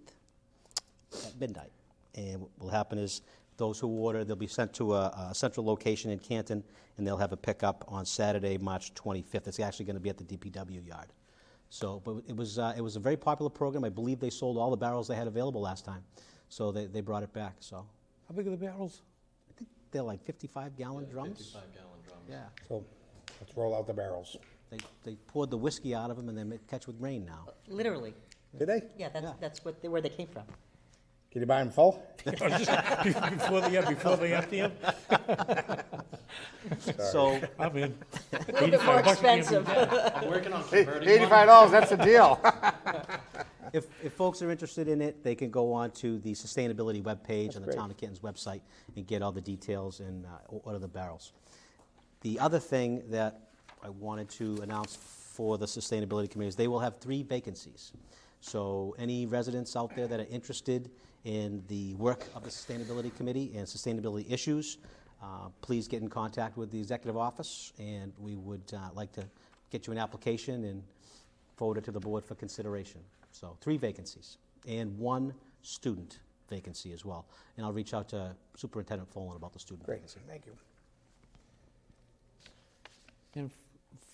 at 1.26 1.40
midnight. 1.40 1.72
And 2.16 2.42
what 2.42 2.50
will 2.60 2.70
happen 2.70 2.98
is 2.98 3.22
those 3.58 3.80
who 3.80 3.88
order, 3.88 4.24
they'll 4.24 4.36
be 4.36 4.48
sent 4.48 4.74
to 4.74 4.94
a, 4.96 5.30
a 5.30 5.36
central 5.36 5.66
location 5.66 6.12
in 6.12 6.20
Canton, 6.20 6.64
and 6.98 7.08
they'll 7.08 7.18
have 7.18 7.32
a 7.32 7.38
pickup 7.38 7.86
on 7.88 8.06
Saturday, 8.06 8.58
March 8.58 8.94
25th. 8.94 9.48
It's 9.48 9.60
actually 9.60 9.86
going 9.86 9.96
to 9.96 10.02
be 10.02 10.10
at 10.10 10.18
the 10.18 10.24
DPW 10.24 10.86
yard. 10.86 11.08
So, 11.70 12.02
but 12.04 12.18
it 12.28 12.36
was 12.36 12.60
uh, 12.60 12.74
it 12.78 12.82
was 12.82 12.96
a 12.96 13.00
very 13.00 13.18
popular 13.18 13.50
program. 13.50 13.84
I 13.84 13.90
believe 13.90 14.20
they 14.20 14.30
sold 14.30 14.58
all 14.58 14.72
the 14.72 14.78
barrels 14.78 15.08
they 15.08 15.16
had 15.16 15.28
available 15.28 15.60
last 15.60 15.84
time, 15.84 16.02
so 16.48 16.72
they, 16.72 16.86
they 16.86 17.02
brought 17.02 17.24
it 17.24 17.34
back. 17.34 17.56
So 17.60 17.86
How 18.30 18.36
big 18.36 18.48
are 18.48 18.52
the 18.52 18.58
barrels? 18.58 19.02
I 19.50 19.54
think 19.58 19.70
they're 19.92 20.02
like 20.02 20.24
55 20.24 20.78
gallon 20.78 21.10
drums. 21.10 21.38
55 21.38 21.62
gallon 21.74 22.00
drums. 22.08 22.24
Yeah, 22.30 22.44
So 22.70 22.86
let's 23.42 23.58
roll 23.58 23.76
out 23.76 23.86
the 23.86 23.94
barrels. 23.94 24.38
They, 24.70 24.78
they 25.04 25.16
poured 25.28 25.50
the 25.52 25.58
whiskey 25.58 25.94
out 25.96 26.10
of 26.12 26.18
them 26.18 26.30
and 26.30 26.38
then 26.38 26.50
they 26.50 26.60
catch 26.70 26.88
with 26.88 26.96
rain 27.00 27.26
now. 27.26 27.48
Literally. 27.68 28.14
Did 28.58 28.68
they? 28.70 28.82
Yeah, 28.98 29.10
that's, 29.10 29.26
Yeah. 29.26 29.34
that's 29.40 29.64
what, 29.66 29.84
where 29.84 30.02
they 30.02 30.10
came 30.10 30.28
from. 30.28 30.44
Can 31.32 31.42
you 31.42 31.46
buy 31.48 31.60
them 31.60 31.70
full? 31.72 32.02
Before 32.26 32.50
they, 33.62 33.72
yeah, 33.74 33.88
before 33.88 34.16
they 34.18 34.34
empty 34.34 34.62
them? 34.62 34.72
So 37.12 37.40
I'm 37.60 37.78
in. 37.78 37.96
A 38.34 38.52
little 38.54 38.70
bit 38.70 38.84
more 38.84 39.00
85 39.00 39.06
bucks 39.06 39.20
a 39.20 39.22
can. 39.24 39.40
expensive. 39.40 39.70
I'm 40.16 40.30
working 40.30 40.54
on 40.54 40.64
converting 40.64 40.94
one. 40.94 41.08
Eighty-five 41.08 41.48
dollars, 41.48 41.72
that's 41.72 41.90
the 41.92 41.98
deal. 41.98 42.40
If, 43.74 43.86
if 44.02 44.14
folks 44.14 44.42
are 44.42 44.50
interested 44.50 44.88
in 44.88 45.02
it, 45.02 45.26
they 45.26 45.36
can 45.36 45.52
go 45.52 45.74
on 45.74 45.92
to 45.92 46.20
the 46.20 46.32
sustainability 46.32 47.04
webpage 47.04 47.58
on 47.58 47.62
the 47.62 47.68
great. 47.68 47.76
Town 47.78 47.92
of 47.92 47.98
Canton's 47.98 48.22
website 48.22 48.62
and 48.96 49.06
get 49.06 49.22
all 49.22 49.34
the 49.34 49.42
details 49.42 50.00
and 50.00 50.26
uh, 50.26 50.30
order 50.48 50.80
the 50.80 50.88
barrels. 50.88 51.34
The 52.22 52.40
other 52.40 52.60
thing 52.60 53.04
that 53.10 53.47
I 53.84 53.90
wanted 53.90 54.30
to 54.32 54.60
announce 54.62 54.96
for 54.96 55.58
the 55.58 55.66
sustainability 55.66 56.30
committee 56.30 56.50
is 56.50 56.56
they 56.56 56.68
will 56.68 56.80
have 56.80 56.98
three 57.00 57.24
vacancies. 57.24 57.92
So 58.42 58.96
any 58.98 59.26
residents 59.26 59.76
out 59.76 59.96
there 59.96 60.08
that 60.08 60.20
are 60.20 60.28
interested 60.30 60.90
in 61.26 61.64
the 61.68 61.94
work 61.96 62.26
of 62.36 62.44
the 62.44 62.50
sustainability 62.50 63.16
committee 63.16 63.52
and 63.56 63.68
sustainability 63.68 64.32
issues, 64.32 64.78
uh, 65.22 65.50
please 65.62 65.88
get 65.88 66.02
in 66.02 66.10
contact 66.10 66.58
with 66.58 66.72
the 66.72 66.80
executive 66.80 67.18
office, 67.18 67.74
and 67.80 68.14
we 68.20 68.36
would 68.36 68.62
uh, 68.74 68.90
like 68.94 69.12
to 69.14 69.24
get 69.72 69.88
you 69.88 69.94
an 69.94 70.00
application 70.00 70.64
and 70.66 70.84
forward 71.56 71.78
it 71.78 71.84
to 71.84 71.92
the 71.92 72.00
board 72.00 72.24
for 72.24 72.36
consideration. 72.36 73.02
So, 73.32 73.58
three 73.62 73.78
vacancies, 73.78 74.38
and 74.68 74.98
one 74.98 75.34
student 75.64 76.20
vacancy 76.50 76.94
as 76.94 77.04
well. 77.04 77.26
And 77.58 77.66
I'll 77.66 77.74
reach 77.74 77.94
out 77.94 78.08
to 78.10 78.36
Superintendent 78.56 79.14
Folan 79.14 79.36
about 79.36 79.54
the 79.54 79.60
student 79.60 79.86
Great, 79.86 79.98
vacancy. 79.98 80.20
thank 80.28 80.46
you. 80.46 80.54
And 83.36 83.50
f- 83.52 83.58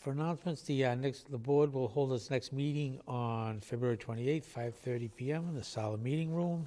for 0.04 0.12
announcements, 0.12 0.62
the 0.64 0.84
uh, 0.86 0.96
next, 0.96 1.32
the 1.32 1.38
board 1.38 1.72
will 1.74 1.88
hold 1.88 2.12
its 2.12 2.30
next 2.30 2.52
meeting 2.52 3.00
on 3.08 3.62
February 3.62 3.96
28th, 3.98 4.44
5:30 4.46 5.10
PM 5.16 5.48
in 5.48 5.56
the 5.56 5.64
Solid 5.64 6.04
Meeting 6.04 6.34
Room. 6.36 6.66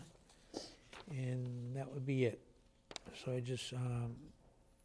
And 1.11 1.77
that 1.77 1.93
would 1.93 2.07
be 2.07 2.25
it. 2.25 2.41
So 3.25 3.33
I 3.33 3.41
just 3.41 3.75
um, 3.75 4.17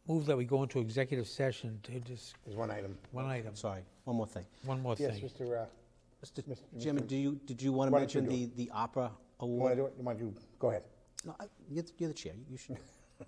move 0.06 0.26
that 0.26 0.36
we 0.36 0.44
go 0.44 0.62
into 0.62 0.78
executive 0.80 1.26
session 1.26 1.80
to 1.84 1.98
just, 2.00 2.34
There's 2.44 2.56
one 2.56 2.70
item. 2.70 2.96
one 3.10 3.24
item, 3.24 3.56
Sorry, 3.56 3.80
one 4.04 4.16
more 4.16 4.26
thing. 4.26 4.44
one 4.64 4.82
more 4.82 4.94
Yes, 4.98 5.18
thing. 5.18 5.28
Mr., 5.28 5.62
uh, 5.62 5.66
Mr. 6.24 6.42
Mr. 6.44 6.82
Chairman, 6.82 7.06
do 7.06 7.16
you, 7.16 7.40
did 7.46 7.60
you 7.60 7.72
want 7.72 7.88
to 7.88 7.92
Why 7.92 8.00
don't 8.00 8.14
you 8.14 8.20
mention 8.20 8.38
do 8.48 8.52
the, 8.54 8.64
the 8.66 8.70
ARPA 8.72 8.94
you 8.96 9.00
want 9.00 9.16
to 9.38 9.44
award? 9.44 9.76
do 9.76 9.86
it? 9.86 9.94
You 9.98 10.04
want 10.04 10.18
to, 10.20 10.34
go 10.58 10.68
ahead. 10.70 10.82
No, 11.24 11.34
I- 11.40 11.46
you're, 11.70 11.82
the- 11.82 11.92
you're 11.98 12.08
the 12.08 12.14
chair, 12.14 12.34
you 12.50 12.56
should. 12.58 12.76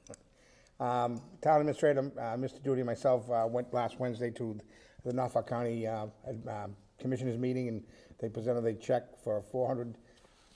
Um, 0.80 1.20
Town 1.40 1.60
Administrator, 1.60 2.10
uh, 2.18 2.36
Mr. 2.36 2.62
Doody, 2.62 2.80
and 2.80 2.86
myself 2.86 3.30
uh, 3.30 3.46
went 3.48 3.72
last 3.72 4.00
Wednesday 4.00 4.30
to 4.32 4.58
the 5.04 5.12
Norfolk 5.12 5.48
County 5.48 5.86
uh, 5.86 6.06
um, 6.48 6.76
Commissioners 6.98 7.38
meeting, 7.38 7.68
and 7.68 7.82
they 8.20 8.28
presented 8.28 8.64
a 8.64 8.74
check 8.74 9.04
for 9.22 9.42
four 9.42 9.68
hundred, 9.68 9.94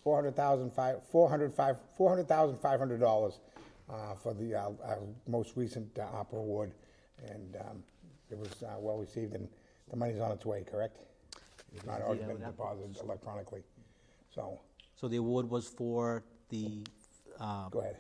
four 0.03 0.17
hundred 0.17 0.35
thousand 0.35 0.73
five, 0.73 0.97
four 1.11 1.29
hundred 1.29 1.55
five, 1.55 1.77
four 1.97 2.09
hundred 2.09 2.27
thousand 2.27 2.59
five 2.59 2.79
hundred 2.79 3.01
dollars 3.01 3.39
uh, 3.91 4.15
for 4.15 4.35
the 4.35 4.55
uh, 4.55 4.71
our 4.85 4.99
most 5.27 5.53
recent 5.57 5.87
uh, 5.99 6.03
ARPA 6.03 6.35
award, 6.35 6.73
and 7.29 7.57
um, 7.61 7.83
it 8.31 8.39
was 8.39 8.63
uh, 8.63 8.77
well 8.79 8.97
received, 8.99 9.35
and 9.35 9.49
the 9.91 9.97
money's 9.97 10.21
on 10.21 10.33
its 10.33 10.45
way, 10.45 10.65
correct? 10.69 10.99
It's 11.75 11.85
not 11.85 12.01
already 12.01 12.23
been 12.23 12.41
deposited 12.41 12.97
electronically, 13.03 13.63
so, 14.35 14.59
So 14.97 15.07
the 15.09 15.19
award 15.19 15.49
was 15.51 15.69
for 15.69 16.25
the, 16.49 16.85
uh, 17.39 17.69
go 17.69 17.81
ahead. 17.81 17.97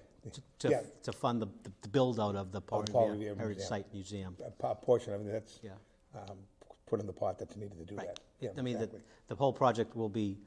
To, 0.58 0.68
Yeah. 0.70 0.82
to 1.02 1.12
fund 1.12 1.40
the, 1.40 1.48
the 1.82 1.88
build-out 1.88 2.36
of 2.36 2.52
the 2.52 2.60
Paul 2.60 2.82
Paul 2.84 3.10
Revere 3.10 3.30
Revere 3.30 3.36
Heritage 3.36 3.58
Museum. 3.58 3.68
Site 3.68 3.92
Museum. 3.92 4.36
A 4.46 4.50
po- 4.50 4.74
portion 4.74 5.12
of 5.14 5.26
it 5.26 5.32
that's 5.32 5.60
Yeah. 5.62 5.72
um, 6.14 6.38
put 6.86 7.00
in 7.00 7.06
the 7.06 7.12
pot 7.12 7.38
that's 7.38 7.56
needed 7.56 7.78
to 7.78 7.84
do 7.84 7.96
Right. 7.96 8.06
that. 8.08 8.20
Yeah, 8.40 8.50
I 8.56 8.62
mean, 8.62 8.78
the, 8.78 8.84
exactly. 8.84 9.00
the 9.28 9.34
whole 9.36 9.52
project 9.52 9.94
will 9.94 10.08
be, 10.08 10.38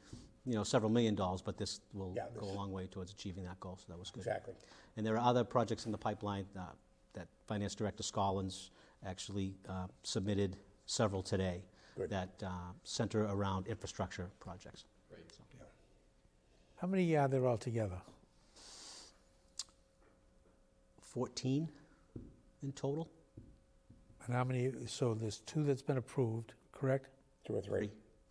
you 0.45 0.53
know, 0.55 0.63
several 0.63 0.91
million 0.91 1.15
dollars, 1.15 1.41
but 1.41 1.57
this 1.57 1.82
will 1.93 2.13
Yeah, 2.15 2.28
go 2.34 2.41
a 2.41 2.45
this- 2.45 2.55
long 2.55 2.72
way 2.72 2.88
towards 2.88 3.11
achieving 3.11 3.43
that 3.45 3.59
goal, 3.59 3.78
so 3.78 3.86
that 3.89 3.97
was 3.99 4.11
good. 4.11 4.22
Exactly. 4.22 4.55
And 4.97 5.05
there 5.05 5.15
are 5.15 5.26
other 5.30 5.43
projects 5.43 5.86
in 5.86 5.91
the 5.91 5.97
pipeline 5.97 6.47
uh, 6.57 6.65
that 7.13 7.28
Finance 7.47 7.76
Director 7.76 8.03
Scollins 8.03 8.72
actually 9.05 9.55
uh, 9.67 9.88
submitted 10.03 10.57
several 10.86 11.22
today 11.24 11.63
Good. 11.95 12.09
that 12.09 12.30
uh, 12.43 12.49
center 12.84 13.24
around 13.26 13.67
infrastructure 13.67 14.30
projects. 14.39 14.86
How 16.78 16.88
many 16.88 17.15
are 17.15 17.28
there 17.28 17.47
altogether? 17.47 18.01
14 21.14 21.70
in 22.64 22.72
total? 22.72 23.09
And 24.26 24.36
how 24.36 24.43
many, 24.43 24.72
so 24.86 25.14
there's 25.14 25.39
two 25.39 25.64
that's 25.64 25.82
been 25.82 25.97
approved, 25.97 26.53
correct? 26.72 27.09
Two 27.45 27.53
or 27.53 27.62
three. 27.62 27.89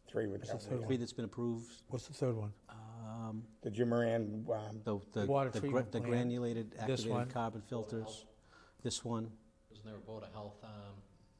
Three 0.09 0.27
would 0.27 0.41
What's 0.41 0.51
the 0.65 0.71
third 0.71 0.81
yeah. 0.81 0.87
Three 0.87 0.97
that's 0.97 1.13
been 1.13 1.25
approved. 1.25 1.71
What's 1.89 2.07
the 2.09 2.15
third 2.15 2.37
one? 2.37 2.53
Um, 2.69 3.43
The 3.63 3.71
Jim 3.71 3.91
Moran, 3.91 4.45
um, 4.53 4.81
The, 4.85 4.99
the, 5.13 5.27
Water 5.27 5.51
the 5.51 5.61
gra- 5.61 5.69
treatment 5.69 5.93
the 5.93 5.99
plant, 6.01 6.11
granulated 6.11 6.71
this 6.87 7.01
activated 7.01 7.33
carbon 7.35 7.63
filters. 7.69 8.25
This 8.83 9.05
one, 9.05 9.31
Wasn't 9.69 9.87
there 9.87 9.97
a 9.97 9.99
Board 9.99 10.25
of 10.25 10.33
Health 10.33 10.57
um, 10.65 10.71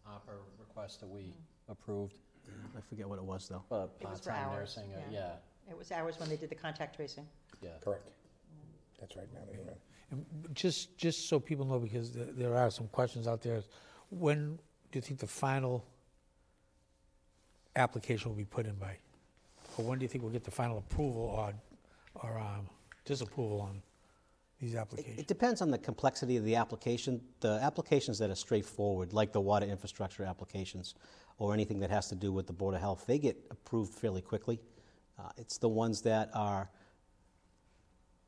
ARPA 0.07 0.35
request 0.59 1.01
that 1.01 1.09
we 1.09 1.35
approved? 1.69 2.19
I 2.77 2.81
forget 2.89 3.09
what 3.09 3.19
it 3.19 3.25
was, 3.25 3.49
though. 3.49 3.65
Uh, 3.71 3.87
It 4.01 4.09
was 4.09 4.21
for 4.21 4.31
Part-time 4.31 4.49
hours, 4.51 4.77
nursing, 4.77 4.93
uh, 4.95 5.01
yeah. 5.11 5.19
yeah, 5.21 5.71
It 5.71 5.79
was 5.79 5.91
ours 5.93 6.19
when 6.19 6.29
they 6.29 6.37
did 6.37 6.51
the 6.51 6.55
contact 6.55 6.97
tracing. 6.97 7.27
yeah. 7.63 7.71
correct. 7.83 8.11
That's 9.01 9.17
right, 9.17 9.27
now 9.33 9.41
that 9.47 9.53
you 9.53 9.65
know. 9.65 9.73
And 9.73 9.79
just, 10.53 10.97
just 10.97 11.29
so 11.29 11.39
people 11.41 11.65
know, 11.65 11.79
because 11.79 12.13
there, 12.13 12.27
there 12.33 12.55
are 12.57 12.71
some 12.71 12.89
questions 12.89 13.27
out 13.27 13.43
there, 13.43 13.63
when 14.11 14.59
do 14.91 14.99
you 14.99 15.01
think 15.01 15.21
the 15.21 15.27
final 15.27 15.85
application 17.77 18.31
will 18.31 18.37
be 18.37 18.45
put 18.45 18.67
in 18.67 18.75
by? 18.75 18.97
Or 19.77 19.85
when 19.85 19.99
do 19.99 20.05
you 20.05 20.09
think 20.09 20.23
we'll 20.25 20.33
get 20.33 20.45
the 20.45 20.51
final 20.51 20.79
approval 20.79 21.23
or, 21.23 21.55
or 22.23 22.39
um, 22.39 22.69
disapproval 23.05 23.61
on 23.61 23.83
these 24.61 24.75
applications? 24.75 25.19
It 25.19 25.29
depends 25.29 25.63
on 25.63 25.71
the 25.71 25.79
complexity 25.79 26.37
of 26.37 26.45
the 26.45 26.57
application. 26.57 27.21
The 27.41 27.61
applications 27.63 28.19
that 28.19 28.31
are 28.31 28.35
straightforward, 28.35 29.13
like 29.13 29.33
the 29.33 29.41
water 29.41 29.67
infrastructure 29.67 30.25
applications, 30.25 30.95
or 31.39 31.55
anything 31.55 31.79
that 31.81 31.91
has 31.91 32.09
to 32.09 32.15
do 32.15 32.33
with 32.33 32.47
the 32.47 32.53
Board 32.53 32.75
of 32.75 32.81
Health, 32.81 33.05
they 33.07 33.19
get 33.19 33.37
approved 33.51 33.95
fairly 33.95 34.21
quickly. 34.21 34.61
Uh, 35.19 35.31
It's 35.39 35.57
the 35.57 35.69
ones 35.69 36.03
that 36.03 36.31
are, 36.35 36.69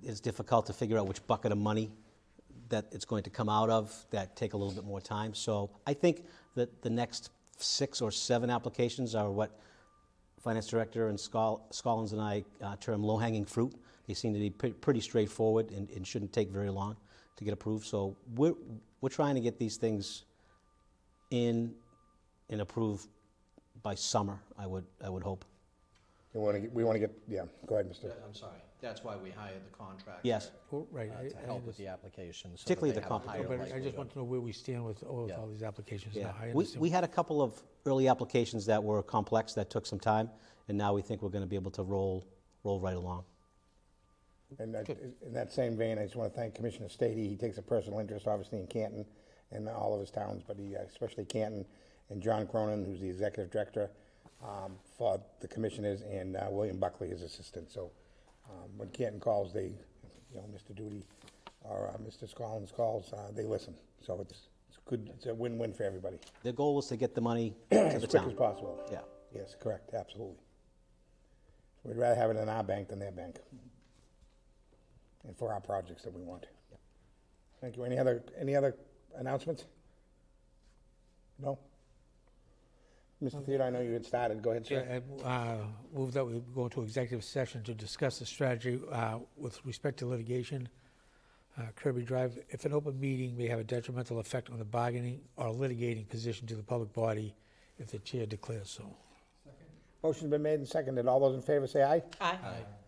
it's 0.05 0.21
difficult 0.21 0.67
to 0.67 0.73
figure 0.73 0.99
out 0.99 1.07
which 1.07 1.25
bucket 1.27 1.53
of 1.53 1.59
money 1.59 1.91
that 2.69 2.87
it's 2.93 3.05
going 3.05 3.23
to 3.23 3.31
come 3.31 3.49
out 3.49 3.71
of, 3.71 3.95
that 4.11 4.35
take 4.37 4.55
a 4.55 4.57
little 4.57 4.73
bit 4.73 4.85
more 4.85 5.01
time. 5.01 5.35
So 5.35 5.71
I 5.87 5.95
think 5.95 6.25
that 6.55 6.83
the 6.83 6.91
next 6.91 7.31
six 7.59 8.01
or 8.01 8.11
seven 8.11 8.51
applications 8.51 9.15
are 9.15 9.31
what 9.31 9.59
Finance 10.43 10.67
Director 10.69 11.09
and 11.09 11.19
Scoll- 11.19 11.67
Scollins 11.71 12.13
and 12.13 12.21
I 12.21 12.45
uh, 12.63 12.77
term 12.77 13.03
low-hanging 13.03 13.45
fruit. 13.45 13.75
They 14.09 14.15
seem 14.15 14.33
to 14.33 14.41
be 14.41 14.51
pre- 14.51 14.73
pretty 14.73 15.01
straightforward 15.01 15.71
and, 15.71 15.89
and 15.91 16.07
shouldn't 16.07 16.33
take 16.33 16.51
very 16.51 16.71
long 16.71 16.97
to 17.37 17.45
get 17.45 17.53
approved. 17.53 17.87
So 17.87 18.17
we're, 18.35 18.55
we're 19.01 19.09
trying 19.09 19.35
to 19.37 19.41
get 19.41 19.59
these 19.59 19.77
things 19.77 20.25
in 21.31 21.75
and 22.51 22.61
approved 22.61 23.09
by 23.83 23.95
summer, 23.95 24.41
I 24.59 24.67
would, 24.67 24.85
I 25.05 25.09
would 25.09 25.23
hope. 25.23 25.45
We 26.35 26.41
want 26.41 26.63
to, 26.63 26.69
we 26.71 26.85
want 26.85 26.97
to 26.97 27.01
get, 27.01 27.13
yeah, 27.29 27.43
go 27.67 27.75
ahead, 27.77 27.91
Mr. 27.91 28.13
I'm 28.27 28.35
sorry, 28.35 28.59
that's 28.83 29.03
why 29.05 29.17
we 29.17 29.31
hired 29.31 29.65
the 29.65 29.71
contractor. 29.77 30.21
Yes. 30.25 30.51
Oh, 30.73 30.87
Right. 30.91 31.11
uh, 31.11 31.19
I- 31.21 31.29
To 31.29 31.39
I 31.39 31.41
help 31.43 31.59
with 31.65 31.79
understand. 31.79 31.87
the 31.87 31.93
applications. 31.93 32.61
so 32.61 32.65
that 32.65 32.65
Particularly 32.65 32.91
they 32.91 32.95
the 32.97 33.01
have 33.03 33.07
a 33.07 33.09
comp- 33.15 33.27
higher 33.27 33.43
No, 33.43 33.49
but 33.49 33.55
I 33.55 33.57
just 33.59 33.71
likelihood. 33.73 33.97
want 33.99 34.11
to 34.13 34.19
know 34.19 34.25
where 34.25 34.41
we 34.41 34.53
stand 34.53 34.85
with 34.85 35.03
all, 35.05 35.23
with 35.23 35.31
Yeah. 35.31 35.39
all 35.39 35.47
these 35.47 35.63
applications 35.63 36.15
Yeah. 36.17 36.25
now. 36.25 36.37
I 36.39 36.45
We, 36.47 36.51
understand. 36.51 36.83
we 36.83 36.91
had 36.91 37.05
a 37.05 37.09
couple 37.09 37.41
of 37.41 37.63
early 37.87 38.09
applications 38.09 38.67
that 38.67 38.83
were 38.83 39.03
complex, 39.03 39.55
that 39.55 39.71
took 39.71 39.87
some 39.87 40.01
time, 40.01 40.31
and 40.69 40.77
now 40.77 40.93
we 40.93 41.01
think 41.03 41.23
we're 41.23 41.31
going 41.31 41.45
to 41.45 41.49
be 41.49 41.57
able 41.57 41.71
to 41.71 41.83
roll, 41.85 42.25
roll 42.65 42.81
right 42.81 42.97
along. 42.97 43.25
And 44.59 44.75
that, 44.75 44.91
in 44.91 45.33
that 45.33 45.51
same 45.53 45.77
vein, 45.79 45.99
I 45.99 46.03
just 46.05 46.17
want 46.17 46.33
to 46.33 46.39
thank 46.39 46.55
Commissioner 46.55 46.89
Staiti. 46.89 47.27
He 47.29 47.37
takes 47.37 47.57
a 47.59 47.63
personal 47.63 48.01
interest, 48.01 48.27
obviously, 48.27 48.59
in 48.61 48.67
Canton 48.67 49.07
and 49.51 49.69
all 49.69 49.95
of 49.95 50.01
his 50.01 50.11
towns, 50.11 50.43
but 50.47 50.59
he, 50.59 50.77
uh, 50.77 50.81
especially 50.83 51.25
Canton, 51.25 51.65
and 52.11 52.21
John 52.23 52.47
Cronin, 52.47 52.85
who's 52.85 53.01
the 53.01 53.09
executive 53.09 53.51
director 53.51 53.91
um, 54.43 54.77
for 54.99 55.21
the 55.41 55.49
commissioners, 55.49 56.03
and 56.03 56.37
uh, 56.37 56.49
William 56.51 56.79
Buckley, 56.79 57.09
his 57.09 57.23
assistant. 57.23 57.71
So 57.71 57.91
um, 58.51 58.71
when 58.77 58.89
Canton 58.91 59.21
calls, 59.21 59.53
they, 59.53 59.73
you 60.33 60.37
know, 60.37 60.45
Mr. 60.55 60.75
Doody 60.75 61.05
or 61.63 61.89
uh, 61.89 61.99
Mr. 61.99 62.29
Scollins 62.33 62.73
calls, 62.75 63.13
uh, 63.13 63.31
they 63.35 63.45
listen. 63.45 63.75
So 64.01 64.21
it's, 64.21 64.49
it's 64.69 64.79
good, 64.85 65.11
it's 65.15 65.27
a 65.27 65.35
win-win 65.35 65.73
for 65.73 65.85
everybody. 65.85 66.19
The 66.43 66.53
goal 66.53 66.75
was 66.75 66.87
to 66.89 66.97
get 66.97 67.15
the 67.15 67.21
money 67.21 67.55
to 67.71 67.79
As 67.81 68.03
the 68.03 68.09
quick 68.09 68.23
as 68.23 68.29
town. 68.29 68.37
possible. 68.37 68.81
Yeah. 68.91 69.01
Yes, 69.35 69.57
correct, 69.61 69.95
absolutely. 69.95 70.37
We'd 71.85 71.97
rather 71.97 72.15
have 72.15 72.31
it 72.31 72.37
in 72.37 72.49
our 72.49 72.63
bank 72.63 72.89
than 72.89 72.99
their 72.99 73.11
bank. 73.13 73.39
And 75.27 75.37
for 75.37 75.53
our 75.53 75.61
projects 75.61 76.03
that 76.03 76.13
we 76.13 76.23
want. 76.23 76.47
Thank 77.61 77.77
you. 77.77 77.85
Any 77.85 77.97
other, 77.99 78.23
any 78.39 78.57
other 78.57 78.75
announcements? 79.17 79.65
No? 81.39 81.59
Mr. 83.23 83.45
Theodore, 83.45 83.67
I 83.67 83.71
know 83.71 83.81
you 83.81 83.93
had 83.93 84.05
started. 84.05 84.43
Go 84.43 84.51
ahead, 84.51 84.67
Yeah, 84.69 84.81
sir. 84.83 85.03
I 85.25 85.29
uh, 85.29 85.57
move 85.95 86.13
that 86.15 86.25
we 86.25 86.43
go 86.55 86.65
into 86.65 86.83
executive 86.83 87.25
session 87.25 87.63
to 87.65 87.75
discuss 87.75 88.19
the 88.19 88.27
strategy 88.27 88.81
uh, 88.91 89.19
with 89.37 89.65
respect 89.65 89.99
to 90.01 90.07
litigation. 90.07 90.69
Uh, 91.59 91.63
Kirby 91.77 92.03
Drive, 92.03 92.39
if 92.49 92.65
an 92.65 92.73
open 92.73 92.99
meeting 92.99 93.37
may 93.37 93.47
have 93.47 93.61
a 93.61 93.65
detrimental 93.65 94.19
effect 94.19 94.51
on 94.51 94.59
the 94.59 94.65
bargaining 94.65 95.21
or 95.37 95.47
litigating 95.53 96.09
position 96.09 96.47
to 96.49 96.55
the 96.57 96.63
public 96.63 96.93
body, 96.93 97.35
if 97.79 97.91
the 97.91 97.99
chair 98.01 98.27
declares 98.27 98.71
so. 98.71 98.85
Motion's 100.03 100.31
been 100.31 100.43
made 100.43 100.55
and 100.59 100.67
seconded. 100.69 101.07
All 101.07 101.21
those 101.21 101.37
in 101.37 101.43
favor 101.43 101.67
say 101.67 101.83
aye. 101.85 102.03
Aye. 102.21 102.37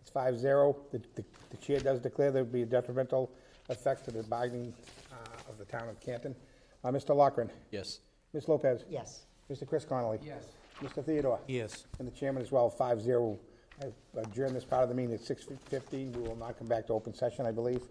It's 0.00 0.10
five 0.10 0.36
zero. 0.38 0.76
The, 0.90 1.00
the 1.14 1.24
the 1.50 1.56
chair 1.58 1.78
does 1.78 2.00
declare 2.00 2.32
there'll 2.32 2.48
be 2.48 2.62
a 2.62 2.66
detrimental 2.66 3.30
effect 3.68 4.04
to 4.06 4.10
the 4.10 4.24
bargaining 4.24 4.74
uh, 5.12 5.16
of 5.50 5.56
the 5.58 5.64
town 5.64 5.88
of 5.88 6.00
Canton. 6.00 6.34
Uh, 6.82 6.90
Mr. 6.90 7.14
Loughran, 7.14 7.50
Yes. 7.70 8.00
Ms. 8.32 8.48
Lopez, 8.48 8.84
Yes. 8.90 9.26
Mr. 9.50 9.66
Chris 9.66 9.84
Connolly. 9.84 10.18
Yes. 10.22 10.44
Mr. 10.82 11.04
Theodore. 11.04 11.40
Yes. 11.46 11.84
And 11.98 12.08
the 12.08 12.12
chairman 12.12 12.42
as 12.42 12.50
well, 12.50 12.68
five 12.70 13.00
zero. 13.00 13.38
I 13.82 13.86
uh, 13.86 14.22
adjourn 14.22 14.54
this 14.54 14.64
part 14.64 14.82
of 14.84 14.88
the 14.88 14.94
meeting 14.94 15.14
at 15.14 15.20
six 15.20 15.44
fifteen. 15.68 16.12
We 16.12 16.22
will 16.22 16.36
not 16.36 16.58
come 16.58 16.68
back 16.68 16.86
to 16.88 16.92
open 16.92 17.14
session, 17.14 17.46
I 17.46 17.50
believe. 17.50 17.82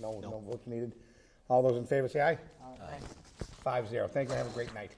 No, 0.00 0.18
no 0.20 0.42
votes 0.46 0.66
needed. 0.66 0.94
All 1.48 1.62
those 1.62 1.76
in 1.76 1.86
favor 1.86 2.08
say 2.08 2.20
aye. 2.20 2.38
aye. 2.62 2.98
Five 3.62 3.88
zero. 3.88 4.08
Thank 4.08 4.30
you. 4.30 4.34
Have 4.36 4.46
a 4.46 4.50
great 4.50 4.72
night. 4.74 4.92